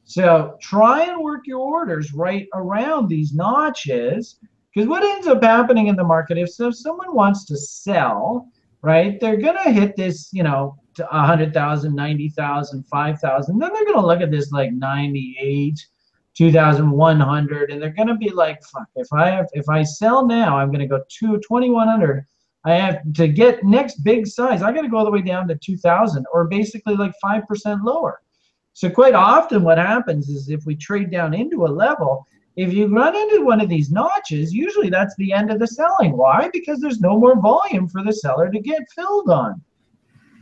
[0.03, 4.39] So try and work your orders right around these notches
[4.73, 8.49] because what ends up happening in the market, if so, someone wants to sell,
[8.81, 13.59] right, they're going to hit this, you know, 100,000, 90,000, 5,000.
[13.59, 15.87] Then they're going to look at this like 98,
[16.35, 20.57] 2,100, and they're going to be like, fuck, if I have, if I sell now,
[20.57, 22.25] I'm going to go to 2,100.
[22.65, 24.63] I have to get next big size.
[24.63, 28.21] I got to go all the way down to 2000 or basically like 5% lower.
[28.73, 32.87] So quite often what happens is if we trade down into a level, if you
[32.87, 36.17] run into one of these notches, usually that's the end of the selling.
[36.17, 36.49] Why?
[36.51, 39.61] Because there's no more volume for the seller to get filled on.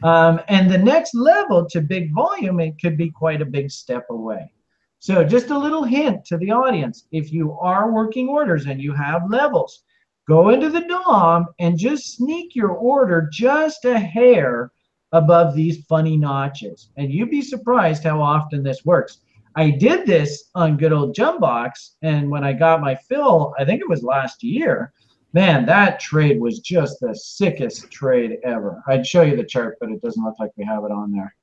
[0.04, 4.06] Um, and the next level to big volume, it could be quite a big step
[4.10, 4.52] away.
[5.00, 8.94] So just a little hint to the audience, if you are working orders and you
[8.94, 9.84] have levels,
[10.28, 14.72] Go into the DOM and just sneak your order just a hair
[15.12, 16.92] above these funny notches.
[16.96, 19.20] And you'd be surprised how often this works.
[19.56, 23.82] I did this on good old Jumbucks, and when I got my fill, I think
[23.82, 24.94] it was last year.
[25.34, 28.84] Man, that trade was just the sickest trade ever.
[28.88, 31.36] I'd show you the chart, but it doesn't look like we have it on there.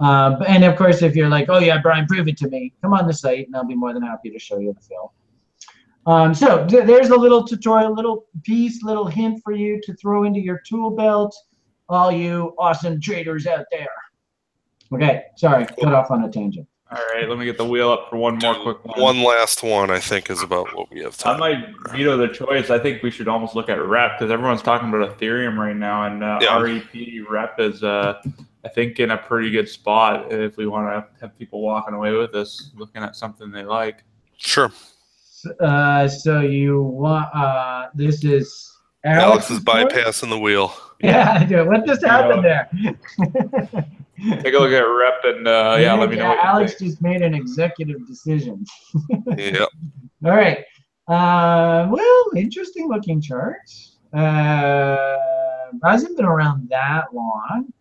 [0.00, 2.92] Um, and of course, if you're like, oh yeah, Brian, prove it to me, come
[2.92, 5.12] on the site, and I'll be more than happy to show you the fill.
[6.06, 10.24] Um, so th there's a little tutorial, little piece, little hint for you to throw
[10.24, 11.36] into your tool belt,
[11.88, 13.88] all you awesome traders out there.
[14.92, 16.66] Okay, sorry, cut off on a tangent.
[16.90, 18.98] All right, let me get the wheel up for one more quick one.
[19.00, 21.36] One last one, I think, is about what we have time.
[21.42, 22.70] I might veto the choice.
[22.70, 26.04] I think we should almost look at rep because everyone's talking about Ethereum right now,
[26.04, 26.58] and uh, Yeah.
[26.58, 28.14] REP rep is, uh,
[28.64, 32.12] I think, in a pretty good spot if we want to have people walking away
[32.12, 34.02] with us looking at something they like.
[34.38, 34.72] Sure.
[35.60, 38.74] Uh, so you want uh, this is
[39.04, 39.90] Alex is Alex's point?
[39.90, 40.72] bypassing the wheel.
[41.00, 41.64] Yeah, I do.
[41.66, 42.68] What just happened there?
[44.42, 46.28] Take a look at rep and uh, yeah, let me know.
[46.28, 48.64] What Alex just made an executive decision.
[49.36, 49.68] Yep.
[50.24, 50.58] All right.
[51.06, 53.60] Uh, well, interesting looking chart.
[54.12, 55.16] Uh,
[55.84, 57.72] hasn't been around that long.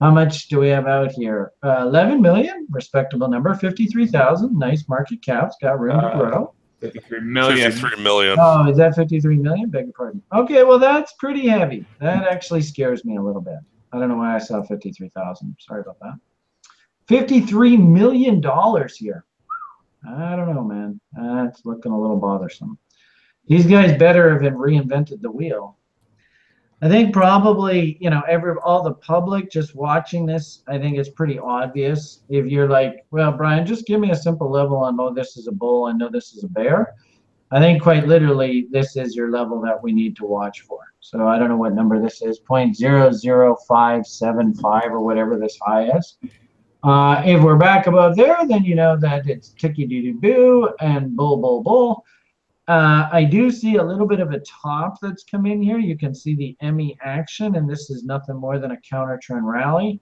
[0.00, 1.52] How much do we have out here?
[1.62, 3.54] Uh, 11 million, respectable number.
[3.54, 6.54] 53,000, nice market caps, got room to Uh, grow.
[6.80, 7.70] 53 million.
[7.72, 8.36] 53 million.
[8.38, 9.70] Oh, is that 53 million?
[9.70, 10.22] Beg your pardon.
[10.34, 11.86] Okay, well, that's pretty heavy.
[12.00, 13.58] That actually scares me a little bit.
[13.92, 15.56] I don't know why I saw 53,000.
[15.60, 16.18] Sorry about that.
[17.08, 19.24] 53 million dollars here.
[20.08, 21.00] I don't know, man.
[21.12, 22.78] That's looking a little bothersome.
[23.46, 25.76] These guys better have reinvented the wheel.
[26.82, 31.08] I think probably, you know, every all the public just watching this, I think it's
[31.08, 32.20] pretty obvious.
[32.28, 35.46] If you're like, well, Brian, just give me a simple level on, oh, this is
[35.46, 36.94] a bull, I know this is a bear.
[37.50, 40.80] I think quite literally, this is your level that we need to watch for.
[41.08, 46.18] So I don't know what number this is, 0.00575 or whatever this high is.
[46.82, 50.68] Uh, if we're back above there, then you know that it's ticky doo doo boo
[50.80, 52.04] and bull bull bull.
[52.66, 55.78] Uh, I do see a little bit of a top that's come in here.
[55.78, 59.48] You can see the ME action, and this is nothing more than a counter trend
[59.48, 60.00] rally.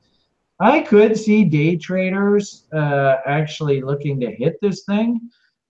[0.59, 5.21] I could see day traders uh, actually looking to hit this thing,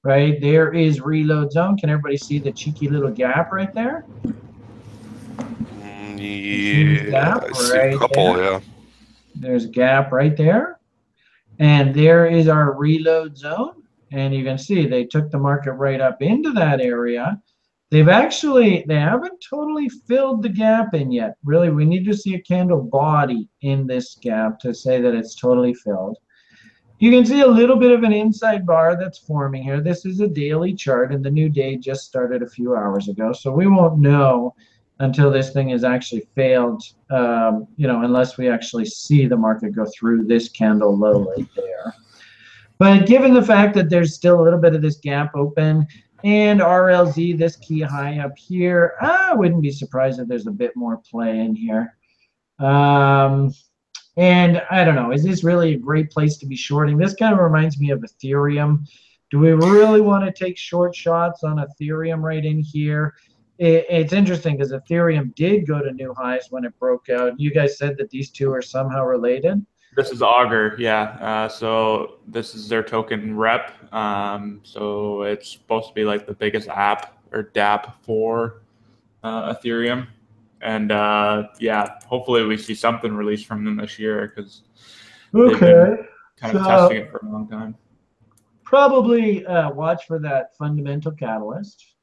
[0.05, 0.40] right?
[0.40, 1.77] There is reload zone.
[1.77, 4.06] Can everybody see the cheeky little gap right there?
[5.36, 8.52] Mm, Yeah, I see a couple, there?
[8.52, 8.61] yeah.
[9.35, 10.78] There's a gap right there.
[11.59, 13.82] And there is our reload zone.
[14.12, 17.40] And you can see they took the market right up into that area.
[17.90, 21.36] They've actually, they haven't totally filled the gap in yet.
[21.44, 25.35] Really, we need to see a candle body in this gap to say that it's
[25.35, 26.19] totally filled.
[26.98, 29.81] You can see a little bit of an inside bar that's forming here.
[29.81, 33.32] This is a daily chart, and the new day just started a few hours ago.
[33.32, 34.55] So we won't know
[35.01, 39.75] until this thing has actually failed, um, you know, unless we actually see the market
[39.75, 41.95] go through this candle low right there.
[42.79, 45.87] But given the fact that there's still a little bit of this gap open
[46.23, 50.75] and RLZ, this key high up here, I wouldn't be surprised if there's a bit
[50.75, 51.97] more play in here.
[52.59, 53.53] Um,
[54.16, 56.97] and I don't know, is this really a great place to be shorting?
[56.97, 58.89] This kind of reminds me of Ethereum.
[59.31, 63.15] Do we really want to take short shots on Ethereum right in here?
[63.59, 67.39] It, it's interesting because Ethereum did go to new highs when it broke out.
[67.39, 69.64] You guys said that these two are somehow related.
[69.97, 71.02] This is Augur, yeah.
[71.20, 73.72] Uh, so this is their token rep.
[73.94, 78.62] Um, so it's supposed to be like the biggest app or DApp for
[79.22, 80.09] uh, Ethereum.
[80.62, 84.62] And uh, yeah, hopefully we see something released from them this year because
[85.32, 86.06] They've been-
[86.39, 87.76] kind of So- testing it for a long time.
[88.64, 91.94] probably uh, watch for that fundamental catalyst.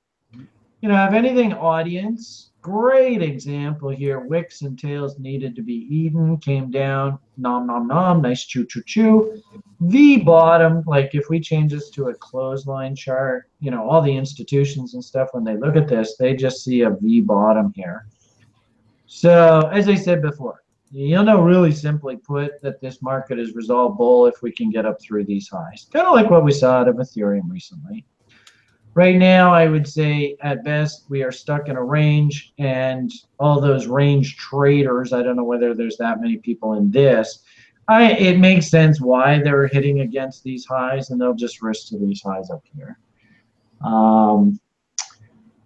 [0.82, 4.20] You know, if anything, audience, great example here.
[4.20, 8.82] Wicks and tails needed to be eaten, came down, nom nom nom, nice chew chew
[8.86, 9.44] chew.
[9.82, 14.16] V bottom, like if we change this to a clothesline chart, you know, all the
[14.16, 18.08] institutions and stuff, when they look at this, they just see a V bottom here.
[19.06, 20.62] So, as I said before,
[20.94, 24.86] You'll know really simply put that this market is resolved bull if we can get
[24.86, 25.88] up through these highs.
[25.94, 28.06] Kind of like what we saw out of Ethereum recently.
[28.94, 33.62] Right now, I would say at best we are stuck in a range, and all
[33.62, 37.44] those range traders, I don't know whether there's that many people in this.
[37.88, 41.98] I, it makes sense why they're hitting against these highs, and they'll just risk to
[41.98, 43.00] these highs up here.
[43.86, 44.60] Um,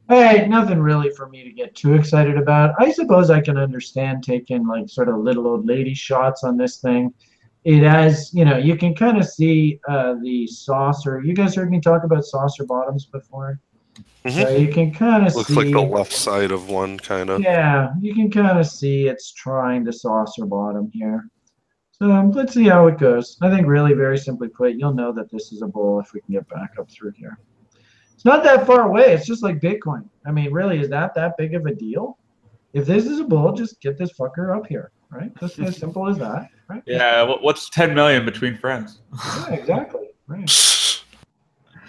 [0.08, 2.76] Hey, nothing really for me to get too excited about.
[2.78, 6.78] I suppose I can understand taking like sort of little old lady shots on this
[6.78, 7.12] thing.
[7.66, 11.22] It has, you know, you can kind of see uh, the saucer.
[11.22, 13.60] You guys heard me talk about saucer bottoms before.
[14.30, 15.56] So you can kind of Looks see.
[15.56, 17.42] like the left side of one, kind of.
[17.42, 21.30] Yeah, you can kind of see it's trying to saucer bottom here.
[21.92, 23.38] So um, let's see how it goes.
[23.42, 26.22] I think really very simply put, you'll know that this is a bull if we
[26.22, 27.40] can get back up through here.
[28.14, 29.14] It's not that far away.
[29.14, 30.10] It's just like Bitcoin.
[30.26, 32.18] I mean, really, is that that big of a deal?
[32.74, 35.32] If this is a bull, just get this fucker up here, right?
[35.40, 36.84] Just as simple as that, right?
[36.86, 39.00] Yeah, what's 10 million between friends?
[39.14, 40.08] Yeah, exactly.
[40.28, 40.50] Right.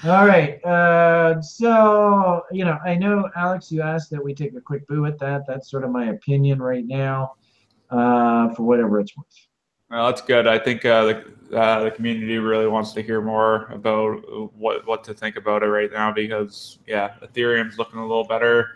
[0.05, 0.63] All right.
[0.65, 5.07] Uh, so, you know, I know, Alex, you asked that we take a quick boo
[5.07, 5.47] at that.
[5.47, 7.35] That's sort of my opinion right now,
[7.91, 9.27] uh, for whatever it's worth.
[9.91, 10.47] Well, that's good.
[10.47, 14.17] I think uh, the uh, the community really wants to hear more about
[14.57, 18.73] what what to think about it right now because yeah, Ethereum's looking a little better.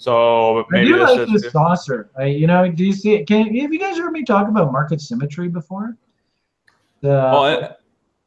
[0.00, 2.08] So I maybe do like is this saucer.
[2.16, 3.26] I, you know, do you see it?
[3.26, 5.94] Can have you guys heard me talk about market symmetry before?
[7.02, 7.74] The, well, and,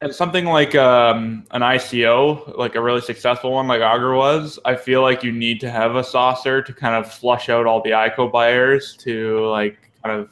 [0.01, 4.59] and something like um, an ICO, like a really successful one, like Augur was.
[4.65, 7.81] I feel like you need to have a saucer to kind of flush out all
[7.81, 10.29] the ICO buyers to like kind of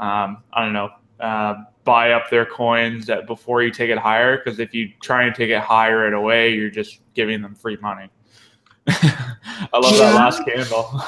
[0.00, 0.90] um, I don't know,
[1.20, 1.54] uh,
[1.84, 4.38] buy up their coins that before you take it higher.
[4.38, 7.76] Because if you try and take it higher right away, you're just giving them free
[7.76, 8.10] money.
[9.72, 9.98] I love Yeah.
[9.98, 11.02] that last candle.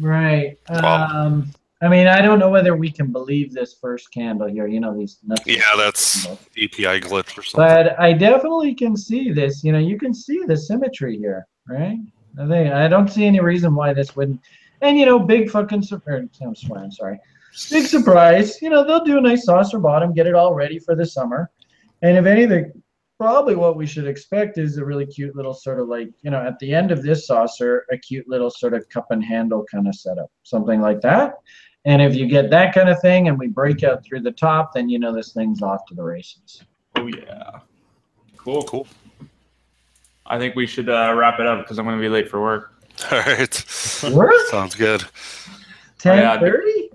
[0.00, 0.58] right.
[0.70, 1.06] Wow.
[1.26, 1.50] Um,
[1.80, 4.66] I mean, I don't know whether we can believe this first candle here.
[4.66, 5.42] You know, these nuts.
[5.46, 7.54] Yeah, that's API glitch or something.
[7.56, 9.62] But I definitely can see this.
[9.62, 11.98] You know, you can see the symmetry here, right?
[12.40, 14.40] I think I don't see any reason why this wouldn't.
[14.80, 16.24] And you know, big fucking surprise.
[16.42, 16.90] I'm swearing.
[16.90, 17.20] Sorry.
[17.70, 18.60] Big surprise.
[18.62, 21.50] You know, they'll do a nice saucer bottom, get it all ready for the summer.
[22.02, 22.72] And if anything,
[23.18, 26.40] probably what we should expect is a really cute little sort of like, you know,
[26.40, 29.88] at the end of this saucer, a cute little sort of cup and handle kind
[29.88, 31.34] of setup, something like that.
[31.84, 34.72] And if you get that kind of thing and we break out through the top,
[34.74, 36.62] then you know this thing's off to the races.
[36.96, 37.60] Oh yeah,
[38.36, 38.62] cool.
[38.64, 38.86] Cool.
[40.26, 42.40] I think we should uh, wrap it up because I'm going to be late for
[42.40, 42.74] work.
[43.10, 43.64] All right.
[44.12, 44.34] Work?
[44.48, 45.04] Sounds good.
[45.98, 46.90] Ten yeah, thirty?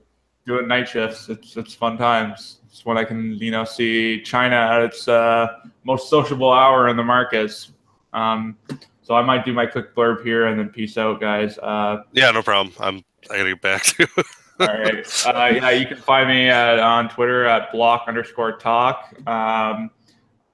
[0.46, 1.30] doing night shifts.
[1.30, 2.60] It's it's fun times.
[2.74, 6.98] It's when I can you know see China at its uh, most sociable hour in
[6.98, 7.72] the markets.
[8.14, 8.58] Um,
[9.04, 11.60] so I might do my quick blurb here and then peace out, guys.
[11.60, 12.74] Uh, Yeah, no problem.
[12.80, 14.08] I'm I gotta get back to
[14.60, 15.26] all right.
[15.28, 19.14] Uh, yeah, you can find me at, on Twitter at block underscore talk.
[19.28, 19.92] Um,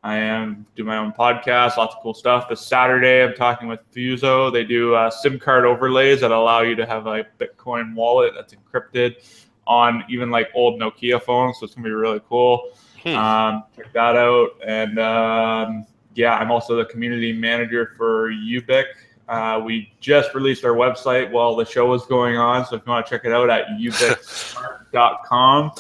[0.04, 2.50] I am do my own podcast, lots of cool stuff.
[2.50, 4.52] This Saturday, I'm talking with Fuso.
[4.52, 8.54] They do uh, SIM card overlays that allow you to have a Bitcoin wallet that's
[8.54, 9.24] encrypted
[9.70, 11.60] on even like old Nokia phones.
[11.60, 12.72] So it's gonna be really cool.
[13.04, 13.16] Hmm.
[13.16, 14.50] Um, check that out.
[14.66, 15.86] And um,
[16.16, 18.86] yeah, I'm also the community manager for Ubiq.
[19.30, 22.66] Uh, we just released our website while the show was going on.
[22.66, 25.72] So if you want to check it out at ubiqsmart.com,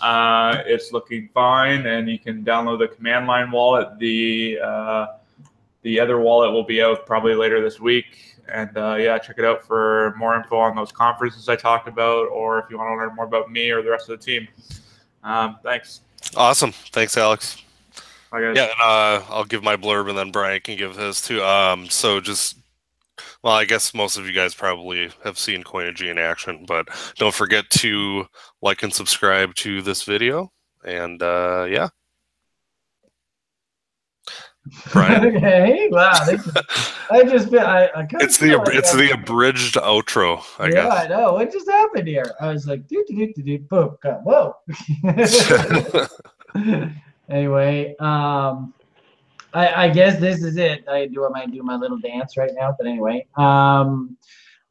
[0.00, 3.98] uh, it's looking fine, and you can download the command line wallet.
[3.98, 5.06] The uh,
[5.82, 8.27] the other wallet will be out probably later this week.
[8.52, 12.28] And uh, yeah, check it out for more info on those conferences I talked about,
[12.28, 14.48] or if you want to learn more about me or the rest of the team.
[15.22, 16.00] Um, thanks.
[16.36, 16.72] Awesome.
[16.72, 17.62] Thanks, Alex.
[18.30, 18.56] Bye, guys.
[18.56, 21.42] Yeah, and uh, I'll give my blurb and then Brian can give his too.
[21.42, 22.58] Um, so just,
[23.42, 27.34] well, I guess most of you guys probably have seen Coinigy in action, but don't
[27.34, 28.26] forget to
[28.62, 30.52] like and subscribe to this video.
[30.84, 31.88] And uh, yeah,
[34.92, 35.88] Brian, okay.
[35.90, 36.12] Wow.
[37.10, 40.84] I just feel I, I it's the it's the abridged outro, I guess.
[40.84, 41.34] yeah, I know.
[41.34, 42.34] What just happened here?
[42.40, 44.56] I was like, do do do do boom, God, whoa.
[47.30, 48.74] anyway, um,
[49.54, 50.86] I, I guess this is it.
[50.88, 54.16] I do I might do my little dance right now, but anyway, um,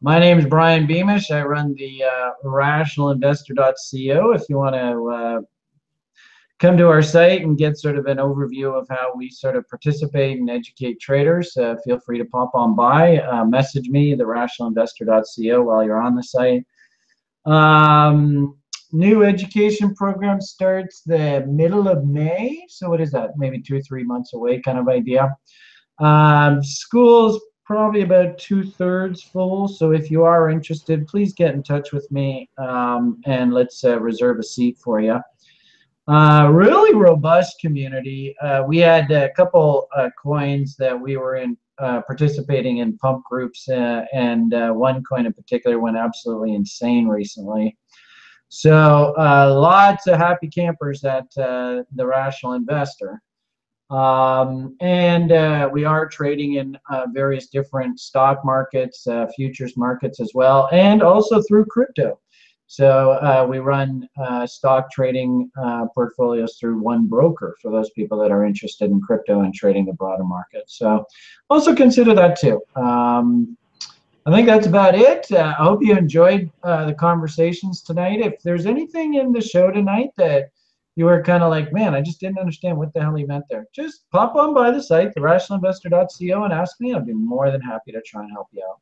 [0.01, 1.31] my name is Brian Beamish.
[1.31, 4.31] I run the uh, RationalInvestor.co.
[4.33, 5.41] If you want to uh,
[6.59, 9.67] come to our site and get sort of an overview of how we sort of
[9.69, 13.19] participate and educate traders, uh, feel free to pop on by.
[13.19, 16.65] Uh, message me, the RationalInvestor.co, while you're on the site.
[17.45, 18.57] Um,
[18.91, 22.65] new education program starts the middle of May.
[22.69, 23.37] So what is that?
[23.37, 25.35] Maybe two or three months away, kind of idea.
[25.99, 29.67] Um, schools probably about two thirds full.
[29.67, 33.99] So if you are interested, please get in touch with me um, and let's uh,
[33.99, 35.19] reserve a seat for you.
[36.07, 38.33] Uh, really robust community.
[38.39, 43.23] Uh, we had a couple uh, coins that we were in uh, participating in pump
[43.29, 47.77] groups, uh, and uh, one coin in particular went absolutely insane recently.
[48.47, 53.21] So lots of happy campers at the Rational Investor.
[53.89, 55.29] Um, and
[55.73, 56.77] we are trading in
[57.13, 59.05] various different stock markets,
[59.35, 62.17] futures markets as well, and also through crypto.
[62.67, 68.19] So uh, we run uh, stock trading uh, portfolios through one broker for those people
[68.19, 70.63] that are interested in crypto and trading the broader market.
[70.67, 71.05] So
[71.49, 72.61] also consider that too.
[72.75, 73.57] Um,
[74.25, 75.31] I think that's about it.
[75.31, 78.19] Uh, I hope you enjoyed uh, the conversations tonight.
[78.19, 80.49] If there's anything in the show tonight that
[80.97, 83.45] you were kind of like, man, I just didn't understand what the hell he meant
[83.49, 83.67] there.
[83.73, 86.93] Just pop on by the site, therationalinvestor.co, and ask me.
[86.93, 88.81] I'd be more than happy to try and help you out.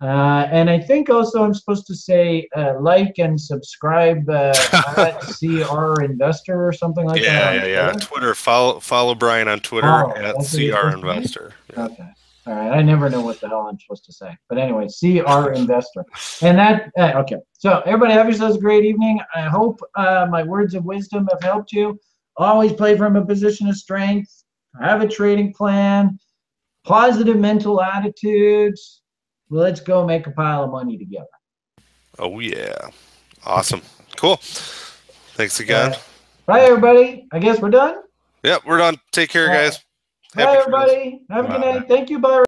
[0.00, 4.54] Uh, and I think also I'm supposed to say uh, like and subscribe uh,
[4.96, 7.54] at CR Investor or something like yeah, that.
[7.54, 7.86] yeah, yeah.
[7.88, 7.92] yeah.
[7.92, 8.34] Twitter.
[8.34, 11.08] Follow follow Brian on Twitter Follow, at CR you're supposed to do?
[11.08, 11.52] Investor.
[11.76, 11.84] Yeah.
[11.84, 12.08] Okay.
[12.46, 12.78] All right.
[12.78, 14.34] I never know what the hell I'm supposed to say.
[14.48, 16.04] But anyway, CR Investor.
[16.40, 17.36] And that, uh, okay.
[17.52, 19.20] So everybody have yourselves a great evening.
[19.34, 22.00] I hope uh, my words of wisdom have helped you.
[22.38, 24.44] Always play from a position of strength.
[24.80, 26.18] Have a trading plan.
[26.84, 28.99] Positive mental attitudes.
[29.50, 31.26] Let's go make a pile of money together.
[32.18, 32.88] Oh yeah.
[33.44, 33.82] Awesome.
[34.16, 34.36] Cool.
[34.36, 35.94] Thanks again.
[36.46, 37.26] Bye, everybody.
[37.32, 37.96] I guess we're done.
[38.42, 38.96] Yep, we're done.
[39.12, 39.70] Take care, All right.
[39.70, 39.84] guys.
[40.34, 41.22] Bye, everybody.
[41.30, 41.88] Have a good night.
[41.88, 42.18] Thank you.
[42.18, 42.44] Bye.